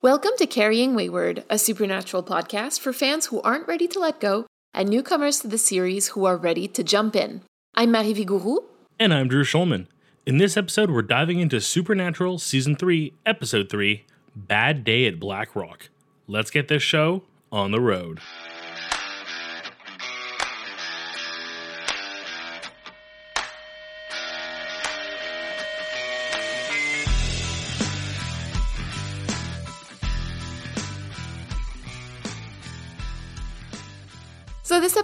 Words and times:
Welcome 0.00 0.30
to 0.38 0.46
Carrying 0.46 0.94
Wayward, 0.94 1.42
a 1.50 1.58
supernatural 1.58 2.22
podcast 2.22 2.78
for 2.78 2.92
fans 2.92 3.26
who 3.26 3.42
aren't 3.42 3.66
ready 3.66 3.88
to 3.88 3.98
let 3.98 4.20
go 4.20 4.46
and 4.72 4.88
newcomers 4.88 5.40
to 5.40 5.48
the 5.48 5.58
series 5.58 6.10
who 6.10 6.24
are 6.24 6.36
ready 6.36 6.68
to 6.68 6.84
jump 6.84 7.16
in. 7.16 7.42
I'm 7.74 7.90
Marie 7.90 8.14
Vigourou. 8.14 8.58
And 9.00 9.12
I'm 9.12 9.26
Drew 9.26 9.42
Schulman. 9.42 9.88
In 10.24 10.38
this 10.38 10.56
episode, 10.56 10.92
we're 10.92 11.02
diving 11.02 11.40
into 11.40 11.60
Supernatural 11.60 12.38
Season 12.38 12.76
3, 12.76 13.12
Episode 13.26 13.68
3 13.68 14.04
Bad 14.36 14.84
Day 14.84 15.04
at 15.06 15.18
Black 15.18 15.56
Rock. 15.56 15.88
Let's 16.28 16.52
get 16.52 16.68
this 16.68 16.84
show 16.84 17.24
on 17.50 17.72
the 17.72 17.80
road. 17.80 18.20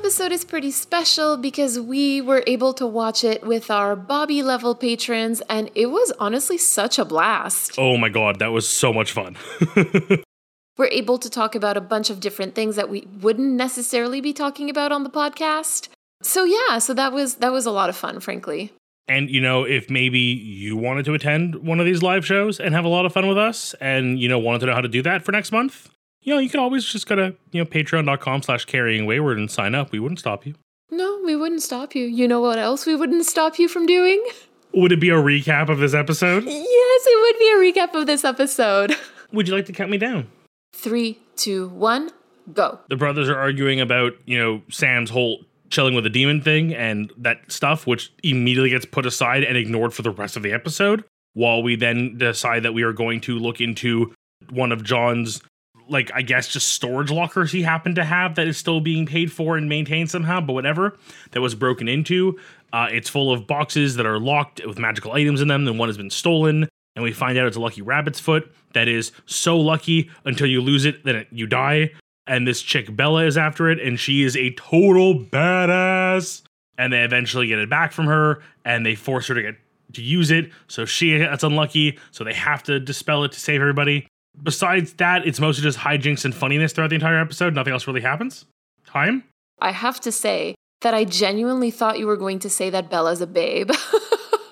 Episode 0.05 0.33
is 0.33 0.45
pretty 0.45 0.71
special 0.71 1.39
because 1.39 1.81
we 1.81 2.21
were 2.21 2.45
able 2.47 2.75
to 2.75 2.87
watch 2.87 3.25
it 3.25 3.43
with 3.43 3.71
our 3.71 3.97
Bobby 3.97 4.43
level 4.43 4.75
patrons, 4.75 5.41
and 5.49 5.71
it 5.75 5.87
was 5.87 6.13
honestly 6.19 6.59
such 6.59 6.99
a 6.99 7.07
blast. 7.07 7.79
Oh 7.79 7.97
my 7.97 8.11
god, 8.11 8.39
that 8.41 8.53
was 8.53 8.69
so 8.69 8.93
much 8.93 9.13
fun. 9.13 9.39
we're 10.77 10.89
able 10.89 11.17
to 11.17 11.31
talk 11.31 11.55
about 11.55 11.79
a 11.79 11.81
bunch 11.81 12.11
of 12.11 12.21
different 12.21 12.55
things 12.55 12.77
that 12.77 12.91
we 12.91 13.09
wouldn't 13.23 13.53
necessarily 13.53 14.21
be 14.21 14.35
talking 14.35 14.69
about 14.69 14.93
on 14.93 15.05
the 15.05 15.09
podcast. 15.09 15.89
So 16.21 16.45
yeah, 16.45 16.77
so 16.81 16.93
that 16.93 17.15
was 17.15 17.37
that 17.37 17.51
was 17.51 17.65
a 17.65 17.71
lot 17.71 17.89
of 17.89 17.97
fun, 17.97 18.21
frankly. 18.21 18.75
And 19.09 19.31
you 19.31 19.41
know, 19.41 19.65
if 19.65 19.89
maybe 19.89 20.19
you 20.19 20.77
wanted 20.77 21.07
to 21.07 21.15
attend 21.15 21.55
one 21.67 21.81
of 21.81 21.87
these 21.87 22.03
live 22.03 22.27
shows 22.27 22.61
and 22.61 22.75
have 22.75 22.85
a 22.85 22.89
lot 22.89 23.07
of 23.07 23.15
fun 23.15 23.27
with 23.27 23.39
us 23.39 23.75
and 23.81 24.21
you 24.21 24.29
know 24.29 24.39
wanted 24.39 24.59
to 24.59 24.67
know 24.67 24.75
how 24.75 24.83
to 24.83 24.89
do 24.89 25.01
that 25.01 25.23
for 25.23 25.33
next 25.33 25.51
month, 25.51 25.89
you 26.25 26.35
know, 26.35 26.41
you 26.41 26.49
can 26.49 26.61
always 26.61 26.85
just 26.85 27.07
go 27.07 27.15
to, 27.15 27.35
you 27.53 27.63
know, 27.63 27.69
patreon.com 27.69 28.43
slash 28.43 28.65
carrying 28.65 29.07
wayward 29.07 29.39
and 29.39 29.51
sign 29.51 29.75
up. 29.75 29.93
We 29.93 30.01
wouldn't 30.01 30.19
stop 30.19 30.45
you. 30.45 30.55
No, 30.91 31.21
we 31.25 31.37
wouldn't 31.37 31.63
stop 31.63 31.95
you. 31.95 32.07
You 32.07 32.27
know 32.27 32.41
what 32.41 32.59
else 32.59 32.87
we 32.87 32.97
wouldn't 32.97 33.27
stop 33.27 33.59
you 33.59 33.69
from 33.69 33.87
doing? 33.87 34.25
Would 34.73 34.91
it 34.91 35.01
be 35.01 35.11
a 35.11 35.15
recap 35.15 35.69
of 35.69 35.79
this 35.79 35.95
episode? 35.95 36.45
Yes, 36.45 37.03
it 37.07 37.21
would 37.21 37.39
be 37.39 37.51
a 37.51 37.73
recap 37.73 38.01
of 38.01 38.07
this 38.07 38.25
episode. 38.25 38.97
Would 39.33 39.49
you 39.49 39.55
like 39.55 39.67
to 39.67 39.73
count 39.73 39.91
me 39.91 39.99
down? 39.99 40.29
Three, 40.75 41.19
two, 41.37 41.69
one, 41.69 42.11
go. 42.53 42.81
The 42.89 42.97
brothers 42.97 43.29
are 43.29 43.39
arguing 43.39 43.81
about, 43.81 44.13
you 44.25 44.39
know, 44.39 44.63
Sam's 44.71 45.11
whole 45.11 45.45
chilling 45.71 45.95
with 45.95 46.07
a 46.07 46.11
demon 46.11 46.41
thing 46.41 46.75
and 46.75 47.13
that 47.19 47.39
stuff, 47.51 47.87
which 47.87 48.13
immediately 48.23 48.71
gets 48.71 48.85
put 48.85 49.07
aside 49.07 49.43
and 49.45 49.57
ignored 49.57 49.93
for 49.93 50.03
the 50.03 50.11
rest 50.11 50.37
of 50.37 50.43
the 50.43 50.53
episode. 50.53 51.05
While 51.35 51.63
we 51.63 51.75
then 51.77 52.17
decide 52.19 52.63
that 52.63 52.75
we 52.75 52.83
are 52.83 52.93
going 52.93 53.21
to 53.23 53.39
look 53.39 53.61
into 53.61 54.15
one 54.51 54.71
of 54.71 54.85
John's 54.85 55.41
like 55.89 56.11
I 56.15 56.23
guess 56.23 56.49
just 56.49 56.69
storage 56.69 57.11
lockers 57.11 57.53
he 57.53 57.63
happened 57.63 57.97
to 57.97 58.05
have 58.05 58.35
that 58.37 58.47
is 58.47 58.57
still 58.57 58.81
being 58.81 59.07
paid 59.07 59.33
for 59.33 59.57
and 59.57 59.69
maintained 59.69 60.11
somehow, 60.11 60.41
but 60.41 60.53
whatever 60.53 60.97
that 61.33 61.41
was 61.41 61.55
broken 61.55 61.89
into. 61.89 62.39
Uh, 62.73 62.89
it's 62.91 63.09
full 63.09 63.33
of 63.33 63.47
boxes 63.47 63.97
that 63.97 64.07
are 64.07 64.19
locked 64.19 64.65
with 64.67 64.79
magical 64.79 65.13
items 65.13 65.41
in 65.41 65.49
them. 65.49 65.65
Then 65.65 65.79
one 65.79 65.89
has 65.89 65.97
been 65.97 66.11
stolen, 66.11 66.69
and 66.97 67.03
we 67.05 67.13
find 67.13 67.39
out 67.39 67.47
it's 67.47 67.57
a 67.57 67.61
lucky 67.61 67.83
rabbit's 67.83 68.19
foot 68.19 68.53
that 68.73 68.89
is 68.89 69.13
so 69.27 69.57
lucky 69.59 70.11
until 70.25 70.49
you 70.49 70.61
lose 70.61 70.85
it, 70.85 71.05
then 71.05 71.17
it, 71.17 71.29
you 71.31 71.47
die. 71.47 71.93
And 72.27 72.49
this 72.49 72.63
chick 72.63 72.95
Bela 72.97 73.25
is 73.25 73.37
after 73.37 73.71
it, 73.71 73.79
and 73.79 74.01
she 74.01 74.25
is 74.25 74.37
a 74.37 74.51
total 74.55 75.21
badass. 75.21 76.43
And 76.77 76.93
they 76.93 77.03
eventually 77.03 77.47
get 77.47 77.61
it 77.61 77.71
back 77.71 77.93
from 77.93 78.07
her, 78.07 78.43
and 78.65 78.85
they 78.85 78.97
force 78.97 79.29
her 79.29 79.35
to 79.35 79.43
get 79.43 79.57
to 79.93 80.03
use 80.03 80.33
it. 80.33 80.51
So 80.67 80.85
she 80.85 81.19
gets 81.19 81.45
unlucky, 81.45 81.99
so 82.11 82.25
they 82.25 82.35
have 82.35 82.65
to 82.65 82.81
dispel 82.81 83.23
it 83.23 83.31
to 83.33 83.39
save 83.39 83.61
everybody 83.61 84.09
besides 84.43 84.95
that, 84.95 85.27
it's 85.27 85.41
mostly 85.41 85.63
just 85.63 85.79
hijinks 85.79 86.25
and 86.25 86.35
funniness 86.35 86.73
throughout 86.73 86.89
the 86.91 86.97
entire 86.97 87.21
episode. 87.21 87.55
Nothing 87.55 87.73
else 87.73 87.87
really 87.87 88.01
happens. 88.01 88.47
Time? 88.87 89.25
I 89.61 89.71
have 89.71 90.01
to 90.01 90.13
say 90.13 90.55
that 90.83 90.95
I 90.95 91.05
genuinely 91.05 91.71
thought 91.71 91.99
you 91.99 92.07
were 92.07 92.17
going 92.17 92.39
to 92.41 92.51
say 92.51 92.71
that 92.71 92.91
Bela's 92.91 93.21
a 93.21 93.27
babe. 93.27 93.71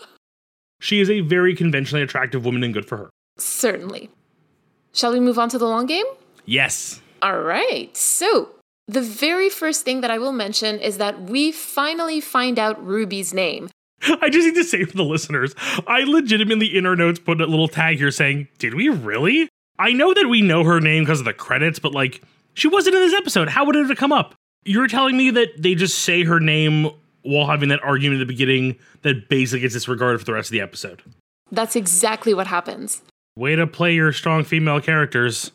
she 0.81 1.00
is 1.00 1.10
a 1.10 1.21
very 1.21 1.54
conventionally 1.54 2.03
attractive 2.03 2.44
woman 2.44 2.65
and 2.65 2.72
good 2.72 2.87
for 2.87 2.97
her. 2.97 3.10
Certainly. 3.38 4.10
Shall 4.92 5.12
we 5.12 5.21
move 5.21 5.38
on 5.38 5.48
to 5.50 5.59
the 5.59 5.66
long 5.66 5.87
game? 5.87 6.06
Yes. 6.44 7.00
All 7.22 7.41
right. 7.41 7.97
So, 7.97 8.50
the 8.88 9.00
very 9.00 9.48
first 9.48 9.84
thing 9.84 10.00
that 10.00 10.10
I 10.10 10.19
will 10.19 10.32
mention 10.32 10.78
is 10.81 10.98
that 10.98 11.22
we 11.22 11.53
finally 11.53 12.21
find 12.21 12.59
out 12.59 12.84
Ruby's 12.84 13.32
name. 13.32 13.69
I 14.21 14.28
just 14.28 14.47
need 14.47 14.56
to 14.56 14.65
say 14.65 14.84
for 14.84 14.97
the 14.97 15.04
listeners, 15.04 15.54
I 15.87 16.00
legitimately 16.00 16.76
in 16.76 16.87
our 16.87 16.97
notes 16.97 17.21
put 17.21 17.41
a 17.41 17.47
little 17.47 17.69
tag 17.69 17.98
here 17.98 18.10
saying, 18.10 18.48
Did 18.59 18.75
we 18.75 18.88
really? 18.88 19.48
I 19.78 19.93
know 19.93 20.15
that 20.15 20.28
we 20.28 20.43
know 20.43 20.65
her 20.65 20.81
name 20.81 21.05
because 21.05 21.21
of 21.21 21.25
the 21.25 21.33
credits, 21.33 21.78
but 21.78 21.93
like, 21.93 22.22
she 22.55 22.69
wasn't 22.69 22.97
in 22.97 23.03
this 23.03 23.15
episode. 23.15 23.49
How 23.49 23.65
would 23.65 23.77
it 23.77 23.87
have 23.87 23.97
come 23.97 24.12
up? 24.12 24.34
You're 24.65 24.87
telling 24.87 25.16
me 25.16 25.31
that 25.31 25.60
they 25.60 25.75
just 25.75 25.99
say 26.00 26.25
her 26.25 26.38
name 26.38 26.91
while 27.22 27.47
having 27.47 27.69
that 27.71 27.83
argument 27.83 28.21
at 28.21 28.27
the 28.27 28.33
beginning 28.33 28.78
that 29.03 29.28
basically 29.28 29.60
gets 29.60 29.75
disregarded 29.75 30.19
for 30.21 30.25
the 30.25 30.33
rest 30.33 30.49
of 30.49 30.53
the 30.53 30.60
episode. 30.60 31.03
That's 31.50 31.77
exactly 31.77 32.34
what 32.34 32.47
happens. 32.47 33.03
Way 33.37 33.56
to 33.56 33.66
play 33.66 33.94
your 33.94 34.12
strong 34.12 34.44
female 34.44 34.81
characters. 34.81 35.53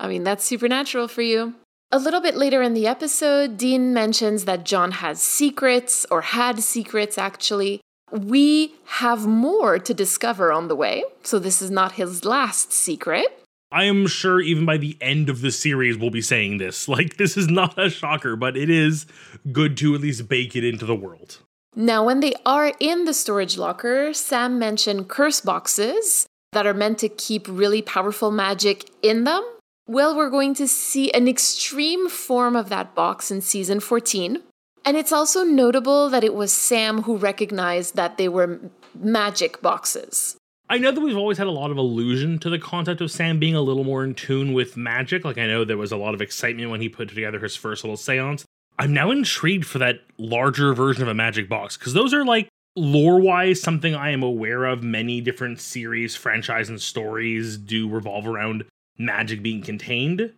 I 0.00 0.08
mean, 0.08 0.24
that's 0.24 0.44
supernatural 0.44 1.08
for 1.08 1.22
you. 1.22 1.54
A 1.90 1.98
little 1.98 2.20
bit 2.20 2.36
later 2.36 2.62
in 2.62 2.72
the 2.72 2.86
episode, 2.86 3.58
Dean 3.58 3.92
mentions 3.92 4.46
that 4.46 4.64
John 4.64 4.92
has 4.92 5.22
secrets, 5.22 6.06
or 6.10 6.22
had 6.22 6.60
secrets 6.60 7.18
actually. 7.18 7.80
We 8.10 8.74
have 8.86 9.26
more 9.26 9.78
to 9.78 9.94
discover 9.94 10.52
on 10.52 10.68
the 10.68 10.76
way, 10.76 11.04
so 11.22 11.38
this 11.38 11.60
is 11.60 11.70
not 11.70 11.92
his 11.92 12.24
last 12.24 12.72
secret. 12.72 13.41
I 13.72 13.84
am 13.84 14.06
sure 14.06 14.40
even 14.40 14.66
by 14.66 14.76
the 14.76 14.98
end 15.00 15.30
of 15.30 15.40
the 15.40 15.50
series 15.50 15.96
we'll 15.96 16.10
be 16.10 16.22
saying 16.22 16.58
this. 16.58 16.86
Like 16.92 17.16
this 17.16 17.38
is 17.38 17.48
not 17.48 17.78
a 17.78 17.88
shocker, 17.88 18.36
but 18.36 18.54
it 18.54 18.68
is 18.68 19.06
good 19.50 19.78
to 19.78 19.94
at 19.94 20.02
least 20.02 20.28
bake 20.28 20.54
it 20.54 20.62
into 20.62 20.84
the 20.84 20.94
world. 20.94 21.38
Now, 21.74 22.04
when 22.04 22.20
they 22.20 22.34
are 22.44 22.74
in 22.80 23.06
the 23.06 23.14
storage 23.14 23.56
locker, 23.56 24.12
Sam 24.12 24.58
mentioned 24.58 25.08
curse 25.08 25.40
boxes 25.40 26.26
that 26.52 26.66
are 26.66 26.74
meant 26.74 26.98
to 26.98 27.08
keep 27.08 27.46
really 27.48 27.80
powerful 27.80 28.30
magic 28.30 28.90
in 29.00 29.24
them. 29.24 29.42
Well, 29.86 30.14
we're 30.14 30.28
going 30.28 30.54
to 30.56 30.68
see 30.68 31.10
an 31.12 31.26
extreme 31.28 32.10
form 32.10 32.56
of 32.56 32.68
that 32.68 32.94
box 32.94 33.30
in 33.30 33.40
season 33.40 33.80
14. 33.80 34.42
And 34.84 34.96
it's 34.98 35.12
also 35.12 35.44
notable 35.44 36.10
that 36.10 36.24
it 36.24 36.34
was 36.34 36.52
Sam 36.52 37.02
who 37.02 37.16
recognized 37.16 37.96
that 37.96 38.18
they 38.18 38.28
were 38.28 38.60
magic 38.94 39.62
boxes. 39.62 40.36
I 40.72 40.78
know 40.78 40.90
that 40.90 41.02
we've 41.02 41.18
always 41.18 41.36
had 41.36 41.48
a 41.48 41.50
lot 41.50 41.70
of 41.70 41.76
allusion 41.76 42.38
to 42.38 42.48
the 42.48 42.58
concept 42.58 43.02
of 43.02 43.10
Sam 43.10 43.38
being 43.38 43.54
a 43.54 43.60
little 43.60 43.84
more 43.84 44.02
in 44.04 44.14
tune 44.14 44.54
with 44.54 44.74
magic. 44.74 45.22
Like, 45.22 45.36
I 45.36 45.46
know 45.46 45.66
there 45.66 45.76
was 45.76 45.92
a 45.92 45.98
lot 45.98 46.14
of 46.14 46.22
excitement 46.22 46.70
when 46.70 46.80
he 46.80 46.88
put 46.88 47.10
together 47.10 47.38
his 47.38 47.54
first 47.54 47.84
little 47.84 47.98
seance. 47.98 48.46
I'm 48.78 48.94
now 48.94 49.10
intrigued 49.10 49.66
for 49.66 49.78
that 49.80 49.96
larger 50.16 50.72
version 50.72 51.02
of 51.02 51.10
a 51.10 51.14
magic 51.14 51.46
box 51.46 51.76
because 51.76 51.92
those 51.92 52.14
are 52.14 52.24
like 52.24 52.48
lore 52.74 53.20
wise 53.20 53.60
something 53.60 53.94
I 53.94 54.12
am 54.12 54.22
aware 54.22 54.64
of. 54.64 54.82
Many 54.82 55.20
different 55.20 55.60
series, 55.60 56.16
franchise, 56.16 56.70
and 56.70 56.80
stories 56.80 57.58
do 57.58 57.86
revolve 57.86 58.26
around 58.26 58.64
magic 58.96 59.42
being 59.42 59.60
contained. 59.60 60.32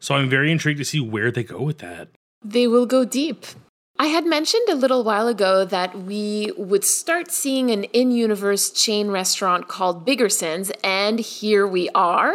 So 0.00 0.14
I'm 0.14 0.30
very 0.30 0.50
intrigued 0.50 0.78
to 0.78 0.86
see 0.86 1.00
where 1.00 1.30
they 1.30 1.44
go 1.44 1.60
with 1.60 1.80
that. 1.80 2.08
They 2.42 2.66
will 2.66 2.86
go 2.86 3.04
deep. 3.04 3.44
I 3.96 4.06
had 4.06 4.26
mentioned 4.26 4.68
a 4.68 4.74
little 4.74 5.04
while 5.04 5.28
ago 5.28 5.64
that 5.64 5.96
we 5.96 6.50
would 6.56 6.82
start 6.82 7.30
seeing 7.30 7.70
an 7.70 7.84
in 7.84 8.10
universe 8.10 8.70
chain 8.70 9.08
restaurant 9.08 9.68
called 9.68 10.04
Biggersons, 10.04 10.72
and 10.82 11.20
here 11.20 11.64
we 11.64 11.88
are. 11.90 12.34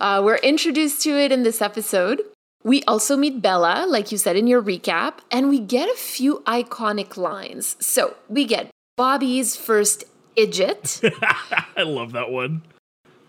Uh, 0.00 0.20
we're 0.22 0.36
introduced 0.36 1.02
to 1.04 1.18
it 1.18 1.32
in 1.32 1.44
this 1.44 1.62
episode. 1.62 2.20
We 2.62 2.82
also 2.82 3.16
meet 3.16 3.40
Bela, 3.40 3.86
like 3.88 4.12
you 4.12 4.18
said 4.18 4.36
in 4.36 4.46
your 4.46 4.62
recap, 4.62 5.20
and 5.30 5.48
we 5.48 5.60
get 5.60 5.88
a 5.88 5.96
few 5.96 6.42
iconic 6.46 7.16
lines. 7.16 7.76
So 7.80 8.16
we 8.28 8.44
get 8.44 8.70
Bobby's 8.98 9.56
first 9.56 10.04
idjit. 10.36 11.10
I 11.76 11.84
love 11.84 12.12
that 12.12 12.30
one. 12.30 12.62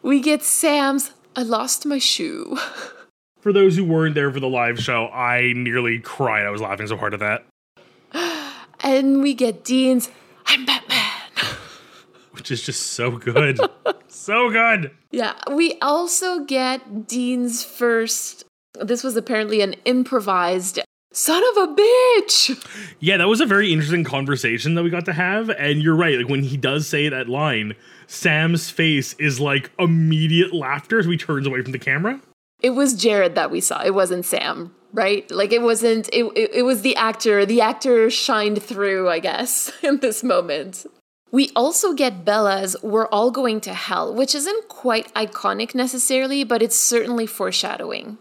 We 0.01 0.19
get 0.19 0.43
Sam's 0.43 1.11
I 1.33 1.43
lost 1.43 1.85
my 1.85 1.99
shoe. 1.99 2.57
For 3.39 3.53
those 3.53 3.77
who 3.77 3.85
weren't 3.85 4.15
there 4.15 4.33
for 4.33 4.41
the 4.41 4.49
live 4.49 4.81
show, 4.81 5.07
I 5.07 5.53
nearly 5.55 5.99
cried. 5.99 6.45
I 6.45 6.49
was 6.49 6.59
laughing 6.59 6.87
so 6.87 6.97
hard 6.97 7.13
at 7.13 7.21
that. 7.21 7.45
And 8.81 9.21
we 9.21 9.33
get 9.33 9.63
Dean's 9.63 10.09
I'm 10.45 10.65
Batman. 10.65 10.97
Which 12.31 12.51
is 12.51 12.63
just 12.63 12.93
so 12.93 13.11
good. 13.11 13.59
so 14.07 14.49
good. 14.49 14.91
Yeah. 15.11 15.33
We 15.51 15.77
also 15.81 16.43
get 16.45 17.07
Dean's 17.07 17.63
first. 17.63 18.45
This 18.73 19.03
was 19.03 19.15
apparently 19.15 19.61
an 19.61 19.75
improvised 19.85 20.79
son 21.11 21.43
of 21.51 21.69
a 21.69 21.75
bitch. 21.75 22.65
Yeah, 22.99 23.17
that 23.17 23.27
was 23.27 23.41
a 23.41 23.45
very 23.45 23.71
interesting 23.71 24.03
conversation 24.03 24.75
that 24.75 24.83
we 24.83 24.89
got 24.89 25.05
to 25.05 25.13
have. 25.13 25.49
And 25.49 25.81
you're 25.83 25.95
right. 25.95 26.17
Like 26.17 26.29
when 26.29 26.43
he 26.43 26.57
does 26.57 26.87
say 26.87 27.09
that 27.09 27.27
line, 27.27 27.75
Sam's 28.07 28.69
face 28.69 29.13
is 29.15 29.39
like 29.39 29.71
immediate 29.77 30.53
laughter 30.53 30.99
as 30.99 31.05
he 31.05 31.17
turns 31.17 31.45
away 31.45 31.61
from 31.61 31.73
the 31.73 31.79
camera. 31.79 32.21
It 32.61 32.71
was 32.71 32.93
Jared 32.93 33.35
that 33.35 33.51
we 33.51 33.61
saw. 33.61 33.83
It 33.83 33.93
wasn't 33.93 34.25
Sam 34.25 34.73
right? 34.93 35.29
Like 35.31 35.51
it 35.51 35.61
wasn't 35.61 36.09
it, 36.13 36.25
it, 36.35 36.51
it 36.53 36.63
was 36.63 36.81
the 36.81 36.95
actor. 36.95 37.45
The 37.45 37.61
actor 37.61 38.09
shined 38.09 38.61
through, 38.61 39.09
I 39.09 39.19
guess, 39.19 39.71
in 39.83 39.99
this 39.99 40.23
moment. 40.23 40.85
We 41.31 41.51
also 41.55 41.93
get 41.93 42.25
Bela's 42.25 42.75
We're 42.81 43.05
All 43.07 43.29
Going 43.29 43.61
to 43.61 43.73
Hell, 43.73 44.15
which 44.15 44.33
isn't 44.33 44.67
quite 44.67 45.13
iconic 45.13 45.75
necessarily, 45.75 46.43
but 46.43 46.63
it's 46.63 46.75
certainly 46.75 47.27
foreshadowing. 47.27 48.17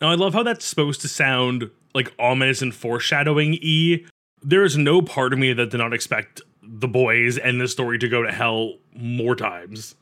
Now, 0.00 0.10
I 0.10 0.14
love 0.14 0.32
how 0.32 0.42
that's 0.42 0.64
supposed 0.64 1.02
to 1.02 1.08
sound 1.08 1.70
like 1.94 2.14
ominous 2.18 2.62
and 2.62 2.74
foreshadowing 2.74 3.58
y. 3.62 4.04
There 4.42 4.64
is 4.64 4.76
no 4.76 5.02
part 5.02 5.32
of 5.32 5.38
me 5.38 5.52
that 5.52 5.70
did 5.70 5.78
not 5.78 5.92
expect 5.92 6.40
the 6.62 6.88
boys 6.88 7.36
and 7.36 7.60
the 7.60 7.68
story 7.68 7.98
to 7.98 8.08
go 8.08 8.22
to 8.22 8.30
hell 8.30 8.74
more 8.94 9.34
times. 9.34 9.94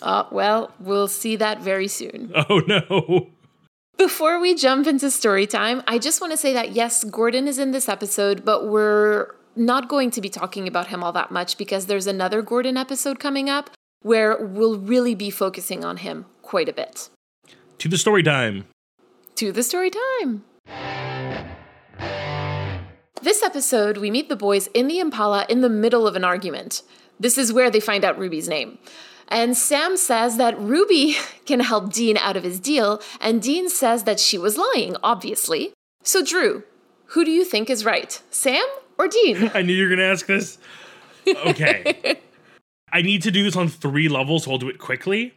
Uh, 0.00 0.24
well, 0.30 0.72
we'll 0.80 1.08
see 1.08 1.36
that 1.36 1.60
very 1.60 1.88
soon. 1.88 2.32
Oh 2.48 2.62
no. 2.66 3.30
Before 3.96 4.40
we 4.40 4.56
jump 4.56 4.88
into 4.88 5.08
story 5.08 5.46
time, 5.46 5.82
I 5.86 5.98
just 5.98 6.20
want 6.20 6.32
to 6.32 6.36
say 6.36 6.52
that 6.52 6.72
yes, 6.72 7.04
Gordon 7.04 7.46
is 7.46 7.58
in 7.58 7.70
this 7.70 7.88
episode, 7.88 8.44
but 8.44 8.66
we're 8.66 9.28
not 9.54 9.88
going 9.88 10.10
to 10.10 10.20
be 10.20 10.28
talking 10.28 10.66
about 10.66 10.88
him 10.88 11.04
all 11.04 11.12
that 11.12 11.30
much 11.30 11.56
because 11.56 11.86
there's 11.86 12.08
another 12.08 12.42
Gordon 12.42 12.76
episode 12.76 13.20
coming 13.20 13.48
up 13.48 13.70
where 14.02 14.36
we'll 14.44 14.78
really 14.80 15.14
be 15.14 15.30
focusing 15.30 15.84
on 15.84 15.98
him 15.98 16.26
quite 16.42 16.68
a 16.68 16.72
bit. 16.72 17.08
To 17.78 17.88
the 17.88 17.96
story 17.96 18.24
time. 18.24 18.64
To 19.36 19.52
the 19.52 19.62
story 19.62 19.90
time. 19.90 20.44
This 23.22 23.44
episode, 23.44 23.98
we 23.98 24.10
meet 24.10 24.28
the 24.28 24.36
boys 24.36 24.66
in 24.74 24.88
the 24.88 24.98
Impala 24.98 25.46
in 25.48 25.60
the 25.60 25.70
middle 25.70 26.08
of 26.08 26.16
an 26.16 26.24
argument. 26.24 26.82
This 27.20 27.38
is 27.38 27.52
where 27.52 27.70
they 27.70 27.80
find 27.80 28.04
out 28.04 28.18
Ruby's 28.18 28.48
name. 28.48 28.78
And 29.28 29.56
Sam 29.56 29.96
says 29.96 30.36
that 30.36 30.58
Ruby 30.58 31.16
can 31.46 31.60
help 31.60 31.92
Dean 31.92 32.16
out 32.16 32.36
of 32.36 32.44
his 32.44 32.60
deal, 32.60 33.00
and 33.20 33.42
Dean 33.42 33.68
says 33.68 34.04
that 34.04 34.20
she 34.20 34.38
was 34.38 34.58
lying, 34.58 34.96
obviously. 35.02 35.72
So, 36.02 36.24
Drew, 36.24 36.64
who 37.06 37.24
do 37.24 37.30
you 37.30 37.44
think 37.44 37.70
is 37.70 37.84
right, 37.84 38.20
Sam 38.30 38.64
or 38.98 39.08
Dean? 39.08 39.50
I 39.54 39.62
knew 39.62 39.74
you 39.74 39.84
were 39.84 39.88
going 39.88 39.98
to 39.98 40.04
ask 40.04 40.26
this. 40.26 40.58
Okay. 41.26 42.20
I 42.92 43.02
need 43.02 43.22
to 43.22 43.30
do 43.30 43.42
this 43.42 43.56
on 43.56 43.68
three 43.68 44.08
levels, 44.08 44.44
so 44.44 44.52
I'll 44.52 44.58
do 44.58 44.68
it 44.68 44.78
quickly. 44.78 45.34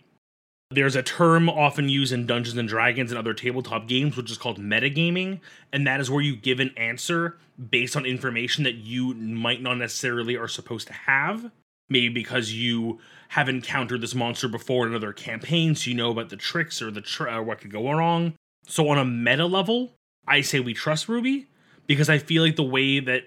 There's 0.70 0.98
a 0.98 1.04
term 1.04 1.48
often 1.48 1.88
used 1.88 2.12
in 2.12 2.26
Dungeons 2.26 2.58
and 2.58 2.68
Dragons 2.68 3.12
and 3.12 3.18
other 3.18 3.34
tabletop 3.34 3.88
games, 3.88 4.18
which 4.18 4.30
is 4.30 4.38
called 4.38 4.60
metagaming, 4.60 5.40
and 5.72 5.88
that 5.88 6.02
is 6.02 6.12
where 6.12 6.22
you 6.22 6.36
give 6.36 6.60
an 6.60 6.74
answer 6.76 7.38
based 7.72 7.96
on 7.96 8.06
information 8.06 8.66
that 8.66 8.76
you 8.76 9.14
might 9.14 9.62
not 9.62 9.78
necessarily 9.78 10.36
are 10.36 10.50
supposed 10.50 10.88
to 10.88 10.94
have. 10.94 11.52
Maybe 11.90 12.10
because 12.10 12.52
you 12.52 13.00
have 13.30 13.50
encountered 13.50 14.02
this 14.02 14.16
monster 14.16 14.48
before 14.48 14.86
in 14.86 14.92
another 14.92 15.14
campaign, 15.14 15.76
so 15.76 15.90
you 15.90 15.96
know 15.96 16.12
about 16.12 16.30
the 16.30 16.38
tricks 16.38 16.82
or 16.82 16.92
the 16.92 17.02
tr- 17.02 17.30
or 17.30 17.44
what 17.44 17.62
could 17.62 17.72
go 17.72 17.92
wrong. 17.92 18.34
So 18.68 18.90
on 18.90 18.98
a 18.98 19.06
meta 19.06 19.46
level, 19.46 19.94
I 20.28 20.42
say 20.42 20.60
we 20.60 20.74
trust 20.74 21.08
Ruby 21.08 21.48
because 21.86 22.10
I 22.10 22.18
feel 22.18 22.44
like 22.44 22.56
the 22.56 22.64
way 22.64 23.00
that 23.00 23.24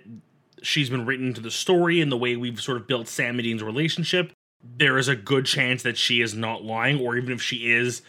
she's 0.62 0.90
been 0.90 1.06
written 1.06 1.28
into 1.28 1.40
the 1.40 1.50
story 1.50 2.00
and 2.00 2.12
the 2.12 2.18
way 2.18 2.36
we've 2.36 2.60
sort 2.60 2.76
of 2.76 2.86
built 2.86 3.08
Sam 3.08 3.38
and 3.38 3.44
Dean's 3.44 3.62
relationship 3.62 4.32
there 4.62 4.98
is 4.98 5.08
a 5.08 5.16
good 5.16 5.46
chance 5.46 5.82
that 5.82 5.96
she 5.96 6.20
is 6.20 6.34
not 6.34 6.64
lying, 6.64 7.00
or 7.00 7.16
even 7.16 7.32
if 7.32 7.42
she 7.42 7.72
is, 7.72 8.02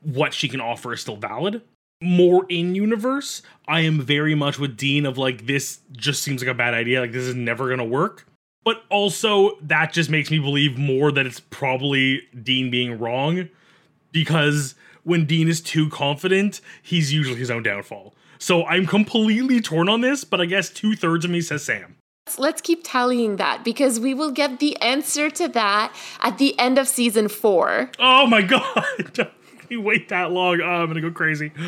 what 0.00 0.34
she 0.34 0.48
can 0.48 0.60
offer 0.60 0.92
is 0.92 1.00
still 1.00 1.16
valid. 1.16 1.62
More 2.02 2.44
in 2.48 2.74
universe, 2.74 3.42
I 3.66 3.80
am 3.80 4.00
very 4.00 4.34
much 4.34 4.58
with 4.58 4.76
Dean 4.76 5.06
of 5.06 5.16
like, 5.16 5.46
this 5.46 5.80
just 5.92 6.22
seems 6.22 6.42
like 6.42 6.50
a 6.50 6.54
bad 6.54 6.74
idea. 6.74 7.00
Like, 7.00 7.12
this 7.12 7.24
is 7.24 7.34
never 7.34 7.68
gonna 7.68 7.84
work. 7.84 8.26
But 8.64 8.82
also, 8.88 9.58
that 9.60 9.92
just 9.92 10.08
makes 10.08 10.30
me 10.30 10.38
believe 10.38 10.78
more 10.78 11.12
that 11.12 11.26
it's 11.26 11.40
probably 11.40 12.22
Dean 12.42 12.70
being 12.70 12.98
wrong 12.98 13.48
because 14.10 14.74
when 15.02 15.26
Dean 15.26 15.48
is 15.48 15.60
too 15.60 15.90
confident, 15.90 16.60
he's 16.82 17.12
usually 17.12 17.36
his 17.36 17.50
own 17.50 17.62
downfall. 17.62 18.14
So 18.38 18.64
I'm 18.64 18.86
completely 18.86 19.60
torn 19.60 19.88
on 19.88 20.00
this, 20.00 20.24
but 20.24 20.40
I 20.40 20.46
guess 20.46 20.70
two 20.70 20.96
thirds 20.96 21.24
of 21.24 21.30
me 21.30 21.40
says 21.40 21.64
Sam. 21.64 21.96
Let's 22.38 22.62
keep 22.62 22.80
tallying 22.82 23.36
that 23.36 23.64
because 23.64 24.00
we 24.00 24.14
will 24.14 24.30
get 24.30 24.58
the 24.58 24.80
answer 24.80 25.28
to 25.28 25.46
that 25.48 25.94
at 26.20 26.38
the 26.38 26.58
end 26.58 26.78
of 26.78 26.88
season 26.88 27.28
four. 27.28 27.90
Oh 27.98 28.26
my 28.26 28.40
god! 29.14 29.30
you 29.68 29.82
wait 29.82 30.08
that 30.08 30.30
long? 30.30 30.60
Oh, 30.62 30.64
I'm 30.64 30.86
gonna 30.86 31.00
go 31.02 31.10
crazy. 31.10 31.52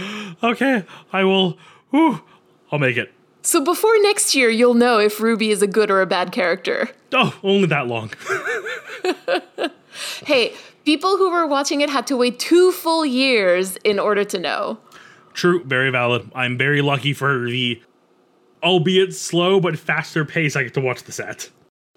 Okay, 0.43 0.85
I 1.13 1.25
will. 1.25 1.59
Whew, 1.91 2.23
I'll 2.71 2.79
make 2.79 2.97
it. 2.99 3.13
So 3.47 3.61
before 3.61 3.97
next 4.03 4.35
year, 4.35 4.51
you'll 4.51 4.75
know 4.75 4.99
if 4.99 5.21
Ruby 5.21 5.53
is 5.53 5.63
a 5.63 5.69
good 5.69 5.89
or 5.89 6.01
a 6.01 6.07
bad 6.07 6.33
character. 6.33 6.89
Oh, 7.13 7.33
only 7.45 7.69
that 7.69 7.87
long. 7.87 8.11
hey, 10.27 10.53
people 10.85 11.17
who 11.17 11.31
were 11.31 11.47
watching 11.47 11.81
it 11.81 11.89
had 11.89 12.09
to 12.09 12.17
wait 12.17 12.41
two 12.41 12.73
full 12.73 13.07
years 13.07 13.77
in 13.85 14.01
order 14.01 14.25
to 14.25 14.39
know. 14.41 14.79
True, 15.33 15.63
very 15.63 15.91
valid. 15.91 16.29
I'm 16.35 16.59
very 16.59 16.83
lucky 16.83 17.13
for 17.13 17.49
the 17.49 17.81
albeit 18.65 19.15
slow 19.15 19.61
but 19.61 19.79
faster 19.79 20.25
pace 20.25 20.57
I 20.57 20.65
get 20.65 20.75
to 20.75 20.81
watch 20.81 21.05
the 21.05 21.13
set. 21.13 21.49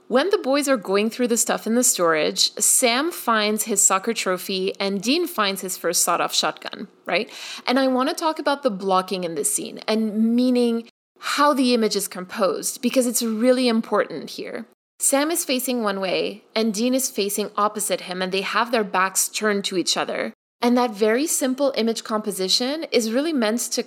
When 0.08 0.30
the 0.30 0.38
boys 0.38 0.68
are 0.68 0.78
going 0.78 1.10
through 1.10 1.30
the 1.30 1.38
stuff 1.38 1.66
in 1.66 1.74
the 1.74 1.84
storage, 1.84 2.52
Sam 2.60 3.12
finds 3.12 3.64
his 3.64 3.82
soccer 3.82 4.14
trophy 4.14 4.76
and 4.80 5.02
Dean 5.02 5.26
finds 5.26 5.62
his 5.62 5.78
first 5.78 6.04
sawed 6.04 6.22
off 6.22 6.34
shotgun, 6.34 6.88
right? 7.08 7.28
And 7.66 7.80
I 7.80 7.88
want 7.88 8.10
to 8.10 8.16
talk 8.16 8.38
about 8.38 8.62
the 8.62 8.70
blocking 8.70 9.24
in 9.24 9.34
this 9.34 9.54
scene 9.54 9.80
and 9.88 10.36
meaning 10.36 10.89
how 11.20 11.54
the 11.54 11.74
image 11.74 11.96
is 11.96 12.08
composed 12.08 12.82
because 12.82 13.06
it's 13.06 13.22
really 13.22 13.68
important 13.68 14.32
here. 14.32 14.66
Sam 15.00 15.32
is 15.32 15.46
facing 15.46 15.82
one 15.82 16.02
way 16.02 16.44
and 16.56 16.74
Dean 16.74 16.94
is 16.94 17.10
facing 17.10 17.52
opposite 17.56 18.02
him, 18.02 18.22
and 18.22 18.32
they 18.32 18.42
have 18.42 18.72
their 18.72 18.84
backs 18.84 19.30
turned 19.30 19.64
to 19.66 19.78
each 19.78 19.96
other. 19.96 20.34
And 20.62 20.78
that 20.78 20.92
very 20.92 21.26
simple 21.26 21.74
image 21.78 22.04
composition 22.04 22.86
is 22.92 23.12
really 23.12 23.32
meant 23.32 23.62
to 23.72 23.86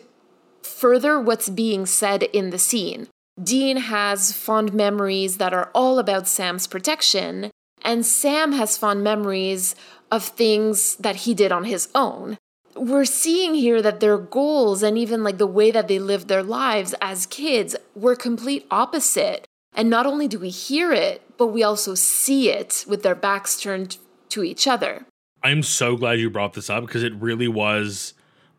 further 0.62 1.20
what's 1.20 1.50
being 1.50 1.84
said 1.84 2.22
in 2.22 2.50
the 2.50 2.58
scene. 2.58 3.08
Dean 3.42 3.76
has 3.76 4.32
fond 4.32 4.72
memories 4.72 5.38
that 5.38 5.52
are 5.52 5.70
all 5.74 5.98
about 5.98 6.28
Sam's 6.28 6.66
protection, 6.66 7.50
and 7.82 8.06
Sam 8.06 8.52
has 8.52 8.78
fond 8.78 9.02
memories 9.02 9.74
of 10.10 10.22
things 10.22 10.96
that 10.96 11.16
he 11.16 11.34
did 11.34 11.52
on 11.52 11.64
his 11.64 11.88
own. 11.94 12.38
We're 12.74 13.04
seeing 13.04 13.54
here 13.54 13.82
that 13.82 14.00
their 14.00 14.18
goals 14.18 14.82
and 14.82 14.96
even 14.96 15.22
like 15.22 15.38
the 15.38 15.46
way 15.46 15.70
that 15.70 15.88
they 15.88 15.98
lived 15.98 16.28
their 16.28 16.42
lives 16.42 16.94
as 17.00 17.26
kids 17.26 17.76
were 17.94 18.16
complete 18.16 18.66
opposite. 18.70 19.46
And 19.74 19.88
not 19.88 20.06
only 20.06 20.28
do 20.28 20.38
we 20.38 20.50
hear 20.50 20.92
it, 20.92 21.22
but 21.36 21.48
we 21.48 21.62
also 21.62 21.94
see 21.94 22.50
it 22.50 22.84
with 22.88 23.02
their 23.02 23.14
backs 23.14 23.60
turned 23.60 23.98
to 24.30 24.42
each 24.42 24.66
other. 24.66 25.06
I'm 25.42 25.62
so 25.62 25.96
glad 25.96 26.20
you 26.20 26.30
brought 26.30 26.54
this 26.54 26.70
up 26.70 26.86
because 26.86 27.02
it 27.02 27.14
really 27.14 27.48
was 27.48 28.14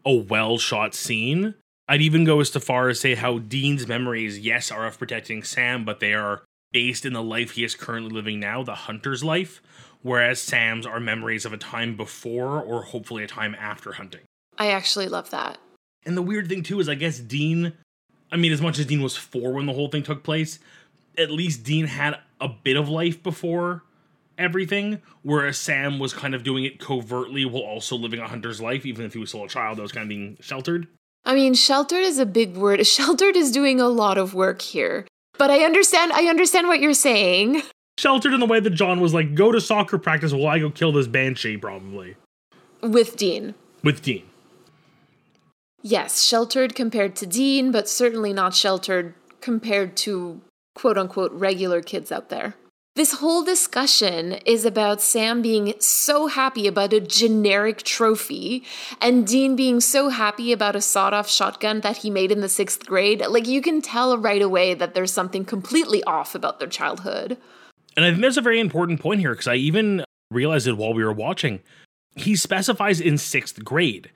a 0.05 0.13
well 0.13 0.57
shot 0.57 0.93
scene 0.93 1.55
I'd 1.87 2.01
even 2.01 2.23
go 2.23 2.39
as 2.39 2.49
far 2.49 2.89
as 2.89 2.99
say 2.99 3.15
how 3.15 3.39
Dean's 3.39 3.87
memories, 3.87 4.39
yes, 4.39 4.71
are 4.71 4.87
of 4.87 4.97
protecting 4.97 5.43
Sam, 5.43 5.83
but 5.83 5.99
they 5.99 6.13
are 6.13 6.43
based 6.71 7.05
in 7.05 7.13
the 7.13 7.23
life 7.23 7.51
he 7.51 7.63
is 7.63 7.75
currently 7.75 8.11
living 8.11 8.39
now, 8.39 8.63
the 8.63 8.75
hunter's 8.75 9.23
life, 9.23 9.61
whereas 10.03 10.39
Sam's 10.39 10.85
are 10.85 10.99
memories 10.99 11.45
of 11.45 11.53
a 11.53 11.57
time 11.57 11.97
before 11.97 12.61
or 12.61 12.83
hopefully 12.83 13.23
a 13.23 13.27
time 13.27 13.55
after 13.59 13.93
hunting. 13.93 14.21
I 14.57 14.69
actually 14.69 15.07
love 15.07 15.31
that. 15.31 15.57
And 16.05 16.15
the 16.15 16.21
weird 16.21 16.47
thing 16.47 16.61
too 16.61 16.79
is 16.79 16.87
I 16.87 16.95
guess 16.95 17.17
Dean 17.19 17.73
I 18.33 18.35
mean, 18.35 18.51
as 18.51 18.61
much 18.61 18.79
as 18.79 18.87
Dean 18.87 19.03
was 19.03 19.15
four 19.15 19.53
when 19.53 19.67
the 19.67 19.73
whole 19.73 19.89
thing 19.89 20.01
took 20.01 20.23
place, 20.23 20.57
at 21.19 21.29
least 21.29 21.63
Dean 21.63 21.85
had 21.85 22.17
a 22.41 22.47
bit 22.47 22.75
of 22.75 22.89
life 22.89 23.21
before 23.21 23.83
everything, 24.39 25.03
whereas 25.21 25.59
Sam 25.59 25.99
was 25.99 26.13
kind 26.13 26.33
of 26.33 26.43
doing 26.43 26.65
it 26.65 26.79
covertly 26.79 27.45
while 27.45 27.61
also 27.61 27.95
living 27.95 28.19
a 28.19 28.27
hunter's 28.27 28.59
life, 28.59 28.87
even 28.87 29.05
if 29.05 29.13
he 29.13 29.19
was 29.19 29.29
still 29.29 29.43
a 29.43 29.47
child 29.47 29.77
that 29.77 29.83
was 29.83 29.91
kind 29.91 30.03
of 30.03 30.09
being 30.09 30.37
sheltered. 30.41 30.87
I 31.23 31.35
mean, 31.35 31.53
sheltered 31.53 32.01
is 32.01 32.17
a 32.17 32.25
big 32.25 32.57
word. 32.57 32.85
Sheltered 32.87 33.35
is 33.35 33.51
doing 33.51 33.79
a 33.79 33.87
lot 33.87 34.17
of 34.17 34.33
work 34.33 34.63
here. 34.63 35.05
But 35.37 35.51
I 35.51 35.63
understand 35.63 36.11
I 36.11 36.25
understand 36.25 36.67
what 36.67 36.79
you're 36.79 36.93
saying. 36.93 37.61
Sheltered 37.97 38.33
in 38.33 38.39
the 38.39 38.45
way 38.45 38.59
that 38.59 38.71
John 38.71 38.99
was 38.99 39.13
like, 39.13 39.35
go 39.35 39.51
to 39.51 39.61
soccer 39.61 39.97
practice 39.97 40.33
while 40.33 40.47
I 40.47 40.59
go 40.59 40.69
kill 40.69 40.91
this 40.91 41.07
banshee, 41.07 41.57
probably. 41.57 42.15
With 42.81 43.15
Dean. 43.15 43.53
With 43.83 44.01
Dean. 44.01 44.23
Yes, 45.81 46.23
sheltered 46.23 46.75
compared 46.75 47.15
to 47.17 47.25
Dean, 47.25 47.71
but 47.71 47.89
certainly 47.89 48.33
not 48.33 48.55
sheltered 48.55 49.13
compared 49.41 49.97
to 49.97 50.41
quote 50.75 50.97
unquote 50.97 51.31
regular 51.33 51.81
kids 51.81 52.11
out 52.11 52.29
there. 52.29 52.55
This 52.95 53.13
whole 53.13 53.43
discussion 53.43 54.33
is 54.45 54.65
about 54.65 55.01
Sam 55.01 55.41
being 55.41 55.73
so 55.79 56.27
happy 56.27 56.67
about 56.67 56.93
a 56.93 56.99
generic 56.99 57.81
trophy 57.81 58.63
and 59.01 59.25
Dean 59.25 59.55
being 59.55 59.81
so 59.81 60.09
happy 60.09 60.51
about 60.51 60.75
a 60.75 60.81
sawed 60.81 61.11
off 61.11 61.27
shotgun 61.27 61.81
that 61.81 61.97
he 61.97 62.11
made 62.11 62.31
in 62.31 62.41
the 62.41 62.49
sixth 62.49 62.85
grade. 62.85 63.25
Like, 63.27 63.47
you 63.47 63.63
can 63.63 63.81
tell 63.81 64.15
right 64.17 64.41
away 64.41 64.75
that 64.75 64.93
there's 64.93 65.11
something 65.11 65.43
completely 65.43 66.03
off 66.03 66.35
about 66.35 66.59
their 66.59 66.67
childhood. 66.67 67.37
And 67.95 68.05
I 68.05 68.09
think 68.09 68.21
there's 68.21 68.37
a 68.37 68.41
very 68.41 68.59
important 68.59 68.99
point 68.99 69.19
here 69.19 69.31
because 69.31 69.47
I 69.47 69.55
even 69.55 70.03
realized 70.31 70.67
it 70.67 70.77
while 70.77 70.93
we 70.93 71.03
were 71.03 71.13
watching. 71.13 71.59
He 72.15 72.35
specifies 72.35 72.99
in 72.99 73.17
sixth 73.17 73.63
grade. 73.63 74.11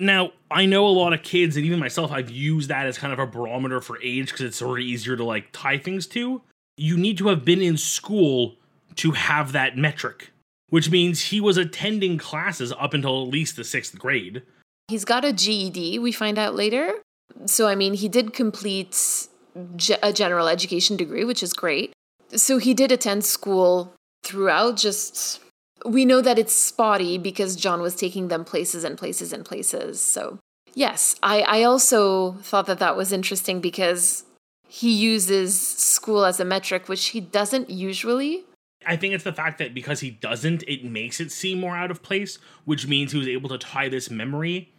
Now, 0.00 0.32
I 0.50 0.66
know 0.66 0.86
a 0.86 0.88
lot 0.88 1.12
of 1.12 1.22
kids, 1.22 1.56
and 1.56 1.64
even 1.64 1.78
myself, 1.78 2.10
I've 2.10 2.30
used 2.30 2.68
that 2.70 2.86
as 2.86 2.98
kind 2.98 3.12
of 3.12 3.18
a 3.18 3.26
barometer 3.26 3.80
for 3.80 4.00
age 4.02 4.26
because 4.26 4.40
it's 4.46 4.56
sort 4.56 4.80
of 4.80 4.84
easier 4.84 5.16
to 5.16 5.24
like 5.24 5.48
tie 5.52 5.78
things 5.78 6.06
to 6.08 6.42
you 6.76 6.96
need 6.96 7.18
to 7.18 7.28
have 7.28 7.44
been 7.44 7.60
in 7.60 7.76
school 7.76 8.56
to 8.96 9.12
have 9.12 9.52
that 9.52 9.76
metric, 9.76 10.32
which 10.70 10.90
means 10.90 11.26
he 11.26 11.40
was 11.40 11.56
attending 11.56 12.18
classes 12.18 12.72
up 12.78 12.94
until 12.94 13.22
at 13.22 13.28
least 13.28 13.56
the 13.56 13.64
sixth 13.64 13.98
grade. 13.98 14.42
He's 14.88 15.04
got 15.04 15.24
a 15.24 15.32
GED, 15.32 15.98
we 15.98 16.12
find 16.12 16.38
out 16.38 16.54
later. 16.54 16.94
So, 17.46 17.66
I 17.66 17.74
mean, 17.74 17.94
he 17.94 18.08
did 18.08 18.34
complete 18.34 19.28
a 20.02 20.12
general 20.12 20.48
education 20.48 20.96
degree, 20.96 21.24
which 21.24 21.42
is 21.42 21.52
great. 21.52 21.92
So 22.34 22.58
he 22.58 22.74
did 22.74 22.92
attend 22.92 23.24
school 23.24 23.94
throughout, 24.22 24.76
just 24.76 25.40
we 25.84 26.04
know 26.04 26.20
that 26.20 26.38
it's 26.38 26.52
spotty 26.52 27.18
because 27.18 27.56
John 27.56 27.82
was 27.82 27.94
taking 27.94 28.28
them 28.28 28.44
places 28.44 28.84
and 28.84 28.96
places 28.96 29.32
and 29.32 29.44
places. 29.44 30.00
So, 30.00 30.38
yes, 30.74 31.16
I, 31.22 31.42
I 31.42 31.62
also 31.64 32.32
thought 32.42 32.66
that 32.66 32.78
that 32.78 32.96
was 32.96 33.12
interesting 33.12 33.60
because 33.60 34.24
he 34.68 34.92
uses 34.92 35.60
school 35.60 36.24
as 36.24 36.40
a 36.40 36.44
metric, 36.44 36.88
which 36.88 37.08
he 37.08 37.20
doesn't 37.20 37.68
usually. 37.68 38.44
I 38.86 38.96
think 38.96 39.14
it's 39.14 39.24
the 39.24 39.32
fact 39.32 39.58
that 39.58 39.74
because 39.74 40.00
he 40.00 40.10
doesn't, 40.10 40.64
it 40.66 40.84
makes 40.84 41.20
it 41.20 41.30
seem 41.30 41.60
more 41.60 41.76
out 41.76 41.90
of 41.90 42.02
place, 42.02 42.38
which 42.64 42.86
means 42.86 43.12
he 43.12 43.18
was 43.18 43.28
able 43.28 43.48
to 43.50 43.58
tie 43.58 43.88
this 43.88 44.10
memory 44.10 44.72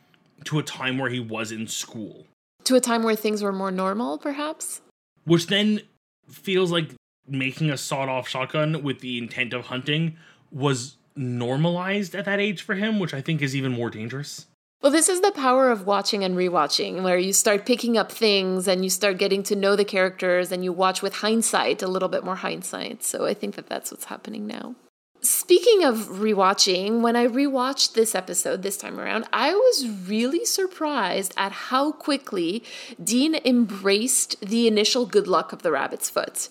to 0.46 0.60
a 0.60 0.64
time 0.64 0.98
where 0.98 1.10
he 1.10 1.20
was 1.20 1.52
in 1.52 1.68
school. 1.68 2.26
To 2.66 2.76
a 2.76 2.82
time 2.82 3.04
where 3.04 3.16
things 3.16 3.42
were 3.44 3.52
more 3.52 3.72
normal, 3.72 4.18
perhaps? 4.18 4.82
Which 5.26 5.48
then 5.48 5.82
feels 6.28 6.72
like 6.72 6.92
making 7.28 7.70
a 7.70 7.78
sawed 7.78 8.10
off 8.10 8.28
shotgun 8.28 8.84
with 8.84 9.00
the 9.00 9.18
intent 9.18 9.54
of 9.54 9.68
hunting 9.68 10.18
was 10.52 10.98
normalized 11.16 12.16
at 12.16 12.26
that 12.26 12.40
age 12.40 12.62
for 12.62 12.76
him, 12.76 13.00
which 13.00 13.14
I 13.14 13.22
think 13.22 13.42
is 13.42 13.56
even 13.56 13.72
more 13.72 13.90
dangerous. 13.90 14.48
Well, 14.82 14.92
this 14.92 15.08
is 15.08 15.22
the 15.22 15.32
power 15.32 15.72
of 15.72 15.88
watching 15.88 16.26
and 16.26 16.36
rewatching, 16.36 17.04
where 17.04 17.18
you 17.18 17.32
start 17.32 17.66
picking 17.66 17.98
up 17.98 18.12
things 18.12 18.68
and 18.68 18.84
you 18.84 18.90
start 18.90 19.18
getting 19.18 19.42
to 19.44 19.56
know 19.56 19.78
the 19.78 19.86
characters 19.86 20.52
and 20.52 20.62
you 20.62 20.74
watch 20.74 21.02
with 21.02 21.16
hindsight, 21.16 21.82
a 21.82 21.88
little 21.88 22.10
bit 22.10 22.26
more 22.26 22.36
hindsight. 22.36 23.02
So 23.02 23.26
I 23.26 23.34
think 23.34 23.56
that 23.56 23.68
that's 23.68 23.92
what's 23.92 24.06
happening 24.06 24.46
now. 24.46 24.76
Speaking 25.22 25.86
of 25.86 26.10
rewatching, 26.10 27.00
when 27.00 27.16
I 27.16 27.28
rewatched 27.28 27.94
this 27.94 28.14
episode 28.14 28.62
this 28.62 28.76
time 28.76 29.00
around, 29.00 29.26
I 29.32 29.54
was 29.54 29.88
really 30.06 30.44
surprised 30.44 31.34
at 31.38 31.54
how 31.54 31.94
quickly 31.94 32.62
Dean 33.02 33.36
embraced 33.46 34.38
the 34.42 34.68
initial 34.68 35.06
good 35.06 35.28
luck 35.28 35.54
of 35.54 35.62
the 35.62 35.72
rabbit's 35.72 36.10
foot 36.10 36.50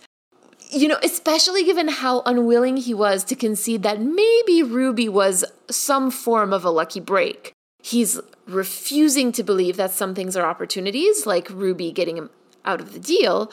you 0.72 0.88
know, 0.88 0.98
especially 1.02 1.64
given 1.64 1.88
how 1.88 2.22
unwilling 2.24 2.78
he 2.78 2.94
was 2.94 3.24
to 3.24 3.36
concede 3.36 3.82
that 3.82 4.00
maybe 4.00 4.62
Ruby 4.62 5.08
was 5.08 5.44
some 5.70 6.10
form 6.10 6.52
of 6.52 6.64
a 6.64 6.70
lucky 6.70 7.00
break. 7.00 7.52
He's 7.82 8.18
refusing 8.46 9.32
to 9.32 9.42
believe 9.42 9.76
that 9.76 9.90
some 9.90 10.14
things 10.14 10.36
are 10.36 10.46
opportunities, 10.46 11.26
like 11.26 11.50
Ruby 11.50 11.92
getting 11.92 12.16
him 12.16 12.30
out 12.64 12.80
of 12.80 12.92
the 12.92 13.00
deal, 13.00 13.52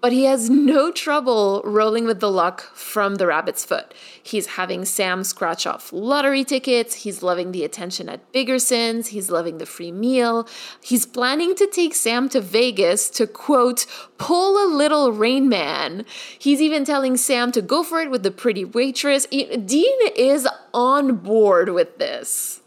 but 0.00 0.12
he 0.12 0.24
has 0.24 0.48
no 0.48 0.90
trouble 0.90 1.60
rolling 1.64 2.04
with 2.04 2.20
the 2.20 2.30
luck 2.30 2.62
from 2.74 3.16
the 3.16 3.26
rabbit's 3.26 3.64
foot. 3.64 3.92
He's 4.22 4.46
having 4.48 4.84
Sam 4.84 5.24
scratch 5.24 5.66
off 5.66 5.92
lottery 5.92 6.44
tickets. 6.44 6.94
He's 6.94 7.22
loving 7.22 7.52
the 7.52 7.64
attention 7.64 8.08
at 8.08 8.32
Biggersons. 8.32 9.08
He's 9.08 9.30
loving 9.30 9.58
the 9.58 9.66
free 9.66 9.92
meal. 9.92 10.48
He's 10.82 11.06
planning 11.06 11.54
to 11.56 11.66
take 11.66 11.94
Sam 11.94 12.28
to 12.30 12.40
Vegas 12.40 13.10
to 13.10 13.26
quote, 13.26 13.86
pull 14.18 14.56
a 14.64 14.68
little 14.74 15.12
rain 15.12 15.48
man. 15.48 16.04
He's 16.38 16.60
even 16.60 16.84
telling 16.84 17.16
Sam 17.16 17.52
to 17.52 17.62
go 17.62 17.82
for 17.82 18.00
it 18.00 18.10
with 18.10 18.22
the 18.22 18.30
pretty 18.30 18.64
waitress. 18.64 19.26
Dean 19.26 19.98
is 20.16 20.48
on 20.72 21.16
board 21.16 21.70
with 21.70 21.98
this. 21.98 22.60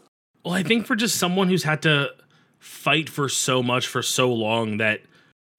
Well, 0.44 0.54
I 0.54 0.62
think 0.62 0.86
for 0.86 0.94
just 0.94 1.16
someone 1.16 1.48
who's 1.48 1.64
had 1.64 1.82
to 1.82 2.10
fight 2.58 3.08
for 3.08 3.28
so 3.28 3.62
much 3.62 3.86
for 3.86 4.02
so 4.02 4.32
long 4.32 4.76
that 4.76 5.00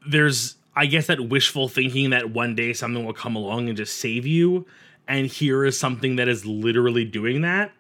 there's 0.08 0.56
I 0.76 0.86
guess 0.88 1.08
that 1.08 1.30
wishful 1.30 1.70
thinking 1.70 2.10
that 2.10 2.32
one 2.32 2.56
day 2.56 2.74
something 2.74 3.06
will 3.06 3.14
come 3.14 3.36
along 3.36 3.70
and 3.70 3.78
just 3.78 3.98
save 3.98 4.26
you, 4.26 4.66
and 5.08 5.28
here 5.28 5.64
is 5.64 5.80
something 5.80 6.18
that 6.18 6.28
is 6.28 6.46
literally 6.46 7.06
doing 7.06 7.42
that. 7.42 7.72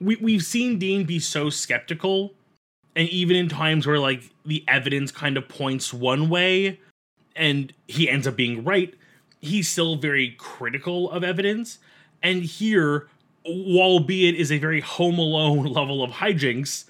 We 0.00 0.16
we've 0.16 0.44
seen 0.44 0.78
Dean 0.78 1.04
be 1.04 1.18
so 1.18 1.50
skeptical, 1.50 2.34
and 2.94 3.08
even 3.08 3.34
in 3.34 3.48
times 3.48 3.86
where 3.86 3.98
like 3.98 4.22
the 4.46 4.64
evidence 4.68 5.10
kind 5.10 5.36
of 5.36 5.48
points 5.48 5.92
one 5.92 6.28
way, 6.28 6.78
and 7.34 7.72
he 7.88 8.08
ends 8.08 8.26
up 8.26 8.36
being 8.36 8.62
right, 8.62 8.94
he's 9.40 9.68
still 9.68 9.96
very 9.96 10.36
critical 10.38 11.10
of 11.10 11.24
evidence. 11.24 11.78
And 12.22 12.42
here, 12.42 13.08
albeit 13.44 14.36
is 14.36 14.52
a 14.52 14.58
very 14.58 14.80
home 14.80 15.18
alone 15.18 15.64
level 15.72 16.04
of 16.04 16.12
hijinks, 16.12 16.84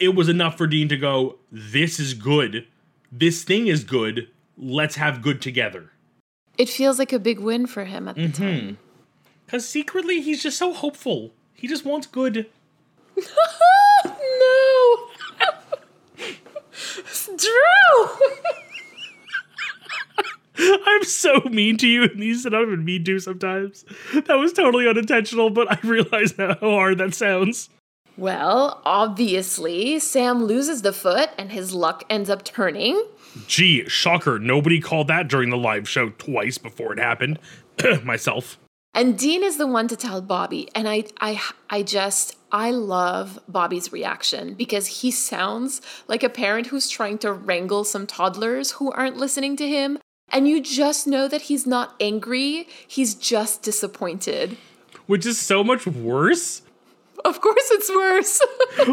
it 0.00 0.14
was 0.16 0.28
enough 0.28 0.58
for 0.58 0.66
Dean 0.66 0.88
to 0.88 0.96
go, 0.96 1.38
This 1.52 2.00
is 2.00 2.14
good. 2.14 2.66
This 3.12 3.44
thing 3.44 3.68
is 3.68 3.84
good 3.84 4.28
let's 4.56 4.96
have 4.96 5.22
good 5.22 5.40
together. 5.40 5.90
It 6.58 6.68
feels 6.68 6.98
like 6.98 7.12
a 7.12 7.18
big 7.18 7.38
win 7.38 7.66
for 7.66 7.84
him 7.84 8.08
at 8.08 8.16
the 8.16 8.22
mm-hmm. 8.22 8.42
time. 8.42 8.78
Because 9.44 9.68
secretly, 9.68 10.20
he's 10.20 10.42
just 10.42 10.58
so 10.58 10.72
hopeful. 10.72 11.32
He 11.54 11.68
just 11.68 11.84
wants 11.84 12.06
good. 12.06 12.46
no! 13.16 14.96
Drew! 17.36 18.08
I'm 20.86 21.04
so 21.04 21.40
mean 21.50 21.76
to 21.78 21.86
you, 21.86 22.04
and 22.04 22.20
you 22.20 22.34
said 22.34 22.54
I'm 22.54 22.84
mean 22.84 23.04
to 23.04 23.18
sometimes. 23.18 23.84
That 24.14 24.38
was 24.38 24.52
totally 24.52 24.88
unintentional, 24.88 25.50
but 25.50 25.70
I 25.70 25.78
realize 25.86 26.38
now 26.38 26.56
how 26.60 26.70
hard 26.70 26.98
that 26.98 27.14
sounds. 27.14 27.68
Well, 28.16 28.80
obviously, 28.86 29.98
Sam 29.98 30.44
loses 30.44 30.80
the 30.80 30.92
foot 30.92 31.30
and 31.36 31.52
his 31.52 31.74
luck 31.74 32.04
ends 32.08 32.30
up 32.30 32.44
turning. 32.44 33.04
Gee, 33.46 33.88
shocker. 33.88 34.38
Nobody 34.38 34.80
called 34.80 35.08
that 35.08 35.28
during 35.28 35.50
the 35.50 35.56
live 35.56 35.88
show 35.88 36.10
twice 36.10 36.58
before 36.58 36.92
it 36.92 36.98
happened. 36.98 37.38
Myself. 38.04 38.58
And 38.94 39.18
Dean 39.18 39.44
is 39.44 39.58
the 39.58 39.66
one 39.66 39.88
to 39.88 39.96
tell 39.96 40.22
Bobby. 40.22 40.70
And 40.74 40.88
I 40.88 41.04
I 41.20 41.40
I 41.68 41.82
just 41.82 42.34
I 42.50 42.70
love 42.70 43.38
Bobby's 43.46 43.92
reaction 43.92 44.54
because 44.54 44.86
he 44.86 45.10
sounds 45.10 45.82
like 46.08 46.22
a 46.22 46.30
parent 46.30 46.68
who's 46.68 46.88
trying 46.88 47.18
to 47.18 47.32
wrangle 47.32 47.84
some 47.84 48.06
toddlers 48.06 48.72
who 48.72 48.90
aren't 48.90 49.18
listening 49.18 49.54
to 49.56 49.68
him. 49.68 49.98
And 50.30 50.48
you 50.48 50.62
just 50.62 51.06
know 51.06 51.28
that 51.28 51.42
he's 51.42 51.66
not 51.66 51.94
angry, 52.00 52.68
he's 52.88 53.14
just 53.14 53.62
disappointed. 53.62 54.56
Which 55.06 55.26
is 55.26 55.38
so 55.38 55.62
much 55.62 55.86
worse. 55.86 56.62
Of 57.22 57.40
course 57.42 57.70
it's 57.70 57.90
worse. 57.90 58.40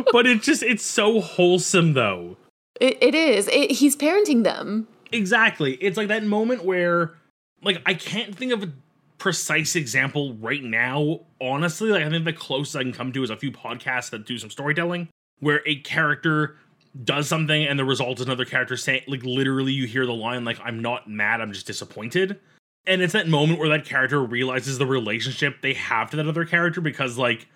but 0.11 0.27
it 0.27 0.41
just 0.41 0.63
it's 0.63 0.85
so 0.85 1.21
wholesome 1.21 1.93
though. 1.93 2.35
It, 2.79 2.97
it 3.01 3.15
is. 3.15 3.47
It, 3.47 3.71
he's 3.71 3.95
parenting 3.95 4.43
them. 4.43 4.87
Exactly. 5.11 5.75
It's 5.75 5.97
like 5.97 6.07
that 6.07 6.23
moment 6.23 6.65
where, 6.65 7.13
like, 7.61 7.81
I 7.85 7.93
can't 7.93 8.35
think 8.35 8.51
of 8.51 8.63
a 8.63 8.71
precise 9.17 9.75
example 9.75 10.33
right 10.35 10.63
now. 10.63 11.21
Honestly, 11.39 11.89
like, 11.89 12.03
I 12.03 12.09
think 12.09 12.25
the 12.25 12.33
closest 12.33 12.75
I 12.75 12.83
can 12.83 12.93
come 12.93 13.11
to 13.13 13.23
is 13.23 13.29
a 13.29 13.37
few 13.37 13.51
podcasts 13.51 14.09
that 14.09 14.25
do 14.25 14.37
some 14.37 14.49
storytelling 14.49 15.09
where 15.39 15.61
a 15.65 15.75
character 15.77 16.57
does 17.03 17.27
something 17.27 17.65
and 17.65 17.77
the 17.77 17.85
result 17.85 18.19
is 18.19 18.25
another 18.25 18.45
character 18.45 18.77
saying, 18.77 19.03
like, 19.07 19.23
literally, 19.23 19.71
you 19.71 19.87
hear 19.87 20.05
the 20.05 20.13
line, 20.13 20.45
like, 20.45 20.59
I'm 20.63 20.81
not 20.81 21.09
mad, 21.09 21.41
I'm 21.41 21.51
just 21.51 21.67
disappointed. 21.67 22.39
And 22.85 23.01
it's 23.01 23.13
that 23.13 23.27
moment 23.27 23.59
where 23.59 23.69
that 23.69 23.85
character 23.85 24.21
realizes 24.21 24.77
the 24.77 24.85
relationship 24.85 25.61
they 25.61 25.73
have 25.73 26.09
to 26.11 26.17
that 26.17 26.27
other 26.27 26.45
character 26.45 26.81
because, 26.81 27.17
like, 27.17 27.47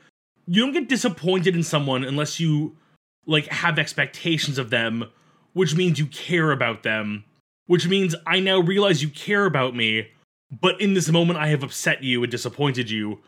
you 0.47 0.61
don't 0.61 0.71
get 0.71 0.87
disappointed 0.87 1.55
in 1.55 1.63
someone 1.63 2.03
unless 2.03 2.39
you 2.39 2.77
like 3.27 3.47
have 3.47 3.77
expectations 3.77 4.57
of 4.57 4.71
them, 4.71 5.05
which 5.53 5.75
means 5.75 5.99
you 5.99 6.07
care 6.07 6.51
about 6.51 6.81
them, 6.83 7.25
which 7.67 7.87
means 7.87 8.15
I 8.25 8.39
now 8.39 8.59
realize 8.59 9.03
you 9.03 9.09
care 9.09 9.45
about 9.45 9.75
me, 9.75 10.07
but 10.49 10.81
in 10.81 10.93
this 10.93 11.09
moment 11.09 11.37
I 11.37 11.47
have 11.49 11.61
upset 11.61 12.03
you 12.03 12.23
and 12.23 12.31
disappointed 12.31 12.89
you 12.89 13.19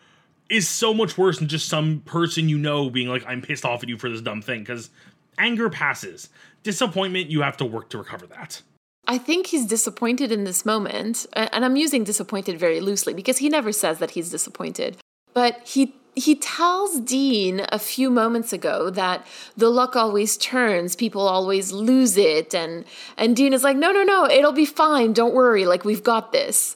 is 0.49 0.67
so 0.67 0.93
much 0.93 1.17
worse 1.17 1.37
than 1.37 1.47
just 1.47 1.69
some 1.69 2.01
person 2.05 2.49
you 2.49 2.57
know 2.57 2.89
being 2.89 3.07
like 3.07 3.23
I'm 3.27 3.41
pissed 3.41 3.65
off 3.65 3.83
at 3.83 3.89
you 3.89 3.97
for 3.97 4.09
this 4.09 4.21
dumb 4.21 4.41
thing 4.41 4.65
cuz 4.65 4.89
anger 5.37 5.69
passes. 5.69 6.29
Disappointment 6.63 7.29
you 7.29 7.41
have 7.41 7.57
to 7.57 7.65
work 7.65 7.89
to 7.89 7.97
recover 7.97 8.25
that. 8.27 8.61
I 9.07 9.17
think 9.17 9.47
he's 9.47 9.65
disappointed 9.65 10.31
in 10.31 10.43
this 10.43 10.65
moment, 10.65 11.25
and 11.33 11.65
I'm 11.65 11.75
using 11.75 12.03
disappointed 12.03 12.59
very 12.59 12.79
loosely 12.79 13.13
because 13.13 13.39
he 13.39 13.49
never 13.49 13.71
says 13.71 13.97
that 13.97 14.11
he's 14.11 14.29
disappointed. 14.29 14.97
But 15.33 15.61
he 15.65 15.95
he 16.15 16.35
tells 16.35 16.99
Dean 16.99 17.65
a 17.69 17.79
few 17.79 18.09
moments 18.09 18.51
ago 18.51 18.89
that 18.89 19.25
the 19.55 19.69
luck 19.69 19.95
always 19.95 20.37
turns, 20.37 20.95
people 20.95 21.27
always 21.27 21.71
lose 21.71 22.17
it, 22.17 22.53
and 22.53 22.85
and 23.17 23.35
Dean 23.35 23.53
is 23.53 23.63
like, 23.63 23.77
"No, 23.77 23.91
no, 23.91 24.03
no, 24.03 24.25
it'll 24.29 24.51
be 24.51 24.65
fine. 24.65 25.13
Don't 25.13 25.33
worry. 25.33 25.65
Like 25.65 25.85
we've 25.85 26.03
got 26.03 26.31
this." 26.31 26.75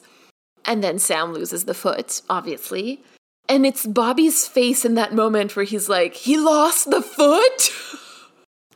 And 0.64 0.82
then 0.82 0.98
Sam 0.98 1.32
loses 1.32 1.64
the 1.64 1.74
foot, 1.74 2.22
obviously. 2.30 3.02
And 3.48 3.66
it's 3.66 3.84
Bobby's 3.84 4.46
face 4.46 4.86
in 4.86 4.94
that 4.94 5.12
moment 5.12 5.54
where 5.56 5.66
he's 5.66 5.88
like, 5.88 6.14
"He 6.14 6.36
lost 6.36 6.90
the 6.90 7.02
foot?" 7.02 7.70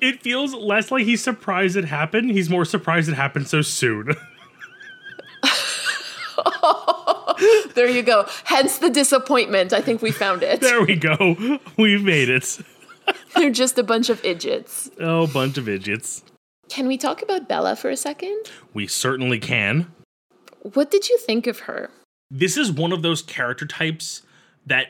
It 0.00 0.22
feels 0.22 0.54
less 0.54 0.92
like 0.92 1.04
he's 1.04 1.24
surprised 1.24 1.76
it 1.76 1.84
happened. 1.84 2.30
He's 2.30 2.48
more 2.48 2.64
surprised 2.64 3.08
it 3.08 3.16
happened 3.16 3.48
so 3.48 3.62
soon. 3.62 4.14
there 7.74 7.88
you 7.88 8.02
go. 8.02 8.26
Hence 8.44 8.78
the 8.78 8.90
disappointment. 8.90 9.72
I 9.72 9.80
think 9.80 10.02
we 10.02 10.10
found 10.10 10.42
it. 10.42 10.60
There 10.60 10.84
we 10.84 10.96
go. 10.96 11.58
We've 11.76 12.02
made 12.02 12.28
it. 12.28 12.58
They're 13.36 13.50
just 13.50 13.78
a 13.78 13.82
bunch 13.82 14.08
of 14.08 14.24
idiots. 14.24 14.90
Oh, 15.00 15.26
bunch 15.26 15.58
of 15.58 15.68
idiots. 15.68 16.22
Can 16.68 16.86
we 16.86 16.98
talk 16.98 17.22
about 17.22 17.48
Bela 17.48 17.76
for 17.76 17.88
a 17.88 17.96
second? 17.96 18.36
We 18.74 18.86
certainly 18.86 19.38
can. 19.38 19.90
What 20.60 20.90
did 20.90 21.08
you 21.08 21.18
think 21.18 21.46
of 21.46 21.60
her? 21.60 21.90
This 22.30 22.56
is 22.56 22.70
one 22.70 22.92
of 22.92 23.02
those 23.02 23.22
character 23.22 23.64
types 23.66 24.22
that 24.66 24.88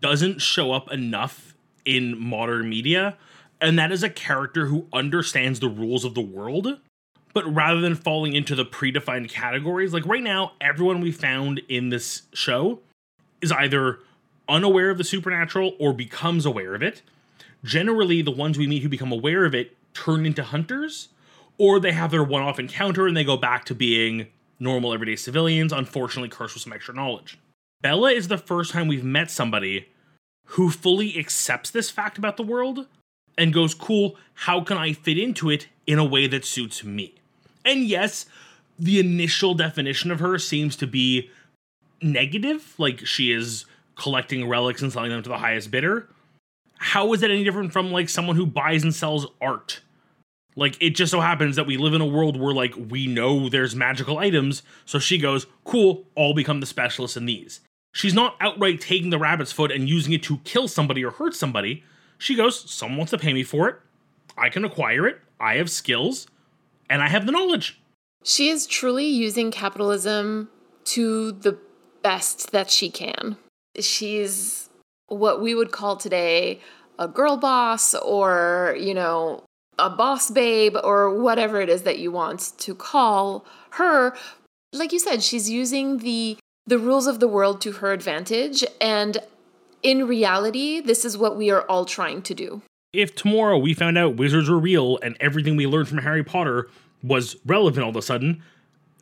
doesn't 0.00 0.40
show 0.40 0.72
up 0.72 0.90
enough 0.90 1.54
in 1.84 2.18
modern 2.18 2.68
media, 2.68 3.16
and 3.60 3.78
that 3.78 3.92
is 3.92 4.02
a 4.02 4.08
character 4.08 4.66
who 4.66 4.86
understands 4.92 5.60
the 5.60 5.68
rules 5.68 6.04
of 6.04 6.14
the 6.14 6.20
world, 6.20 6.78
but 7.32 7.52
rather 7.54 7.80
than 7.80 7.94
falling 7.94 8.34
into 8.34 8.54
the 8.54 8.64
predefined 8.64 9.30
categories, 9.30 9.92
like 9.92 10.06
right 10.06 10.22
now, 10.22 10.52
everyone 10.60 11.00
we 11.00 11.12
found 11.12 11.60
in 11.68 11.90
this 11.90 12.22
show 12.32 12.80
is 13.40 13.52
either 13.52 14.00
unaware 14.48 14.90
of 14.90 14.98
the 14.98 15.04
supernatural 15.04 15.74
or 15.78 15.92
becomes 15.92 16.46
aware 16.46 16.74
of 16.74 16.82
it. 16.82 17.02
Generally, 17.64 18.22
the 18.22 18.30
ones 18.30 18.56
we 18.56 18.66
meet 18.66 18.82
who 18.82 18.88
become 18.88 19.12
aware 19.12 19.44
of 19.44 19.54
it 19.54 19.76
turn 19.94 20.24
into 20.24 20.42
hunters, 20.42 21.08
or 21.58 21.80
they 21.80 21.92
have 21.92 22.10
their 22.10 22.24
one 22.24 22.42
off 22.42 22.58
encounter 22.58 23.06
and 23.06 23.16
they 23.16 23.24
go 23.24 23.36
back 23.36 23.64
to 23.64 23.74
being 23.74 24.26
normal 24.60 24.92
everyday 24.92 25.16
civilians, 25.16 25.72
unfortunately, 25.72 26.28
cursed 26.28 26.54
with 26.54 26.62
some 26.62 26.72
extra 26.72 26.94
knowledge. 26.94 27.38
Bela 27.80 28.10
is 28.10 28.28
the 28.28 28.38
first 28.38 28.72
time 28.72 28.88
we've 28.88 29.04
met 29.04 29.30
somebody 29.30 29.88
who 30.52 30.70
fully 30.70 31.18
accepts 31.18 31.70
this 31.70 31.90
fact 31.90 32.18
about 32.18 32.36
the 32.36 32.42
world 32.42 32.86
and 33.36 33.52
goes, 33.52 33.74
Cool, 33.74 34.16
how 34.34 34.62
can 34.62 34.76
I 34.76 34.92
fit 34.92 35.18
into 35.18 35.50
it 35.50 35.68
in 35.86 35.98
a 35.98 36.04
way 36.04 36.26
that 36.26 36.44
suits 36.44 36.82
me? 36.82 37.14
And 37.68 37.84
yes, 37.84 38.24
the 38.78 38.98
initial 38.98 39.52
definition 39.52 40.10
of 40.10 40.20
her 40.20 40.38
seems 40.38 40.74
to 40.76 40.86
be 40.86 41.30
negative, 42.00 42.74
like 42.78 43.04
she 43.04 43.30
is 43.30 43.66
collecting 43.94 44.48
relics 44.48 44.80
and 44.80 44.90
selling 44.90 45.10
them 45.10 45.22
to 45.22 45.28
the 45.28 45.36
highest 45.36 45.70
bidder. 45.70 46.08
How 46.78 47.12
is 47.12 47.20
that 47.20 47.30
any 47.30 47.44
different 47.44 47.72
from 47.72 47.92
like 47.92 48.08
someone 48.08 48.36
who 48.36 48.46
buys 48.46 48.82
and 48.84 48.94
sells 48.94 49.26
art? 49.42 49.82
Like 50.56 50.78
it 50.80 50.90
just 50.96 51.10
so 51.10 51.20
happens 51.20 51.56
that 51.56 51.66
we 51.66 51.76
live 51.76 51.92
in 51.92 52.00
a 52.00 52.06
world 52.06 52.40
where 52.40 52.54
like 52.54 52.74
we 52.74 53.06
know 53.06 53.50
there's 53.50 53.76
magical 53.76 54.16
items, 54.16 54.62
so 54.86 54.98
she 54.98 55.18
goes, 55.18 55.46
"Cool, 55.64 56.06
I'll 56.16 56.32
become 56.34 56.60
the 56.60 56.66
specialist 56.66 57.18
in 57.18 57.26
these." 57.26 57.60
She's 57.92 58.14
not 58.14 58.36
outright 58.40 58.80
taking 58.80 59.10
the 59.10 59.18
rabbit's 59.18 59.52
foot 59.52 59.70
and 59.70 59.88
using 59.88 60.14
it 60.14 60.22
to 60.22 60.38
kill 60.38 60.68
somebody 60.68 61.04
or 61.04 61.10
hurt 61.10 61.34
somebody. 61.34 61.84
She 62.16 62.34
goes, 62.34 62.70
"Someone 62.70 62.98
wants 62.98 63.10
to 63.10 63.18
pay 63.18 63.34
me 63.34 63.42
for 63.42 63.68
it. 63.68 63.76
I 64.38 64.48
can 64.48 64.64
acquire 64.64 65.06
it. 65.06 65.20
I 65.38 65.56
have 65.56 65.70
skills, 65.70 66.28
and 66.88 67.02
I 67.02 67.08
have 67.08 67.26
the 67.26 67.32
knowledge." 67.32 67.80
She 68.24 68.48
is 68.48 68.66
truly 68.66 69.06
using 69.06 69.50
capitalism 69.50 70.50
to 70.86 71.32
the 71.32 71.58
best 72.02 72.52
that 72.52 72.70
she 72.70 72.90
can. 72.90 73.36
She's 73.78 74.68
what 75.06 75.40
we 75.40 75.54
would 75.54 75.72
call 75.72 75.96
today 75.96 76.60
a 76.98 77.08
girl 77.08 77.36
boss 77.36 77.94
or, 77.94 78.76
you 78.78 78.92
know, 78.92 79.44
a 79.78 79.88
boss 79.88 80.30
babe 80.30 80.76
or 80.82 81.14
whatever 81.14 81.60
it 81.60 81.68
is 81.68 81.82
that 81.82 81.98
you 81.98 82.10
want 82.10 82.52
to 82.58 82.74
call 82.74 83.46
her 83.70 84.14
like 84.72 84.92
you 84.92 84.98
said 84.98 85.22
she's 85.22 85.48
using 85.48 85.98
the 85.98 86.36
the 86.66 86.78
rules 86.78 87.06
of 87.06 87.20
the 87.20 87.28
world 87.28 87.60
to 87.60 87.72
her 87.72 87.92
advantage 87.92 88.64
and 88.80 89.18
in 89.82 90.06
reality 90.06 90.80
this 90.80 91.04
is 91.04 91.16
what 91.16 91.36
we 91.36 91.50
are 91.50 91.62
all 91.62 91.84
trying 91.84 92.20
to 92.20 92.34
do 92.34 92.60
if 92.92 93.14
tomorrow 93.14 93.58
we 93.58 93.74
found 93.74 93.98
out 93.98 94.16
wizards 94.16 94.48
were 94.48 94.58
real 94.58 94.98
and 95.02 95.16
everything 95.20 95.56
we 95.56 95.66
learned 95.66 95.88
from 95.88 95.98
harry 95.98 96.24
potter 96.24 96.68
was 97.02 97.36
relevant 97.46 97.84
all 97.84 97.90
of 97.90 97.96
a 97.96 98.02
sudden 98.02 98.42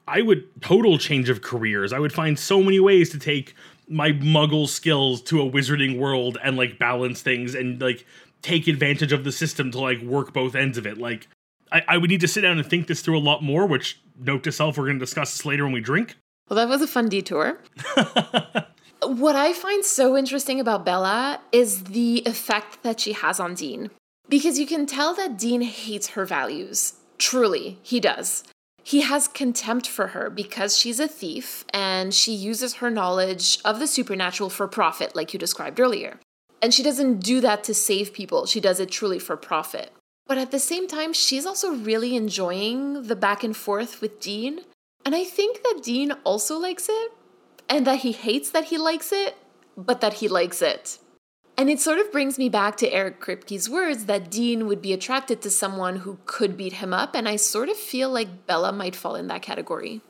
i 0.07 0.21
would 0.21 0.45
total 0.61 0.99
change 0.99 1.29
of 1.29 1.43
careers 1.43 1.93
i 1.93 1.99
would 1.99 2.13
find 2.13 2.39
so 2.39 2.63
many 2.63 2.81
ways 2.81 3.11
to 3.11 3.19
take 3.19 3.55
my 3.89 4.13
muggle 4.13 4.69
skills 4.69 5.23
to 5.23 5.41
a 5.41 5.51
wizarding 5.51 5.99
world 5.99 6.39
and 6.43 6.57
like 6.57 6.79
balance 6.79 7.23
things 7.23 7.55
and 7.55 7.81
like 7.81 8.05
take 8.43 8.67
advantage 8.69 9.13
of 9.13 9.25
the 9.25 9.33
system 9.33 9.71
to 9.71 9.81
like 9.81 10.01
work 10.01 10.33
both 10.33 10.55
ends 10.55 10.79
of 10.79 10.87
it. 10.87 10.99
Like 10.99 11.29
I, 11.73 11.83
I 11.89 11.99
would 11.99 12.11
need 12.11 12.21
to 12.21 12.29
sit 12.29 12.43
down 12.43 12.59
and 12.59 12.69
think 12.69 12.87
this 12.87 13.01
through 13.01 13.19
a 13.19 13.21
lot 13.21 13.43
more, 13.43 13.67
which 13.67 14.01
note 14.19 14.43
to 14.45 14.53
self, 14.53 14.77
we're 14.77 14.87
going 14.87 14.99
to 14.99 15.05
discuss 15.05 15.33
this 15.33 15.45
later 15.45 15.65
when 15.65 15.73
we 15.73 15.81
drink. 15.81 16.17
Well, 16.49 16.57
that 16.57 16.69
was 16.69 16.83
a 16.83 16.87
fun 16.87 17.09
detour. 17.09 17.59
what 19.07 19.37
I 19.37 19.53
find 19.53 19.85
so 19.85 20.17
interesting 20.17 20.61
about 20.61 20.85
Bela 20.85 21.41
is 21.53 21.85
the 21.85 22.23
effect 22.27 22.83
that 22.83 23.01
she 23.01 23.13
has 23.13 23.41
on 23.41 23.55
Dean. 23.55 23.91
Because 24.29 24.59
you 24.59 24.67
can 24.67 24.87
tell 24.87 25.15
that 25.15 25.39
Dean 25.39 25.61
hates 25.61 26.09
her 26.11 26.25
values. 26.25 26.95
Truly, 27.19 27.79
he 27.83 28.01
does. 28.01 28.45
He 28.83 29.01
has 29.01 29.27
contempt 29.27 29.89
for 29.89 30.09
her 30.09 30.31
because 30.31 30.79
she's 30.79 31.01
a 31.01 31.09
thief 31.09 31.65
and 31.73 32.15
she 32.15 32.33
uses 32.33 32.75
her 32.75 32.91
knowledge 32.91 33.59
of 33.65 33.79
the 33.79 33.87
supernatural 33.87 34.51
for 34.51 34.69
profit, 34.69 35.17
like 35.17 35.33
you 35.33 35.41
described 35.41 35.81
earlier. 35.81 36.21
And 36.63 36.73
she 36.73 36.83
doesn't 36.83 37.19
do 37.19 37.41
that 37.41 37.65
to 37.65 37.75
save 37.75 38.13
people, 38.13 38.47
she 38.47 38.61
does 38.61 38.81
it 38.81 38.91
truly 38.91 39.19
for 39.19 39.37
profit. 39.37 39.91
But 40.27 40.39
at 40.39 40.51
the 40.51 40.59
same 40.59 40.89
time, 40.89 41.13
she's 41.13 41.47
also 41.47 41.75
really 41.75 42.17
enjoying 42.17 43.05
the 43.05 43.17
back 43.17 43.45
and 43.45 43.57
forth 43.57 44.01
with 44.01 44.21
Dean. 44.21 44.61
And 45.05 45.15
I 45.15 45.25
think 45.25 45.63
that 45.63 45.83
Dean 45.83 46.13
also 46.25 46.59
likes 46.59 46.89
it, 46.89 47.13
and 47.69 47.87
that 47.87 48.01
he 48.01 48.13
hates 48.13 48.51
that 48.51 48.67
he 48.67 48.79
likes 48.79 49.13
it, 49.13 49.37
but 49.77 50.01
that 50.01 50.15
he 50.15 50.29
likes 50.29 50.63
it. 50.63 50.99
And 51.59 51.71
it 51.71 51.81
sort 51.81 51.99
of 51.99 52.13
brings 52.13 52.39
me 52.39 52.49
back 52.49 52.77
to 52.79 52.93
Eric 52.93 53.21
Kripke's 53.21 53.69
words 53.69 54.05
that 54.05 54.31
Dean 54.31 54.67
would 54.67 54.83
be 54.83 54.93
attracted 54.93 55.41
to 55.43 55.51
someone 55.51 55.97
who 55.97 56.19
could 56.27 56.57
beat 56.57 56.75
him 56.75 56.93
up, 56.93 57.15
and 57.15 57.29
I 57.29 57.37
sort 57.37 57.69
of 57.71 57.77
feel 57.77 58.11
like 58.11 58.47
Bela 58.47 58.73
might 58.73 58.95
fall 58.95 59.15
in 59.15 59.29
that 59.29 59.43
category. 59.43 60.03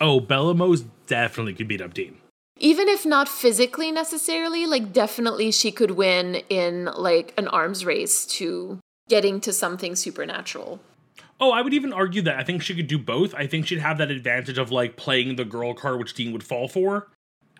Oh, 0.00 0.18
Bela 0.20 0.54
most 0.54 0.86
definitely 1.06 1.54
could 1.54 1.68
beat 1.68 1.82
up 1.82 1.92
Dean 1.92 2.16
even 2.58 2.88
if 2.88 3.04
not 3.04 3.28
physically 3.28 3.90
necessarily 3.90 4.66
like 4.66 4.92
definitely 4.92 5.50
she 5.50 5.72
could 5.72 5.92
win 5.92 6.36
in 6.48 6.86
like 6.96 7.34
an 7.36 7.48
arms 7.48 7.84
race 7.84 8.24
to 8.24 8.78
getting 9.08 9.40
to 9.40 9.52
something 9.52 9.96
supernatural 9.96 10.80
oh 11.44 11.52
i 11.52 11.60
would 11.60 11.74
even 11.74 11.92
argue 11.92 12.22
that 12.22 12.38
i 12.38 12.42
think 12.42 12.62
she 12.62 12.74
could 12.74 12.86
do 12.86 12.98
both 12.98 13.34
i 13.34 13.46
think 13.46 13.66
she'd 13.66 13.78
have 13.78 13.98
that 13.98 14.10
advantage 14.10 14.58
of 14.58 14.70
like 14.70 14.96
playing 14.96 15.36
the 15.36 15.44
girl 15.44 15.74
card 15.74 15.98
which 15.98 16.14
dean 16.14 16.32
would 16.32 16.42
fall 16.42 16.66
for 16.66 17.08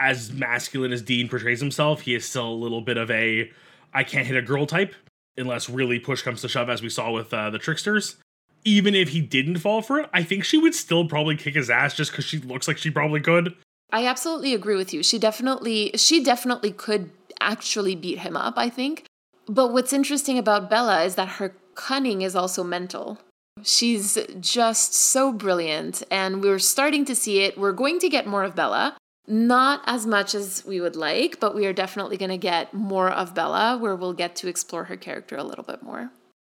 as 0.01 0.33
masculine 0.33 0.92
as 0.92 1.03
dean 1.03 1.29
portrays 1.29 1.61
himself 1.61 2.03
he 2.03 2.14
is 2.14 2.25
still 2.25 2.49
a 2.49 2.55
little 2.55 2.81
bit 2.81 2.97
of 2.97 3.11
a 3.11 3.51
i 3.92 4.03
can't 4.03 4.27
hit 4.27 4.37
a 4.37 4.42
girl 4.42 4.66
type 4.66 4.94
unless 5.37 5.68
really 5.68 5.99
push 5.99 6.23
comes 6.23 6.40
to 6.40 6.49
shove 6.49 6.70
as 6.70 6.81
we 6.81 6.88
saw 6.88 7.11
with 7.11 7.33
uh, 7.35 7.51
the 7.51 7.59
tricksters 7.59 8.16
even 8.64 8.94
if 8.94 9.11
he 9.11 9.20
didn't 9.20 9.59
fall 9.59 9.83
for 9.83 10.01
it 10.01 10.09
i 10.12 10.23
think 10.23 10.44
she 10.44 10.57
would 10.57 10.75
still 10.75 11.07
probably 11.07 11.37
kick 11.37 11.55
his 11.55 11.68
ass 11.68 11.94
just 11.94 12.11
because 12.11 12.25
she 12.25 12.38
looks 12.38 12.66
like 12.66 12.79
she 12.79 12.90
probably 12.90 13.20
could 13.20 13.55
I 13.92 14.07
absolutely 14.07 14.55
agree 14.55 14.75
with 14.75 14.92
you. 14.92 15.05
She 15.05 15.20
definitely 15.20 15.92
she 15.94 16.25
definitely 16.25 16.73
could 16.73 17.12
actually 17.40 17.94
beat 17.94 18.18
him 18.18 18.37
up, 18.37 18.55
I 18.57 18.68
think. 18.68 19.05
But 19.47 19.73
what's 19.73 19.92
interesting 19.92 20.37
about 20.37 20.68
Bela 20.68 21.05
is 21.05 21.14
that 21.14 21.37
her 21.38 21.55
cunning 21.75 22.23
is 22.23 22.35
also 22.35 22.64
mental. 22.64 23.18
She's 23.62 24.19
just 24.40 24.95
so 24.95 25.33
brilliant 25.33 26.03
and 26.11 26.43
we're 26.43 26.59
starting 26.59 27.05
to 27.07 27.14
see 27.14 27.40
it. 27.40 27.57
We're 27.57 27.73
going 27.73 27.99
to 28.01 28.09
get 28.09 28.27
more 28.27 28.45
of 28.45 28.55
Bela. 28.55 28.97
Not 29.27 29.81
as 29.87 30.05
much 30.05 30.35
as 30.35 30.64
we 30.67 30.83
would 30.83 30.97
like, 30.97 31.40
but 31.40 31.55
we 31.55 31.64
are 31.64 31.73
definitely 31.73 32.19
going 32.19 32.31
to 32.31 32.37
get 32.37 32.75
more 32.75 33.09
of 33.09 33.35
Bela 33.35 33.79
where 33.79 33.97
we'll 33.97 34.12
get 34.12 34.37
to 34.37 34.49
explore 34.49 34.85
her 34.85 34.97
character 34.97 35.37
a 35.37 35.45
little 35.45 35.64
bit 35.64 35.83
more. 35.83 36.11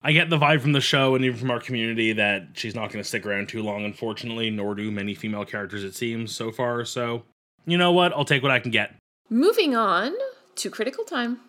I 0.03 0.11
get 0.11 0.29
the 0.29 0.37
vibe 0.37 0.61
from 0.61 0.73
the 0.73 0.81
show 0.81 1.15
and 1.15 1.23
even 1.23 1.39
from 1.39 1.49
our 1.49 1.61
community 1.61 2.11
that 2.13 2.49
she's 2.53 2.75
not 2.75 2.91
going 2.91 3.01
to 3.01 3.07
stick 3.07 3.25
around 3.25 3.47
too 3.47 3.63
long, 3.63 3.85
unfortunately, 3.85 4.49
nor 4.49 4.75
do 4.75 4.91
many 4.91 5.15
female 5.15 5.45
characters, 5.45 5.83
it 5.83 5.95
seems, 5.95 6.35
so 6.35 6.51
far. 6.51 6.83
So, 6.83 7.23
you 7.65 7.77
know 7.77 7.93
what? 7.93 8.11
I'll 8.13 8.25
take 8.25 8.43
what 8.43 8.51
I 8.51 8.59
can 8.59 8.71
get. 8.71 8.95
Moving 9.29 9.75
on 9.75 10.13
to 10.55 10.69
critical 10.69 11.05
time. 11.05 11.39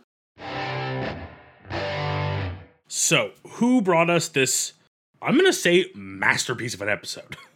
So, 2.86 3.32
who 3.46 3.82
brought 3.82 4.08
us 4.08 4.28
this, 4.28 4.72
I'm 5.20 5.34
going 5.34 5.46
to 5.46 5.52
say, 5.52 5.86
masterpiece 5.94 6.74
of 6.74 6.82
an 6.82 6.88
episode? 6.88 7.36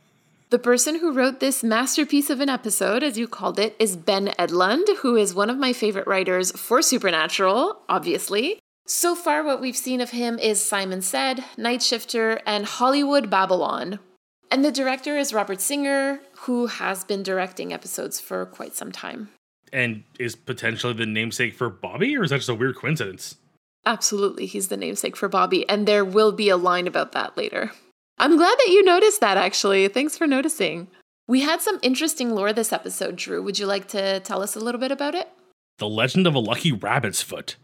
The 0.51 0.59
person 0.59 0.99
who 0.99 1.15
wrote 1.15 1.41
this 1.41 1.65
masterpiece 1.65 2.29
of 2.29 2.41
an 2.41 2.51
episode, 2.51 3.03
as 3.03 3.17
you 3.17 3.27
called 3.27 3.59
it, 3.59 3.75
is 3.79 3.97
Ben 3.97 4.35
Edlund, 4.39 4.99
who 4.99 5.17
is 5.17 5.35
one 5.35 5.49
of 5.49 5.57
my 5.57 5.73
favorite 5.73 6.07
writers 6.07 6.53
for 6.53 6.83
Supernatural, 6.83 7.79
obviously. 7.89 8.59
So 8.87 9.15
far, 9.15 9.43
what 9.43 9.63
we've 9.63 9.75
seen 9.75 10.03
of 10.03 10.11
him 10.11 10.39
is 10.39 10.61
Simon 10.61 11.01
Said, 11.01 11.43
Nightshifter, 11.57 12.43
and 12.45 12.67
Hollywood 12.67 13.31
Babylon. 13.31 13.99
And 14.51 14.63
the 14.63 14.71
director 14.71 15.17
is 15.17 15.33
Robert 15.33 15.63
Singer, 15.63 16.21
who 16.41 16.67
has 16.67 17.03
been 17.03 17.23
directing 17.23 17.73
episodes 17.73 18.21
for 18.21 18.45
quite 18.45 18.75
some 18.75 18.93
time. 18.93 19.31
And 19.73 20.05
is 20.19 20.37
potentially 20.37 20.93
the 20.93 21.07
namesake 21.07 21.55
for 21.55 21.71
Bobby, 21.71 22.15
or 22.15 22.25
is 22.25 22.29
that 22.29 22.37
just 22.37 22.51
a 22.51 22.55
weird 22.55 22.77
coincidence? 22.77 23.37
Absolutely, 23.85 24.47
he's 24.47 24.69
the 24.69 24.77
namesake 24.77 25.17
for 25.17 25.29
Bobby, 25.29 25.69
and 25.69 25.87
there 25.87 26.05
will 26.05 26.33
be 26.33 26.49
a 26.49 26.57
line 26.57 26.87
about 26.87 27.13
that 27.13 27.37
later. 27.37 27.73
I'm 28.19 28.37
glad 28.37 28.57
that 28.59 28.69
you 28.69 28.85
noticed 28.85 29.21
that, 29.21 29.37
actually. 29.37 29.89
Thanks 29.89 30.17
for 30.17 30.27
noticing. 30.27 30.89
We 31.27 31.41
had 31.41 31.61
some 31.61 31.79
interesting 31.83 32.31
lore 32.35 32.53
this 32.53 32.73
episode, 32.73 33.17
Drew. 33.17 33.43
Would 33.43 33.59
you 33.59 33.67
like 33.67 33.89
to 33.89 34.21
tell 34.21 34.43
us 34.43 34.55
a 34.55 34.61
little 34.61 34.81
bit 34.81 34.93
about 34.93 35.15
it? 35.15 35.29
The 35.79 35.89
legend 35.89 36.27
of 36.27 36.35
a 36.35 36.41
lucky 36.41 36.71
rabbit's 36.71 37.23
foot. 37.23 37.57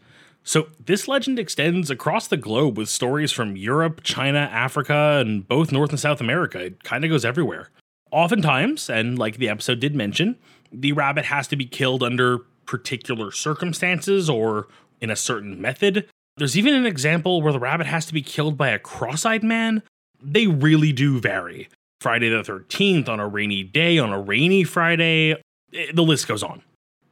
So, 0.43 0.67
this 0.83 1.07
legend 1.07 1.37
extends 1.37 1.91
across 1.91 2.27
the 2.27 2.37
globe 2.37 2.77
with 2.77 2.89
stories 2.89 3.31
from 3.31 3.55
Europe, 3.55 4.01
China, 4.03 4.49
Africa, 4.51 5.19
and 5.21 5.47
both 5.47 5.71
North 5.71 5.91
and 5.91 5.99
South 5.99 6.21
America. 6.21 6.59
It 6.59 6.83
kind 6.83 7.03
of 7.03 7.09
goes 7.09 7.25
everywhere. 7.25 7.69
Oftentimes, 8.11 8.89
and 8.89 9.19
like 9.19 9.37
the 9.37 9.49
episode 9.49 9.79
did 9.79 9.93
mention, 9.93 10.37
the 10.71 10.93
rabbit 10.93 11.25
has 11.25 11.47
to 11.49 11.55
be 11.55 11.65
killed 11.65 12.03
under 12.03 12.39
particular 12.65 13.31
circumstances 13.31 14.29
or 14.29 14.67
in 15.01 15.09
a 15.09 15.15
certain 15.15 15.61
method. 15.61 16.07
There's 16.37 16.57
even 16.57 16.73
an 16.73 16.85
example 16.85 17.41
where 17.41 17.53
the 17.53 17.59
rabbit 17.59 17.87
has 17.87 18.05
to 18.07 18.13
be 18.13 18.21
killed 18.21 18.57
by 18.57 18.69
a 18.69 18.79
cross 18.79 19.25
eyed 19.25 19.43
man. 19.43 19.83
They 20.21 20.47
really 20.47 20.91
do 20.91 21.19
vary. 21.19 21.69
Friday 22.01 22.29
the 22.29 22.43
13th, 22.43 23.09
on 23.09 23.19
a 23.19 23.27
rainy 23.27 23.63
day, 23.63 23.97
on 23.99 24.11
a 24.11 24.21
rainy 24.21 24.63
Friday, 24.63 25.33
eh, 25.73 25.91
the 25.93 26.03
list 26.03 26.27
goes 26.27 26.43
on. 26.43 26.61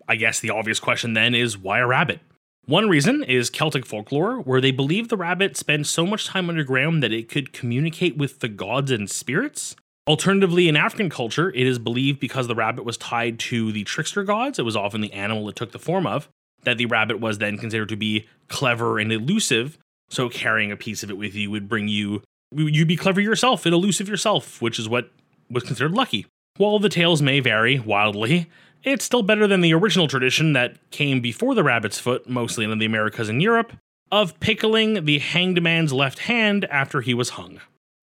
I 0.07 0.15
guess 0.15 0.39
the 0.39 0.49
obvious 0.49 0.79
question 0.79 1.13
then 1.13 1.35
is 1.35 1.57
why 1.57 1.79
a 1.79 1.87
rabbit? 1.87 2.21
One 2.65 2.89
reason 2.89 3.23
is 3.23 3.49
Celtic 3.49 3.85
folklore, 3.85 4.39
where 4.39 4.61
they 4.61 4.71
believe 4.71 5.07
the 5.07 5.17
rabbit 5.17 5.55
spent 5.57 5.87
so 5.87 6.05
much 6.05 6.27
time 6.27 6.49
underground 6.49 7.01
that 7.03 7.13
it 7.13 7.29
could 7.29 7.53
communicate 7.53 8.17
with 8.17 8.39
the 8.39 8.49
gods 8.49 8.91
and 8.91 9.09
spirits. 9.09 9.75
Alternatively, 10.07 10.69
in 10.69 10.77
African 10.77 11.09
culture, 11.09 11.49
it 11.49 11.67
is 11.67 11.79
believed 11.79 12.19
because 12.19 12.47
the 12.47 12.55
rabbit 12.55 12.85
was 12.85 12.97
tied 12.97 13.39
to 13.39 13.73
the 13.73 13.83
trickster 13.83 14.23
gods, 14.23 14.57
it 14.57 14.65
was 14.65 14.75
often 14.75 15.01
the 15.01 15.11
animal 15.11 15.49
it 15.49 15.55
took 15.55 15.71
the 15.73 15.79
form 15.79 16.07
of, 16.07 16.29
that 16.63 16.77
the 16.77 16.85
rabbit 16.85 17.19
was 17.19 17.37
then 17.37 17.57
considered 17.57 17.89
to 17.89 17.95
be 17.95 18.27
clever 18.47 18.99
and 18.99 19.11
elusive. 19.11 19.77
So 20.09 20.29
carrying 20.29 20.71
a 20.71 20.77
piece 20.77 21.03
of 21.03 21.09
it 21.09 21.17
with 21.17 21.35
you 21.35 21.51
would 21.51 21.67
bring 21.67 21.87
you, 21.87 22.23
you'd 22.51 22.87
be 22.87 22.95
clever 22.95 23.21
yourself 23.21 23.65
and 23.65 23.73
elusive 23.73 24.07
yourself, 24.07 24.61
which 24.61 24.79
is 24.79 24.87
what 24.87 25.11
was 25.49 25.63
considered 25.63 25.93
lucky. 25.93 26.25
While 26.57 26.79
the 26.79 26.89
tales 26.89 27.21
may 27.21 27.39
vary 27.39 27.79
wildly, 27.79 28.49
it's 28.83 29.05
still 29.05 29.23
better 29.23 29.47
than 29.47 29.61
the 29.61 29.73
original 29.73 30.07
tradition 30.07 30.53
that 30.53 30.77
came 30.91 31.19
before 31.19 31.55
the 31.55 31.63
rabbit's 31.63 31.99
foot, 31.99 32.29
mostly 32.29 32.65
in 32.65 32.77
the 32.77 32.85
Americas 32.85 33.29
and 33.29 33.41
Europe, 33.41 33.73
of 34.11 34.39
pickling 34.39 35.05
the 35.05 35.19
hanged 35.19 35.61
man's 35.61 35.93
left 35.93 36.19
hand 36.19 36.65
after 36.65 37.01
he 37.01 37.13
was 37.13 37.31
hung. 37.31 37.59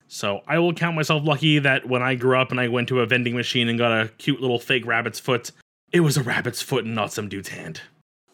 So 0.08 0.42
I 0.46 0.58
will 0.58 0.74
count 0.74 0.94
myself 0.94 1.24
lucky 1.24 1.58
that 1.58 1.88
when 1.88 2.02
I 2.02 2.14
grew 2.14 2.38
up 2.38 2.50
and 2.50 2.60
I 2.60 2.68
went 2.68 2.88
to 2.88 3.00
a 3.00 3.06
vending 3.06 3.34
machine 3.34 3.68
and 3.68 3.78
got 3.78 3.92
a 3.92 4.08
cute 4.18 4.40
little 4.40 4.60
fake 4.60 4.86
rabbit's 4.86 5.18
foot, 5.18 5.50
it 5.90 6.00
was 6.00 6.16
a 6.16 6.22
rabbit's 6.22 6.62
foot 6.62 6.84
and 6.84 6.94
not 6.94 7.12
some 7.12 7.28
dude's 7.28 7.48
hand. 7.48 7.80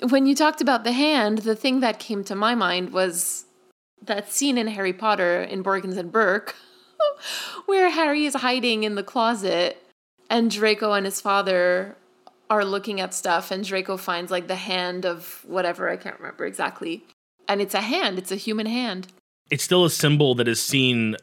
When 0.08 0.26
you 0.26 0.34
talked 0.34 0.60
about 0.60 0.84
the 0.84 0.92
hand, 0.92 1.38
the 1.38 1.56
thing 1.56 1.80
that 1.80 1.98
came 1.98 2.24
to 2.24 2.34
my 2.34 2.54
mind 2.54 2.92
was 2.92 3.44
that 4.02 4.32
scene 4.32 4.56
in 4.56 4.68
Harry 4.68 4.92
Potter 4.92 5.42
in 5.42 5.62
Borgins 5.62 5.98
and 5.98 6.10
Burke, 6.10 6.56
where 7.66 7.90
Harry 7.90 8.24
is 8.24 8.34
hiding 8.34 8.84
in 8.84 8.94
the 8.94 9.02
closet 9.02 9.82
and 10.30 10.50
Draco 10.50 10.92
and 10.92 11.04
his 11.04 11.20
father 11.20 11.96
are 12.48 12.64
looking 12.64 13.00
at 13.00 13.12
stuff 13.12 13.50
and 13.50 13.64
Draco 13.64 13.96
finds 13.96 14.30
like 14.30 14.48
the 14.48 14.56
hand 14.56 15.04
of 15.04 15.44
whatever, 15.46 15.88
I 15.88 15.96
can't 15.96 16.18
remember 16.18 16.46
exactly. 16.46 17.04
And 17.46 17.60
it's 17.60 17.74
a 17.74 17.80
hand, 17.80 18.18
it's 18.18 18.32
a 18.32 18.36
human 18.36 18.66
hand. 18.66 19.08
It's 19.50 19.64
still 19.64 19.84
a 19.84 19.90
symbol 19.90 20.34
that 20.36 20.48
is 20.48 20.62
seen 20.62 21.16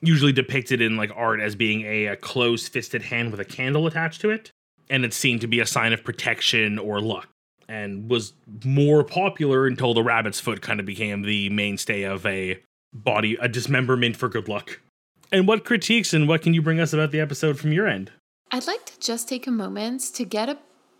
usually 0.00 0.32
depicted 0.32 0.80
in 0.80 0.96
like 0.96 1.10
art 1.14 1.40
as 1.40 1.54
being 1.54 1.82
a, 1.82 2.06
a 2.06 2.16
closed 2.16 2.72
fisted 2.72 3.02
hand 3.02 3.30
with 3.30 3.40
a 3.40 3.44
candle 3.44 3.86
attached 3.86 4.20
to 4.22 4.30
it. 4.30 4.50
And 4.90 5.04
it's 5.04 5.16
seen 5.16 5.38
to 5.40 5.46
be 5.46 5.60
a 5.60 5.66
sign 5.66 5.92
of 5.92 6.02
protection 6.02 6.78
or 6.78 7.00
luck. 7.00 7.28
And 7.68 8.08
was 8.08 8.32
more 8.64 9.04
popular 9.04 9.66
until 9.66 9.92
the 9.92 10.02
rabbit's 10.02 10.40
foot 10.40 10.62
kind 10.62 10.80
of 10.80 10.86
became 10.86 11.22
the 11.22 11.50
mainstay 11.50 12.02
of 12.02 12.24
a 12.24 12.60
body, 12.94 13.36
a 13.40 13.48
dismemberment 13.48 14.16
for 14.16 14.28
good 14.28 14.48
luck. 14.48 14.80
And 15.30 15.46
what 15.46 15.64
critiques 15.64 16.14
and 16.14 16.26
what 16.26 16.42
can 16.42 16.54
you 16.54 16.62
bring 16.62 16.80
us 16.80 16.94
about 16.94 17.10
the 17.10 17.20
episode 17.20 17.58
from 17.58 17.72
your 17.72 17.86
end? 17.86 18.10
I'd 18.50 18.66
like 18.66 18.86
to 18.86 18.98
just 18.98 19.28
take 19.28 19.46
a 19.46 19.50
moment 19.50 20.00
to 20.14 20.24
get 20.24 20.48
a 20.48 20.58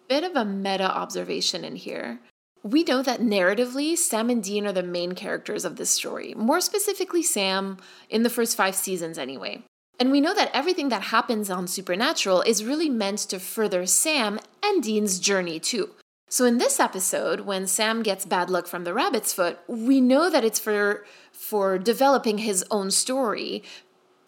bit 0.09 0.25
of 0.25 0.37
a 0.37 0.45
meta 0.45 0.85
observation 0.85 1.65
in 1.65 1.77
here. 1.77 2.21
We 2.63 2.85
know 2.85 3.03
that 3.03 3.21
narratively, 3.21 3.97
Sam 3.97 4.29
and 4.29 4.43
Dean 4.43 4.67
are 4.67 4.73
the 4.73 4.83
main 4.83 5.15
characters 5.15 5.65
of 5.65 5.77
this 5.77 5.91
story, 5.91 6.35
more 6.35 6.61
specifically, 6.61 7.23
Sam, 7.23 7.79
in 8.11 8.25
the 8.25 8.31
first 8.31 8.57
five 8.57 8.75
seasons 8.75 9.17
anyway. 9.17 9.63
And 9.99 10.11
we 10.11 10.21
know 10.21 10.35
that 10.35 10.51
everything 10.53 10.91
that 10.91 11.03
happens 11.03 11.51
on 11.51 11.67
Supernatural 11.67 12.43
is 12.43 12.65
really 12.65 12.89
meant 12.89 13.19
to 13.21 13.41
further 13.41 13.87
Sam 13.87 14.39
and 14.63 14.83
Dean's 14.83 15.19
journey 15.19 15.59
too. 15.59 15.91
So 16.29 16.45
in 16.45 16.59
this 16.59 16.79
episode, 16.79 17.41
when 17.41 17.67
Sam 17.67 18.03
gets 18.03 18.27
bad 18.27 18.51
luck 18.51 18.67
from 18.67 18.85
the 18.85 18.93
rabbit's 18.93 19.33
foot, 19.33 19.59
we 19.67 20.01
know 20.01 20.29
that 20.31 20.45
it's 20.45 20.59
for 20.59 21.05
for 21.33 21.79
developing 21.79 22.39
his 22.39 22.65
own 22.71 22.91
story, 22.91 23.63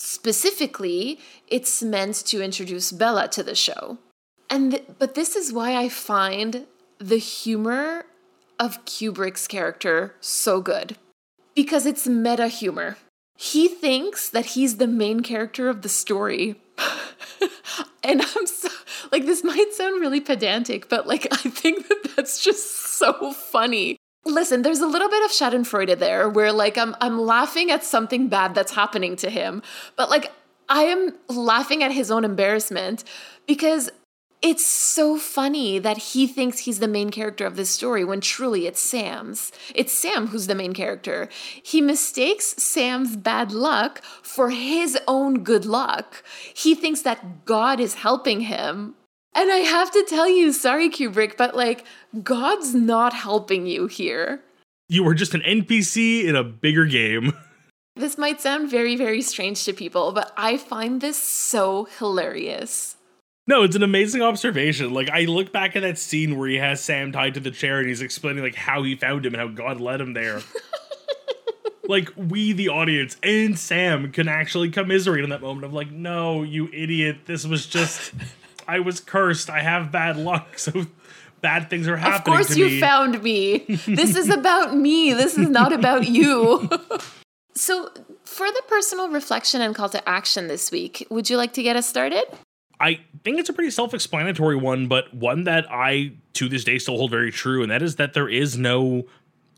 Specifically, 0.03 1.21
it's 1.47 1.83
meant 1.83 2.15
to 2.27 2.43
introduce 2.43 2.91
Bela 2.91 3.29
to 3.29 3.43
the 3.43 3.55
show. 3.55 3.99
And 4.49 4.73
th- 4.73 4.87
but 4.99 5.15
this 5.15 5.37
is 5.37 5.53
why 5.53 5.77
I 5.77 5.91
find 5.91 6.67
the 6.99 7.19
humor 7.19 8.07
of 8.59 8.87
Kubrick's 8.87 9.47
character 9.47 10.15
so 10.19 10.63
good. 10.63 10.97
Because 11.55 11.85
it's 11.85 12.07
meta 12.07 12.49
humor. 12.49 12.97
He 13.37 13.69
thinks 13.69 14.31
that 14.31 14.47
he's 14.47 14.79
the 14.79 14.87
main 14.87 15.21
character 15.21 15.69
of 15.69 15.83
the 15.83 15.89
story. 15.91 16.63
and 18.03 18.23
I'm 18.23 18.47
so 18.47 18.71
like 19.13 19.27
this 19.27 19.45
might 19.45 19.73
sound 19.73 20.01
really 20.01 20.21
pedantic, 20.21 20.89
but 20.89 21.07
like 21.07 21.27
I 21.33 21.49
think 21.49 21.89
that 21.89 22.13
that's 22.17 22.43
just 22.43 22.99
so 22.99 23.33
funny 23.33 23.97
Listen, 24.25 24.61
there's 24.61 24.81
a 24.81 24.87
little 24.87 25.09
bit 25.09 25.25
of 25.25 25.31
Schadenfreude 25.31 25.99
there 25.99 26.29
where 26.29 26.53
like 26.53 26.77
I'm 26.77 26.95
I'm 27.01 27.19
laughing 27.19 27.71
at 27.71 27.85
something 27.85 28.29
bad 28.29 28.55
that's 28.55 28.73
happening 28.73 29.17
to 29.17 29.31
him, 29.31 29.63
but 29.97 30.11
like 30.11 30.31
I 30.69 30.83
am 30.83 31.15
laughing 31.29 31.83
at 31.83 31.93
his 31.93 32.11
own 32.11 32.25
embarrassment 32.25 33.03
because 33.47 33.91
it's 34.43 34.65
so 34.65 35.19
funny 35.19 35.79
that 35.79 35.99
he 35.99 36.27
thinks 36.27 36.61
he's 36.61 36.79
the 36.79 36.89
main 36.89 37.11
character 37.11 37.45
of 37.45 37.57
this 37.57 37.71
story 37.71 38.05
when 38.05 38.21
truly 38.21 38.67
it's 38.67 38.81
Sam's. 38.81 39.53
It's 39.75 39.93
Sam 39.93 40.29
who's 40.29 40.47
the 40.47 40.55
main 40.55 40.73
character. 40.73 41.29
He 41.63 41.81
mistakes 41.81 42.55
Sam's 42.63 43.17
bad 43.17 43.53
luck 43.53 44.03
for 44.23 44.51
his 44.51 44.99
own 45.09 45.43
good 45.45 45.67
luck. 45.67 46.23
He 46.55 46.75
thinks 46.75 47.03
that 47.03 47.45
God 47.45 47.81
is 47.81 47.95
helping 47.95 48.43
him 48.43 48.95
and 49.35 49.51
I 49.51 49.59
have 49.59 49.91
to 49.93 50.05
tell 50.09 50.29
you, 50.29 50.53
sorry, 50.53 50.89
Kubrick, 50.89 51.37
but 51.37 51.55
like, 51.55 51.85
God's 52.23 52.75
not 52.75 53.13
helping 53.13 53.67
you 53.67 53.87
here. 53.87 54.41
You 54.89 55.05
were 55.05 55.15
just 55.15 55.35
an 55.35 55.43
NPC 55.43 56.25
in 56.25 56.35
a 56.35 56.45
bigger 56.45 56.87
game. 56.87 57.33
This 57.97 58.17
might 58.17 58.41
sound 58.41 58.71
very, 58.71 58.97
very 58.97 59.21
strange 59.21 59.65
to 59.65 59.75
people, 59.75 60.13
but 60.13 60.33
I 60.35 60.57
find 60.57 61.01
this 61.01 61.19
so 61.19 61.87
hilarious. 61.99 62.97
No, 63.47 63.63
it's 63.63 63.77
an 63.77 63.83
amazing 63.83 64.23
observation. 64.23 64.95
Like 64.95 65.11
I 65.11 65.23
look 65.23 65.53
back 65.53 65.77
at 65.77 65.83
that 65.83 65.99
scene 65.99 66.39
where 66.39 66.49
he 66.49 66.57
has 66.57 66.81
Sam 66.81 67.13
tied 67.13 67.35
to 67.35 67.41
the 67.41 67.51
chair 67.51 67.79
and 67.79 67.89
he's 67.89 68.01
explaining 68.01 68.43
like 68.43 68.55
how 68.55 68.85
he 68.85 68.95
found 68.95 69.27
him 69.27 69.35
and 69.35 69.41
how 69.43 69.49
God 69.49 69.81
led 69.81 70.01
him 70.01 70.15
there. 70.15 70.41
like 71.89 72.09
we 72.17 72.53
the 72.53 72.69
audience 72.69 73.17
and 73.23 73.59
Sam 73.59 74.13
can 74.13 74.29
actually 74.29 74.71
commiserate 74.71 75.25
in 75.25 75.31
that 75.31 75.43
moment 75.43 75.65
of 75.65 75.75
like, 75.75 75.91
no, 75.91 76.43
you 76.43 76.71
idiot, 76.73 77.27
this 77.27 77.45
was 77.45 77.67
just 77.67 78.13
I 78.71 78.79
was 78.79 79.01
cursed. 79.01 79.51
I 79.51 79.63
have 79.63 79.91
bad 79.91 80.17
luck. 80.17 80.47
So 80.59 80.87
bad 81.41 81.71
things 81.71 81.89
are 81.89 81.97
happening. 81.97 82.39
Of 82.39 82.47
course, 82.47 82.57
you 82.57 82.67
me. 82.67 82.81
found 82.81 83.23
me. 83.23 83.59
this 83.87 84.15
is 84.15 84.29
about 84.29 84.77
me. 84.77 85.13
This 85.15 85.39
is 85.39 85.49
not 85.49 85.73
about 85.73 86.07
you. 86.07 86.69
so, 87.55 87.91
for 88.25 88.47
the 88.47 88.63
personal 88.69 89.09
reflection 89.09 89.63
and 89.63 89.75
call 89.75 89.89
to 89.89 90.07
action 90.09 90.49
this 90.49 90.71
week, 90.71 91.07
would 91.11 91.31
you 91.31 91.39
like 91.39 91.55
to 91.55 91.63
get 91.63 91.77
us 91.77 91.89
started? 91.89 92.25
I 92.79 93.01
think 93.25 93.39
it's 93.39 93.49
a 93.49 93.55
pretty 93.55 93.71
self 93.71 93.95
explanatory 93.95 94.57
one, 94.57 94.87
but 94.87 95.13
one 95.15 95.45
that 95.45 95.67
I, 95.71 96.13
to 96.35 96.49
this 96.49 96.63
day, 96.63 96.79
still 96.79 96.99
hold 96.99 97.11
very 97.11 97.33
true, 97.33 97.63
and 97.63 97.71
that 97.71 97.83
is 97.83 97.97
that 97.97 98.13
there 98.13 98.29
is 98.29 98.59
no 98.59 99.07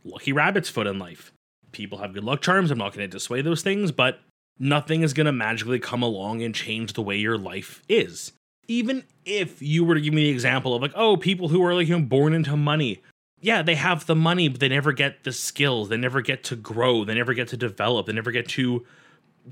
lucky 0.05 0.33
rabbit's 0.33 0.69
foot 0.69 0.87
in 0.87 0.99
life. 0.99 1.33
People 1.73 1.99
have 1.99 2.15
good 2.15 2.25
luck 2.25 2.41
charms. 2.41 2.71
I'm 2.71 2.79
not 2.79 2.95
going 2.95 3.11
to 3.11 3.13
dissuade 3.13 3.45
those 3.45 3.63
things, 3.63 3.91
but 3.91 4.21
nothing 4.59 5.03
is 5.03 5.13
going 5.13 5.27
to 5.27 5.33
magically 5.33 5.81
come 5.81 6.03
along 6.03 6.43
and 6.43 6.55
change 6.55 6.93
the 6.93 7.03
way 7.03 7.17
your 7.17 7.37
life 7.37 7.83
is 7.89 8.33
even 8.69 9.05
if 9.25 9.61
you 9.61 9.85
were 9.85 9.95
to 9.95 10.01
give 10.01 10.15
me 10.15 10.25
the 10.25 10.31
example 10.31 10.75
of 10.75 10.83
like, 10.83 10.93
oh, 10.95 11.17
people 11.17 11.49
who 11.49 11.65
are 11.65 11.75
like 11.75 11.89
you 11.89 11.99
know, 11.99 12.05
born 12.05 12.35
into 12.35 12.57
money, 12.57 13.03
yeah, 13.41 13.63
they 13.63 13.75
have 13.75 14.07
the 14.07 14.15
money, 14.15 14.49
but 14.49 14.61
they 14.61 14.69
never 14.69 14.93
get 14.93 15.25
the 15.25 15.33
skills. 15.33 15.89
They 15.89 15.97
never 15.97 16.21
get 16.21 16.45
to 16.45 16.57
grow. 16.57 17.05
They 17.05 17.15
never 17.15 17.35
get 17.35 17.49
to 17.49 17.57
develop. 17.57 18.07
They 18.07 18.13
never 18.13 18.31
get 18.31 18.49
to 18.51 18.87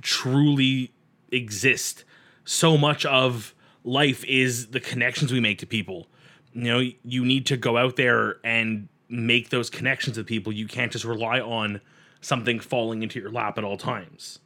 truly 0.01 0.93
exist. 1.33 2.05
So 2.45 2.79
much 2.79 3.05
of 3.05 3.55
life 3.83 4.25
is 4.25 4.69
the 4.69 4.81
connections 4.81 5.33
we 5.33 5.41
make 5.41 5.59
to 5.59 5.67
people. 5.67 6.07
You 6.53 6.63
know, 6.63 6.91
you 7.03 7.25
need 7.25 7.47
to 7.47 7.57
go 7.57 7.77
out 7.77 7.97
there 7.97 8.37
and 8.45 8.89
make 9.09 9.51
those 9.51 9.71
connections 9.71 10.17
with 10.17 10.27
people. 10.27 10.53
You 10.53 10.67
can't 10.67 10.93
just 10.93 11.05
rely 11.05 11.41
on 11.41 11.81
something 12.21 12.61
falling 12.61 13.03
into 13.03 13.19
your 13.19 13.31
lap 13.31 13.59
at 13.59 13.65
all 13.65 13.77
times. 13.77 14.39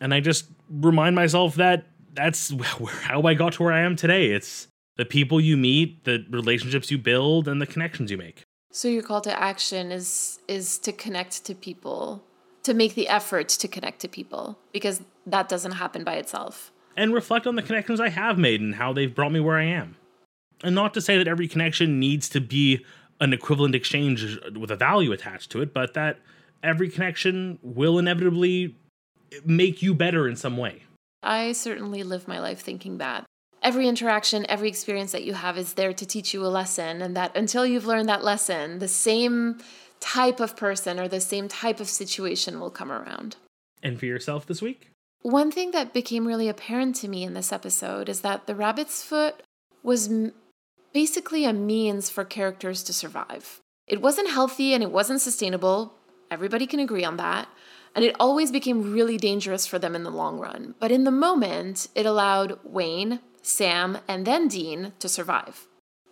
And 0.00 0.12
I 0.12 0.20
just 0.20 0.46
remind 0.68 1.14
myself 1.14 1.54
that 1.54 1.86
that's 2.12 2.52
how 3.02 3.22
I 3.22 3.34
got 3.34 3.54
to 3.54 3.62
where 3.62 3.72
I 3.72 3.80
am 3.80 3.96
today. 3.96 4.30
It's 4.30 4.68
the 4.96 5.04
people 5.04 5.40
you 5.40 5.56
meet, 5.56 6.04
the 6.04 6.24
relationships 6.30 6.90
you 6.90 6.98
build, 6.98 7.48
and 7.48 7.60
the 7.60 7.66
connections 7.66 8.10
you 8.10 8.18
make. 8.18 8.44
So 8.70 8.88
your 8.88 9.02
call 9.02 9.20
to 9.22 9.40
action 9.40 9.92
is 9.92 10.38
is 10.48 10.78
to 10.78 10.92
connect 10.92 11.44
to 11.46 11.54
people, 11.54 12.22
to 12.62 12.74
make 12.74 12.94
the 12.94 13.08
effort 13.08 13.48
to 13.48 13.68
connect 13.68 14.00
to 14.00 14.08
people, 14.08 14.58
because 14.72 15.02
that 15.26 15.48
doesn't 15.48 15.72
happen 15.72 16.04
by 16.04 16.14
itself. 16.14 16.72
And 16.96 17.14
reflect 17.14 17.46
on 17.46 17.56
the 17.56 17.62
connections 17.62 18.00
I 18.00 18.10
have 18.10 18.38
made 18.38 18.60
and 18.60 18.74
how 18.74 18.92
they've 18.92 19.14
brought 19.14 19.32
me 19.32 19.40
where 19.40 19.58
I 19.58 19.64
am. 19.64 19.96
And 20.62 20.74
not 20.74 20.94
to 20.94 21.00
say 21.00 21.18
that 21.18 21.26
every 21.26 21.48
connection 21.48 21.98
needs 21.98 22.28
to 22.30 22.40
be 22.40 22.84
an 23.20 23.32
equivalent 23.32 23.74
exchange 23.74 24.38
with 24.54 24.70
a 24.70 24.76
value 24.76 25.12
attached 25.12 25.50
to 25.52 25.62
it, 25.62 25.72
but 25.72 25.94
that 25.94 26.18
every 26.62 26.88
connection 26.90 27.58
will 27.62 27.98
inevitably 27.98 28.76
make 29.44 29.80
you 29.80 29.94
better 29.94 30.28
in 30.28 30.36
some 30.36 30.56
way. 30.56 30.82
I 31.22 31.52
certainly 31.52 32.02
live 32.02 32.26
my 32.26 32.40
life 32.40 32.60
thinking 32.60 32.98
that. 32.98 33.24
Every 33.62 33.86
interaction, 33.86 34.44
every 34.48 34.68
experience 34.68 35.12
that 35.12 35.24
you 35.24 35.34
have 35.34 35.56
is 35.56 35.74
there 35.74 35.92
to 35.92 36.06
teach 36.06 36.34
you 36.34 36.44
a 36.44 36.48
lesson, 36.48 37.00
and 37.00 37.16
that 37.16 37.36
until 37.36 37.64
you've 37.64 37.86
learned 37.86 38.08
that 38.08 38.24
lesson, 38.24 38.80
the 38.80 38.88
same 38.88 39.58
type 40.00 40.40
of 40.40 40.56
person 40.56 40.98
or 40.98 41.06
the 41.06 41.20
same 41.20 41.46
type 41.46 41.78
of 41.78 41.88
situation 41.88 42.58
will 42.58 42.70
come 42.70 42.90
around. 42.90 43.36
And 43.82 43.98
for 43.98 44.06
yourself 44.06 44.46
this 44.46 44.60
week? 44.60 44.90
One 45.22 45.52
thing 45.52 45.70
that 45.70 45.92
became 45.92 46.26
really 46.26 46.48
apparent 46.48 46.96
to 46.96 47.08
me 47.08 47.22
in 47.22 47.34
this 47.34 47.52
episode 47.52 48.08
is 48.08 48.22
that 48.22 48.48
the 48.48 48.56
rabbit's 48.56 49.04
foot 49.04 49.42
was 49.84 50.08
m- 50.08 50.32
basically 50.92 51.44
a 51.44 51.52
means 51.52 52.10
for 52.10 52.24
characters 52.24 52.82
to 52.82 52.92
survive. 52.92 53.60
It 53.86 54.02
wasn't 54.02 54.30
healthy 54.30 54.74
and 54.74 54.82
it 54.82 54.90
wasn't 54.90 55.20
sustainable. 55.20 55.94
Everybody 56.30 56.66
can 56.66 56.80
agree 56.80 57.04
on 57.04 57.16
that. 57.18 57.48
And 57.94 58.04
it 58.04 58.16
always 58.18 58.50
became 58.50 58.92
really 58.92 59.18
dangerous 59.18 59.66
for 59.66 59.78
them 59.78 59.94
in 59.94 60.02
the 60.02 60.10
long 60.10 60.38
run. 60.38 60.74
But 60.78 60.90
in 60.90 61.04
the 61.04 61.10
moment, 61.10 61.88
it 61.94 62.06
allowed 62.06 62.58
Wayne, 62.64 63.20
Sam, 63.42 63.98
and 64.08 64.26
then 64.26 64.48
Dean 64.48 64.92
to 64.98 65.08
survive. 65.08 65.66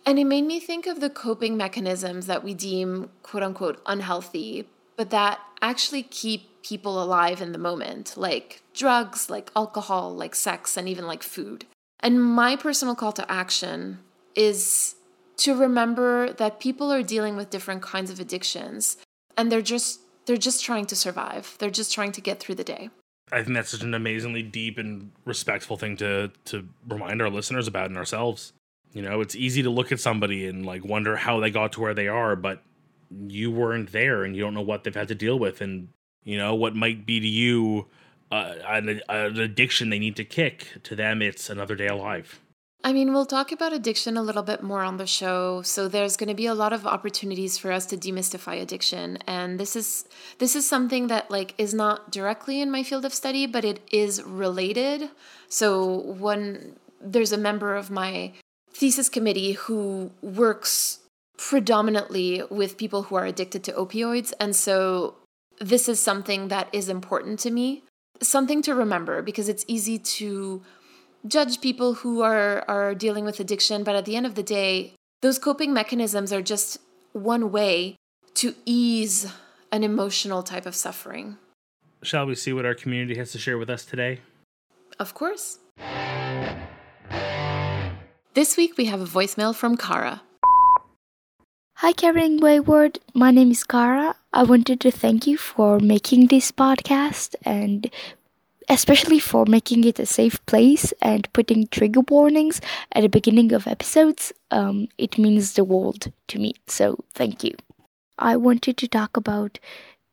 And 0.05 0.19
it 0.19 0.25
made 0.25 0.45
me 0.45 0.59
think 0.59 0.87
of 0.87 0.99
the 0.99 1.09
coping 1.09 1.57
mechanisms 1.57 2.27
that 2.27 2.43
we 2.43 2.53
deem 2.53 3.09
quote 3.23 3.43
unquote 3.43 3.81
unhealthy, 3.85 4.67
but 4.95 5.09
that 5.11 5.39
actually 5.61 6.03
keep 6.03 6.63
people 6.63 7.01
alive 7.01 7.41
in 7.41 7.51
the 7.51 7.57
moment, 7.57 8.15
like 8.17 8.61
drugs, 8.73 9.29
like 9.29 9.51
alcohol, 9.55 10.13
like 10.13 10.35
sex, 10.35 10.77
and 10.77 10.87
even 10.87 11.07
like 11.07 11.23
food. 11.23 11.65
And 11.99 12.23
my 12.23 12.55
personal 12.55 12.95
call 12.95 13.11
to 13.13 13.31
action 13.31 13.99
is 14.35 14.95
to 15.37 15.55
remember 15.55 16.33
that 16.33 16.59
people 16.59 16.91
are 16.91 17.03
dealing 17.03 17.35
with 17.35 17.49
different 17.49 17.81
kinds 17.81 18.11
of 18.11 18.19
addictions 18.19 18.97
and 19.37 19.51
they're 19.51 19.61
just 19.61 19.99
they're 20.25 20.37
just 20.37 20.63
trying 20.63 20.85
to 20.87 20.95
survive. 20.95 21.55
They're 21.59 21.69
just 21.69 21.93
trying 21.93 22.11
to 22.13 22.21
get 22.21 22.39
through 22.39 22.55
the 22.55 22.63
day. 22.63 22.89
I 23.31 23.43
think 23.43 23.55
that's 23.55 23.69
such 23.69 23.83
an 23.83 23.93
amazingly 23.93 24.43
deep 24.43 24.77
and 24.77 25.11
respectful 25.25 25.77
thing 25.77 25.97
to 25.97 26.31
to 26.45 26.67
remind 26.87 27.21
our 27.21 27.29
listeners 27.29 27.67
about 27.67 27.87
and 27.87 27.97
ourselves. 27.97 28.53
You 28.93 29.01
know, 29.01 29.21
it's 29.21 29.35
easy 29.35 29.63
to 29.63 29.69
look 29.69 29.91
at 29.91 30.01
somebody 30.01 30.45
and 30.47 30.65
like 30.65 30.83
wonder 30.83 31.15
how 31.15 31.39
they 31.39 31.49
got 31.49 31.71
to 31.73 31.81
where 31.81 31.93
they 31.93 32.09
are, 32.09 32.35
but 32.35 32.61
you 33.27 33.51
weren't 33.51 33.91
there 33.91 34.23
and 34.23 34.35
you 34.35 34.41
don't 34.41 34.53
know 34.53 34.61
what 34.61 34.83
they've 34.83 34.95
had 34.95 35.07
to 35.09 35.15
deal 35.15 35.37
with 35.37 35.61
and 35.61 35.89
you 36.23 36.37
know 36.37 36.55
what 36.55 36.75
might 36.75 37.05
be 37.05 37.19
to 37.19 37.27
you 37.27 37.87
uh, 38.31 38.55
an, 38.67 39.01
an 39.09 39.39
addiction 39.39 39.89
they 39.89 39.99
need 39.99 40.15
to 40.15 40.23
kick 40.23 40.67
to 40.83 40.95
them 40.95 41.21
it's 41.21 41.49
another 41.49 41.75
day 41.75 41.87
alive 41.87 42.39
I 42.83 42.93
mean, 42.93 43.13
we'll 43.13 43.27
talk 43.27 43.51
about 43.51 43.73
addiction 43.73 44.17
a 44.17 44.23
little 44.23 44.41
bit 44.41 44.63
more 44.63 44.81
on 44.81 44.97
the 44.97 45.05
show. 45.05 45.61
So 45.61 45.87
there's 45.87 46.17
going 46.17 46.29
to 46.29 46.35
be 46.35 46.47
a 46.47 46.55
lot 46.55 46.73
of 46.73 46.87
opportunities 46.87 47.57
for 47.57 47.71
us 47.71 47.85
to 47.87 47.97
demystify 47.97 48.59
addiction, 48.59 49.17
and 49.27 49.59
this 49.59 49.75
is 49.75 50.05
this 50.39 50.55
is 50.55 50.67
something 50.67 51.07
that 51.07 51.29
like 51.29 51.53
is 51.57 51.73
not 51.73 52.11
directly 52.11 52.59
in 52.59 52.71
my 52.71 52.81
field 52.83 53.05
of 53.05 53.13
study, 53.13 53.45
but 53.45 53.63
it 53.63 53.81
is 53.91 54.23
related. 54.23 55.09
So 55.47 55.95
when 55.95 56.75
there's 56.99 57.31
a 57.31 57.37
member 57.37 57.75
of 57.75 57.91
my 57.91 58.33
thesis 58.73 59.09
committee 59.09 59.53
who 59.53 60.11
works 60.21 60.99
predominantly 61.37 62.43
with 62.49 62.77
people 62.77 63.03
who 63.03 63.15
are 63.15 63.25
addicted 63.25 63.63
to 63.65 63.73
opioids, 63.73 64.33
and 64.39 64.55
so 64.55 65.15
this 65.59 65.87
is 65.87 65.99
something 65.99 66.47
that 66.47 66.67
is 66.73 66.89
important 66.89 67.39
to 67.39 67.51
me, 67.51 67.83
something 68.21 68.63
to 68.63 68.73
remember 68.73 69.21
because 69.21 69.49
it's 69.49 69.65
easy 69.67 69.99
to 69.99 70.63
judge 71.27 71.61
people 71.61 71.95
who 71.95 72.21
are 72.21 72.63
are 72.67 72.95
dealing 72.95 73.25
with 73.25 73.39
addiction, 73.39 73.83
but 73.83 73.95
at 73.95 74.05
the 74.05 74.15
end 74.15 74.25
of 74.25 74.35
the 74.35 74.43
day, 74.43 74.93
those 75.21 75.37
coping 75.37 75.73
mechanisms 75.73 76.33
are 76.33 76.41
just 76.41 76.79
one 77.13 77.51
way 77.51 77.95
to 78.35 78.55
ease 78.65 79.31
an 79.71 79.83
emotional 79.83 80.43
type 80.43 80.65
of 80.65 80.75
suffering. 80.75 81.37
Shall 82.03 82.25
we 82.25 82.35
see 82.35 82.53
what 82.53 82.65
our 82.65 82.73
community 82.73 83.17
has 83.17 83.31
to 83.33 83.37
share 83.37 83.57
with 83.57 83.69
us 83.69 83.85
today? 83.85 84.19
Of 84.99 85.13
course. 85.13 85.59
This 88.33 88.57
week 88.57 88.77
we 88.77 88.85
have 88.85 89.01
a 89.01 89.05
voicemail 89.05 89.53
from 89.53 89.77
Kara. 89.77 90.21
Hi, 91.75 91.93
Carrying 91.93 92.39
Wayward. 92.39 92.99
My 93.13 93.31
name 93.31 93.51
is 93.51 93.63
Kara. 93.63 94.15
I 94.33 94.43
wanted 94.43 94.79
to 94.81 94.91
thank 94.91 95.27
you 95.27 95.37
for 95.37 95.79
making 95.79 96.27
this 96.27 96.51
podcast 96.51 97.35
and 97.43 97.89
especially 98.71 99.19
for 99.19 99.45
making 99.45 99.83
it 99.83 99.99
a 99.99 100.05
safe 100.05 100.43
place 100.45 100.93
and 101.01 101.31
putting 101.33 101.67
trigger 101.67 101.99
warnings 102.09 102.61
at 102.93 103.01
the 103.01 103.09
beginning 103.09 103.51
of 103.51 103.67
episodes. 103.67 104.31
Um, 104.49 104.87
it 104.97 105.17
means 105.17 105.53
the 105.53 105.65
world 105.65 106.11
to 106.29 106.39
me, 106.39 106.53
so 106.67 107.03
thank 107.13 107.43
you. 107.43 107.53
I 108.17 108.37
wanted 108.37 108.77
to 108.77 108.87
talk 108.87 109.17
about 109.17 109.59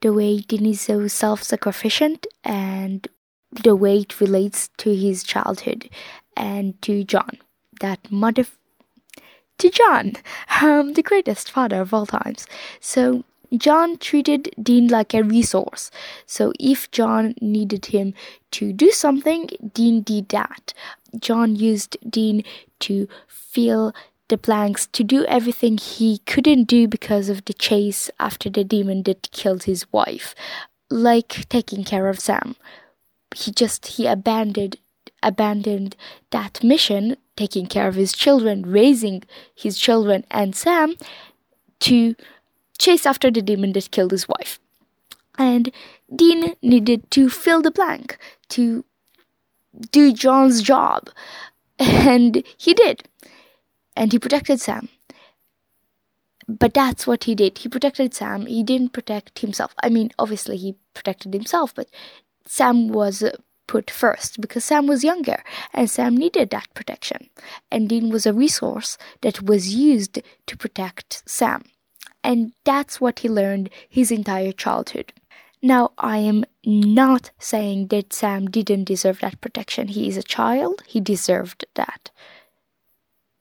the 0.00 0.12
way 0.12 0.40
Dean 0.40 0.66
is 0.66 0.80
so 0.80 1.06
self 1.06 1.42
sacrificient 1.44 2.26
and 2.42 3.06
the 3.52 3.76
way 3.76 3.98
it 3.98 4.20
relates 4.20 4.70
to 4.78 4.94
his 4.94 5.22
childhood 5.22 5.88
and 6.36 6.80
to 6.82 7.04
John, 7.04 7.38
that 7.80 8.10
mother. 8.10 8.44
To 9.58 9.70
John, 9.70 10.14
um, 10.62 10.94
the 10.94 11.02
greatest 11.02 11.50
father 11.50 11.80
of 11.80 11.94
all 11.94 12.06
times. 12.06 12.46
So, 12.80 13.24
John 13.56 13.98
treated 13.98 14.50
Dean 14.62 14.88
like 14.88 15.14
a 15.14 15.22
resource. 15.22 15.90
So 16.26 16.52
if 16.60 16.90
John 16.90 17.34
needed 17.40 17.86
him 17.86 18.14
to 18.52 18.72
do 18.72 18.90
something, 18.90 19.48
Dean 19.72 20.02
did 20.02 20.28
that. 20.30 20.74
John 21.18 21.56
used 21.56 21.96
Dean 22.08 22.44
to 22.80 23.08
fill 23.26 23.94
the 24.28 24.36
blanks 24.36 24.86
to 24.88 25.02
do 25.02 25.24
everything 25.24 25.78
he 25.78 26.18
couldn't 26.18 26.64
do 26.64 26.86
because 26.86 27.28
of 27.28 27.44
the 27.46 27.54
chase 27.54 28.10
after 28.20 28.50
the 28.50 28.64
demon 28.64 29.02
that 29.04 29.30
killed 29.30 29.64
his 29.64 29.90
wife, 29.92 30.34
like 30.90 31.48
taking 31.48 31.82
care 31.82 32.08
of 32.08 32.20
Sam. 32.20 32.54
He 33.34 33.50
just 33.50 33.86
he 33.86 34.06
abandoned 34.06 34.76
abandoned 35.22 35.96
that 36.30 36.62
mission, 36.62 37.16
taking 37.36 37.66
care 37.66 37.88
of 37.88 37.94
his 37.94 38.12
children, 38.12 38.62
raising 38.62 39.22
his 39.54 39.78
children 39.78 40.24
and 40.30 40.54
Sam 40.54 40.94
to 41.80 42.14
chase 42.78 43.06
after 43.06 43.30
the 43.30 43.42
demon 43.42 43.72
that 43.72 43.90
killed 43.90 44.12
his 44.12 44.28
wife. 44.28 44.58
And 45.36 45.70
Dean 46.14 46.54
needed 46.62 47.10
to 47.12 47.28
fill 47.28 47.62
the 47.62 47.70
blank, 47.70 48.18
to 48.50 48.84
do 49.90 50.12
John's 50.12 50.62
job. 50.62 51.10
And 51.80 52.42
he 52.56 52.74
did. 52.74 53.08
And 53.94 54.10
he 54.10 54.18
protected 54.18 54.60
Sam. 54.60 54.88
But 56.48 56.74
that's 56.74 57.06
what 57.06 57.24
he 57.24 57.36
did. 57.36 57.58
He 57.58 57.68
protected 57.68 58.14
Sam. 58.14 58.46
He 58.46 58.64
didn't 58.64 58.92
protect 58.92 59.38
himself. 59.38 59.74
I 59.80 59.88
mean, 59.88 60.10
obviously, 60.18 60.56
he 60.56 60.74
protected 60.94 61.34
himself, 61.34 61.72
but 61.74 61.88
Sam 62.46 62.88
was 62.88 63.22
put 63.68 63.90
first 63.90 64.40
because 64.40 64.64
Sam 64.64 64.88
was 64.88 65.04
younger 65.04 65.44
and 65.72 65.88
Sam 65.88 66.16
needed 66.16 66.50
that 66.50 66.72
protection. 66.74 67.28
And 67.70 67.88
Dean 67.88 68.08
was 68.08 68.26
a 68.26 68.32
resource 68.32 68.98
that 69.20 69.42
was 69.42 69.74
used 69.74 70.20
to 70.46 70.56
protect 70.56 71.22
Sam 71.26 71.62
and 72.22 72.52
that's 72.64 73.00
what 73.00 73.20
he 73.20 73.28
learned 73.28 73.70
his 73.88 74.10
entire 74.10 74.52
childhood. 74.52 75.12
Now, 75.62 75.90
I 75.98 76.18
am 76.18 76.44
not 76.64 77.30
saying 77.38 77.88
that 77.88 78.12
Sam 78.12 78.46
didn't 78.46 78.84
deserve 78.84 79.20
that 79.20 79.40
protection. 79.40 79.88
He 79.88 80.08
is 80.08 80.16
a 80.16 80.22
child, 80.22 80.82
he 80.86 81.00
deserved 81.00 81.66
that. 81.74 82.10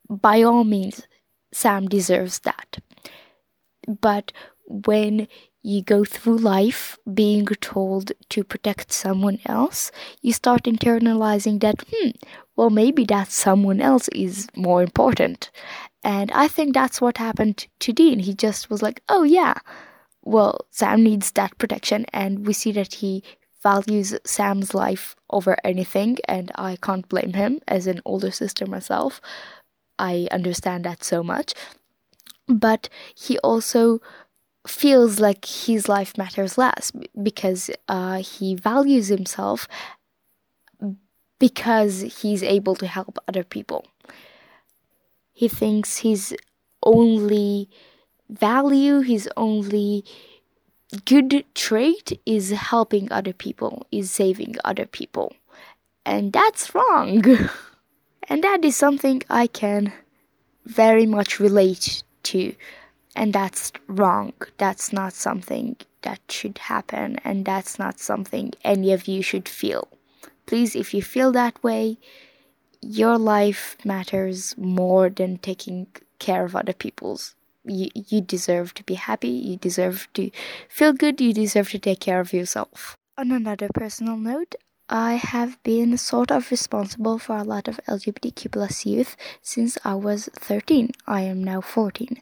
By 0.09 0.41
all 0.41 0.63
means, 0.63 1.07
Sam 1.53 1.87
deserves 1.87 2.39
that. 2.39 2.77
But 3.87 4.31
when 4.65 5.27
you 5.61 5.81
go 5.81 6.05
through 6.05 6.37
life 6.37 6.97
being 7.13 7.45
told 7.45 8.11
to 8.29 8.43
protect 8.43 8.91
someone 8.91 9.39
else, 9.45 9.91
you 10.21 10.33
start 10.33 10.63
internalizing 10.63 11.59
that, 11.61 11.75
hmm, 11.91 12.11
well, 12.55 12.69
maybe 12.69 13.03
that 13.05 13.31
someone 13.31 13.81
else 13.81 14.07
is 14.09 14.47
more 14.55 14.81
important. 14.81 15.51
And 16.03 16.31
I 16.31 16.47
think 16.47 16.73
that's 16.73 17.01
what 17.01 17.17
happened 17.17 17.67
to 17.79 17.91
Dean. 17.93 18.19
He 18.19 18.33
just 18.33 18.69
was 18.69 18.81
like, 18.81 19.01
oh, 19.09 19.23
yeah, 19.23 19.55
well, 20.23 20.65
Sam 20.71 21.03
needs 21.03 21.31
that 21.31 21.57
protection. 21.57 22.05
And 22.13 22.45
we 22.45 22.53
see 22.53 22.71
that 22.73 22.95
he 22.95 23.23
values 23.63 24.15
Sam's 24.25 24.73
life 24.73 25.15
over 25.29 25.57
anything. 25.63 26.17
And 26.27 26.51
I 26.55 26.77
can't 26.81 27.09
blame 27.09 27.33
him 27.33 27.59
as 27.67 27.87
an 27.87 28.01
older 28.05 28.31
sister 28.31 28.65
myself. 28.65 29.19
I 29.99 30.27
understand 30.31 30.85
that 30.85 31.03
so 31.03 31.23
much. 31.23 31.53
But 32.47 32.89
he 33.15 33.37
also 33.39 33.99
feels 34.67 35.19
like 35.19 35.45
his 35.45 35.89
life 35.89 36.17
matters 36.17 36.57
less 36.57 36.91
because 37.21 37.69
uh, 37.87 38.21
he 38.21 38.55
values 38.55 39.07
himself 39.07 39.67
because 41.39 42.01
he's 42.21 42.43
able 42.43 42.75
to 42.75 42.87
help 42.87 43.17
other 43.27 43.43
people. 43.43 43.85
He 45.37 45.47
thinks 45.47 45.99
his 45.99 46.35
only 46.81 47.69
value, 48.27 49.01
his 49.01 49.29
only 49.37 50.03
good 51.05 51.45
trait 51.53 52.19
is 52.25 52.49
helping 52.49 53.11
other 53.11 53.33
people, 53.33 53.85
is 53.91 54.09
saving 54.09 54.55
other 54.65 54.87
people. 54.87 55.35
And 56.07 56.33
that's 56.33 56.73
wrong. 56.73 57.23
and 58.27 58.43
that 58.43 58.65
is 58.65 58.75
something 58.75 59.21
I 59.29 59.45
can 59.45 59.93
very 60.65 61.05
much 61.05 61.39
relate 61.39 62.01
to. 62.23 62.55
And 63.15 63.31
that's 63.31 63.71
wrong. 63.85 64.33
That's 64.57 64.91
not 64.91 65.13
something 65.13 65.75
that 66.01 66.19
should 66.29 66.57
happen. 66.57 67.19
And 67.23 67.45
that's 67.45 67.77
not 67.77 67.99
something 67.99 68.53
any 68.63 68.91
of 68.91 69.07
you 69.07 69.21
should 69.21 69.47
feel. 69.47 69.87
Please, 70.47 70.75
if 70.75 70.95
you 70.95 71.03
feel 71.03 71.31
that 71.33 71.63
way, 71.63 71.99
your 72.81 73.17
life 73.17 73.77
matters 73.83 74.55
more 74.57 75.09
than 75.09 75.37
taking 75.37 75.87
care 76.19 76.45
of 76.45 76.55
other 76.55 76.73
people's. 76.73 77.35
You, 77.65 77.89
you 77.93 78.21
deserve 78.21 78.73
to 78.75 78.83
be 78.83 78.93
happy, 78.93 79.29
you 79.29 79.57
deserve 79.57 80.07
to 80.13 80.31
feel 80.69 80.93
good, 80.93 81.19
you 81.19 81.33
deserve 81.33 81.69
to 81.71 81.79
take 81.79 81.99
care 81.99 82.19
of 82.19 82.33
yourself. 82.33 82.95
On 83.17 83.31
another 83.31 83.67
personal 83.73 84.17
note, 84.17 84.55
I 84.89 85.15
have 85.15 85.61
been 85.63 85.97
sort 85.97 86.31
of 86.31 86.49
responsible 86.49 87.19
for 87.19 87.35
a 87.35 87.43
lot 87.43 87.67
of 87.67 87.79
LGBTQ 87.89 88.51
plus 88.53 88.85
youth 88.85 89.17
since 89.41 89.77
I 89.83 89.95
was 89.95 90.29
13. 90.35 90.91
I 91.05 91.21
am 91.21 91.43
now 91.43 91.59
14. 91.59 92.21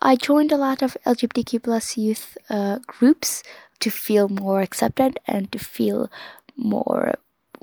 I 0.00 0.16
joined 0.16 0.52
a 0.52 0.56
lot 0.56 0.80
of 0.82 0.96
LGBTQ 1.04 1.62
plus 1.62 1.96
youth 1.98 2.38
uh, 2.48 2.78
groups 2.86 3.42
to 3.80 3.90
feel 3.90 4.28
more 4.28 4.62
accepted 4.62 5.18
and 5.26 5.52
to 5.52 5.58
feel 5.58 6.10
more 6.56 7.14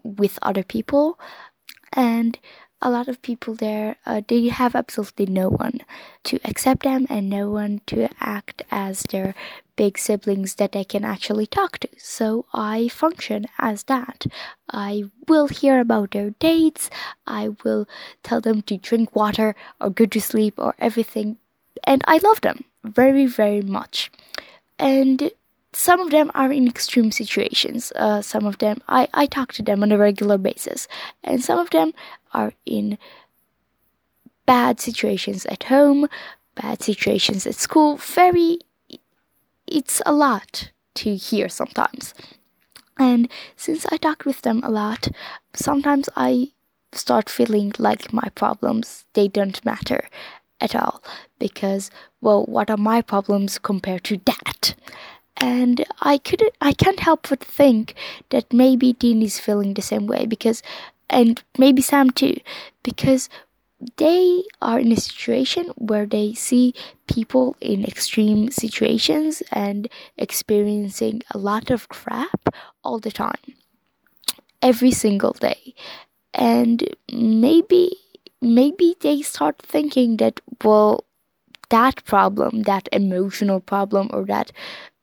with 0.03 0.37
other 0.41 0.63
people. 0.63 1.19
And 1.93 2.37
a 2.81 2.89
lot 2.89 3.07
of 3.07 3.21
people 3.21 3.55
there, 3.55 3.95
uh, 4.05 4.21
they 4.27 4.49
have 4.49 4.75
absolutely 4.75 5.25
no 5.25 5.47
one 5.49 5.79
to 6.25 6.37
accept 6.43 6.83
them 6.83 7.07
and 7.09 7.29
no 7.29 7.49
one 7.49 7.81
to 7.87 8.09
act 8.19 8.61
as 8.71 9.03
their 9.03 9.33
big 9.75 9.97
siblings 9.97 10.55
that 10.55 10.73
they 10.73 10.83
can 10.83 11.05
actually 11.05 11.47
talk 11.47 11.79
to. 11.79 11.87
So 11.97 12.45
I 12.53 12.89
function 12.89 13.45
as 13.57 13.83
that. 13.83 14.25
I 14.69 15.05
will 15.27 15.47
hear 15.47 15.79
about 15.79 16.11
their 16.11 16.31
dates. 16.31 16.89
I 17.25 17.55
will 17.63 17.87
tell 18.21 18.41
them 18.41 18.61
to 18.63 18.77
drink 18.77 19.15
water 19.15 19.55
or 19.79 19.89
go 19.89 20.05
to 20.05 20.19
sleep 20.19 20.55
or 20.57 20.75
everything. 20.77 21.37
And 21.85 22.03
I 22.05 22.17
love 22.17 22.41
them 22.41 22.65
very, 22.83 23.25
very 23.25 23.61
much. 23.61 24.11
And 24.77 25.31
some 25.75 25.99
of 25.99 26.11
them 26.11 26.31
are 26.35 26.51
in 26.51 26.67
extreme 26.67 27.11
situations. 27.11 27.91
Uh, 27.95 28.21
some 28.21 28.45
of 28.45 28.59
them, 28.59 28.81
I, 28.87 29.07
I 29.13 29.25
talk 29.25 29.53
to 29.53 29.63
them 29.63 29.83
on 29.83 29.91
a 29.91 29.97
regular 29.97 30.37
basis. 30.37 30.87
And 31.23 31.43
some 31.43 31.59
of 31.59 31.69
them 31.71 31.93
are 32.33 32.53
in 32.65 32.97
bad 34.45 34.79
situations 34.79 35.45
at 35.47 35.63
home, 35.63 36.07
bad 36.55 36.81
situations 36.81 37.47
at 37.47 37.55
school. 37.55 37.97
Very, 37.97 38.59
it's 39.67 40.01
a 40.05 40.13
lot 40.13 40.71
to 40.95 41.15
hear 41.15 41.49
sometimes. 41.49 42.13
And 42.99 43.29
since 43.55 43.85
I 43.91 43.97
talk 43.97 44.25
with 44.25 44.41
them 44.41 44.61
a 44.63 44.69
lot, 44.69 45.07
sometimes 45.55 46.09
I 46.15 46.51
start 46.91 47.29
feeling 47.29 47.73
like 47.79 48.13
my 48.13 48.29
problems, 48.35 49.05
they 49.13 49.27
don't 49.27 49.63
matter 49.65 50.07
at 50.61 50.75
all. 50.75 51.03
Because, 51.39 51.89
well, 52.21 52.45
what 52.45 52.69
are 52.69 52.77
my 52.77 53.01
problems 53.01 53.57
compared 53.57 54.03
to 54.05 54.17
that? 54.25 54.75
And 55.37 55.85
I 56.01 56.17
couldn't 56.17 56.53
I 56.61 56.73
can't 56.73 56.99
help 56.99 57.29
but 57.29 57.43
think 57.43 57.95
that 58.29 58.53
maybe 58.53 58.93
Dean 58.93 59.21
is 59.21 59.39
feeling 59.39 59.73
the 59.73 59.81
same 59.81 60.07
way 60.07 60.25
because 60.25 60.61
and 61.09 61.43
maybe 61.57 61.81
Sam 61.81 62.09
too 62.11 62.37
because 62.83 63.29
they 63.97 64.43
are 64.61 64.79
in 64.79 64.91
a 64.91 64.97
situation 64.97 65.65
where 65.75 66.05
they 66.05 66.33
see 66.33 66.73
people 67.07 67.55
in 67.59 67.83
extreme 67.83 68.49
situations 68.51 69.43
and 69.51 69.89
experiencing 70.17 71.21
a 71.31 71.37
lot 71.37 71.69
of 71.69 71.89
crap 71.89 72.49
all 72.83 72.99
the 72.99 73.11
time 73.11 73.43
every 74.61 74.91
single 74.91 75.33
day. 75.33 75.73
And 76.33 76.83
maybe 77.11 77.91
maybe 78.41 78.95
they 79.01 79.21
start 79.21 79.57
thinking 79.61 80.17
that 80.17 80.41
well 80.63 81.05
that 81.69 82.03
problem 82.05 82.63
that 82.63 82.89
emotional 82.91 83.59
problem 83.59 84.09
or 84.13 84.25
that 84.25 84.51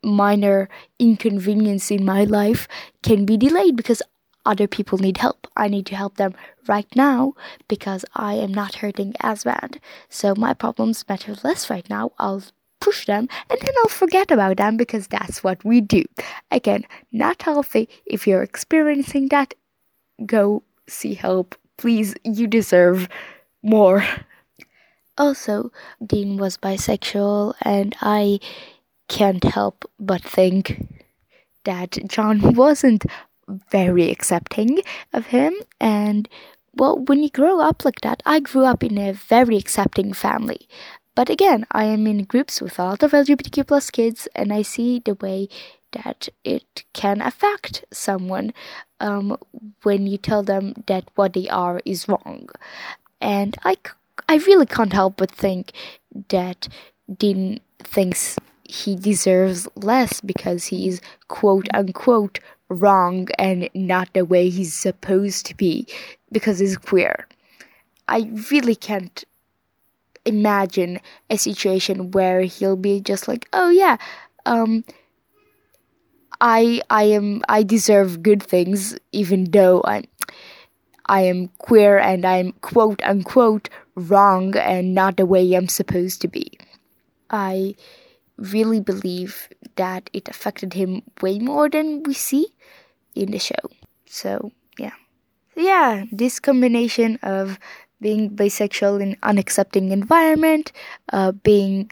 minor 0.02 0.68
inconvenience 0.98 1.90
in 1.90 2.04
my 2.04 2.24
life 2.24 2.66
can 3.02 3.24
be 3.24 3.36
delayed 3.36 3.76
because 3.76 4.02
other 4.46 4.66
people 4.66 4.98
need 4.98 5.18
help. 5.18 5.46
I 5.56 5.68
need 5.68 5.86
to 5.86 5.96
help 5.96 6.16
them 6.16 6.34
right 6.66 6.86
now 6.96 7.34
because 7.68 8.04
I 8.14 8.34
am 8.34 8.52
not 8.52 8.76
hurting 8.76 9.14
as 9.20 9.44
bad. 9.44 9.80
So 10.08 10.34
my 10.34 10.54
problems 10.54 11.04
matter 11.08 11.34
less 11.44 11.68
right 11.68 11.88
now. 11.90 12.12
I'll 12.18 12.42
push 12.80 13.04
them 13.06 13.28
and 13.50 13.60
then 13.60 13.74
I'll 13.78 13.88
forget 13.88 14.30
about 14.30 14.56
them 14.56 14.76
because 14.76 15.06
that's 15.06 15.44
what 15.44 15.62
we 15.64 15.80
do. 15.80 16.04
Again, 16.50 16.84
not 17.12 17.42
healthy. 17.42 17.88
If 18.06 18.26
you're 18.26 18.42
experiencing 18.42 19.28
that, 19.28 19.54
go 20.24 20.62
see 20.88 21.14
help. 21.14 21.54
Please, 21.76 22.14
you 22.24 22.46
deserve 22.46 23.08
more. 23.62 24.04
Also, 25.18 25.70
Dean 26.04 26.38
was 26.38 26.56
bisexual 26.56 27.54
and 27.62 27.94
I 28.00 28.40
can't 29.11 29.42
help 29.42 29.85
but 29.99 30.23
think 30.23 30.87
that 31.64 31.99
John 32.07 32.55
wasn't 32.62 33.05
very 33.70 34.09
accepting 34.11 34.81
of 35.12 35.27
him. 35.27 35.53
And 35.81 36.29
well, 36.75 36.96
when 36.96 37.23
you 37.23 37.29
grow 37.29 37.61
up 37.61 37.85
like 37.85 38.01
that, 38.03 38.23
I 38.25 38.38
grew 38.38 38.64
up 38.64 38.85
in 38.85 38.96
a 38.96 39.12
very 39.12 39.57
accepting 39.57 40.12
family. 40.12 40.68
But 41.16 41.29
again, 41.29 41.66
I 41.73 41.85
am 41.85 42.07
in 42.07 42.25
groups 42.25 42.62
with 42.62 42.79
a 42.79 42.85
lot 42.85 43.03
of 43.03 43.11
LGBTQ 43.11 43.66
plus 43.66 43.90
kids, 43.90 44.29
and 44.35 44.53
I 44.53 44.62
see 44.62 45.03
the 45.05 45.16
way 45.16 45.49
that 45.92 46.29
it 46.44 46.85
can 46.92 47.20
affect 47.20 47.85
someone 47.92 48.55
um, 49.01 49.37
when 49.83 50.07
you 50.07 50.18
tell 50.18 50.44
them 50.44 50.85
that 50.87 51.11
what 51.16 51.33
they 51.33 51.49
are 51.49 51.81
is 51.85 52.07
wrong. 52.07 52.49
And 53.20 53.57
I, 53.64 53.77
I 54.29 54.37
really 54.37 54.66
can't 54.66 54.92
help 54.92 55.16
but 55.16 55.33
think 55.33 55.73
that 56.29 56.68
Dean 57.18 57.59
thinks 57.83 58.38
he 58.70 58.94
deserves 58.94 59.68
less 59.74 60.20
because 60.20 60.66
he's 60.66 61.00
quote 61.28 61.68
unquote 61.74 62.38
wrong 62.68 63.28
and 63.38 63.68
not 63.74 64.12
the 64.14 64.24
way 64.24 64.48
he's 64.48 64.72
supposed 64.72 65.44
to 65.46 65.56
be 65.56 65.87
because 66.30 66.61
he's 66.61 66.76
queer. 66.76 67.26
I 68.06 68.30
really 68.50 68.76
can't 68.76 69.24
imagine 70.24 71.00
a 71.28 71.37
situation 71.37 72.12
where 72.12 72.42
he'll 72.42 72.76
be 72.76 73.00
just 73.00 73.26
like, 73.26 73.48
"Oh 73.52 73.70
yeah, 73.70 73.96
um 74.46 74.85
I 76.40 76.80
I 76.90 77.04
am 77.04 77.42
I 77.48 77.62
deserve 77.62 78.22
good 78.22 78.42
things 78.42 78.96
even 79.12 79.50
though 79.50 79.83
I'm 79.85 80.04
I 81.06 81.22
am 81.22 81.48
queer 81.59 81.98
and 81.98 82.24
I'm 82.24 82.52
quote 82.62 83.02
unquote 83.02 83.68
wrong 83.96 84.56
and 84.56 84.94
not 84.94 85.16
the 85.16 85.26
way 85.26 85.42
I'm 85.54 85.68
supposed 85.68 86.20
to 86.22 86.28
be." 86.28 86.59
I 87.30 87.74
really 88.40 88.81
believe 88.81 89.48
that 89.76 90.11
it 90.12 90.29
affected 90.29 90.74
him 90.74 91.03
way 91.20 91.38
more 91.38 91.68
than 91.68 92.03
we 92.03 92.14
see 92.14 92.48
in 93.14 93.31
the 93.31 93.38
show. 93.38 93.70
So, 94.07 94.53
yeah. 94.79 94.94
So, 95.55 95.61
yeah, 95.61 96.05
this 96.11 96.40
combination 96.40 97.18
of 97.22 97.59
being 98.00 98.31
bisexual 98.31 99.00
in 99.03 99.16
unaccepting 99.16 99.90
environment, 99.90 100.72
uh, 101.12 101.33
being 101.33 101.90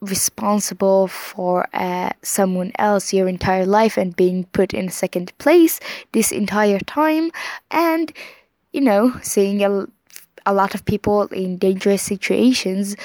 responsible 0.00 1.06
for 1.06 1.68
uh, 1.72 2.10
someone 2.22 2.72
else 2.78 3.12
your 3.12 3.28
entire 3.28 3.64
life 3.64 3.96
and 3.96 4.16
being 4.16 4.44
put 4.52 4.74
in 4.74 4.88
second 4.90 5.36
place 5.38 5.80
this 6.12 6.32
entire 6.32 6.80
time, 6.80 7.30
and 7.70 8.12
you 8.72 8.80
know, 8.80 9.14
seeing 9.22 9.62
a, 9.62 9.86
a 10.44 10.52
lot 10.52 10.74
of 10.74 10.84
people 10.84 11.28
in 11.28 11.56
dangerous 11.56 12.02
situations 12.02 12.96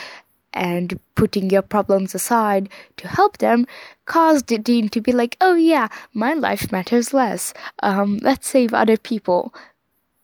and 0.53 0.99
putting 1.15 1.49
your 1.49 1.61
problems 1.61 2.15
aside 2.15 2.69
to 2.97 3.07
help 3.07 3.37
them 3.37 3.65
caused 4.05 4.47
Dean 4.63 4.89
to 4.89 5.01
be 5.01 5.11
like, 5.11 5.37
oh 5.41 5.55
yeah, 5.55 5.87
my 6.13 6.33
life 6.33 6.71
matters 6.71 7.13
less. 7.13 7.53
Um, 7.83 8.19
let's 8.21 8.47
save 8.47 8.73
other 8.73 8.97
people. 8.97 9.53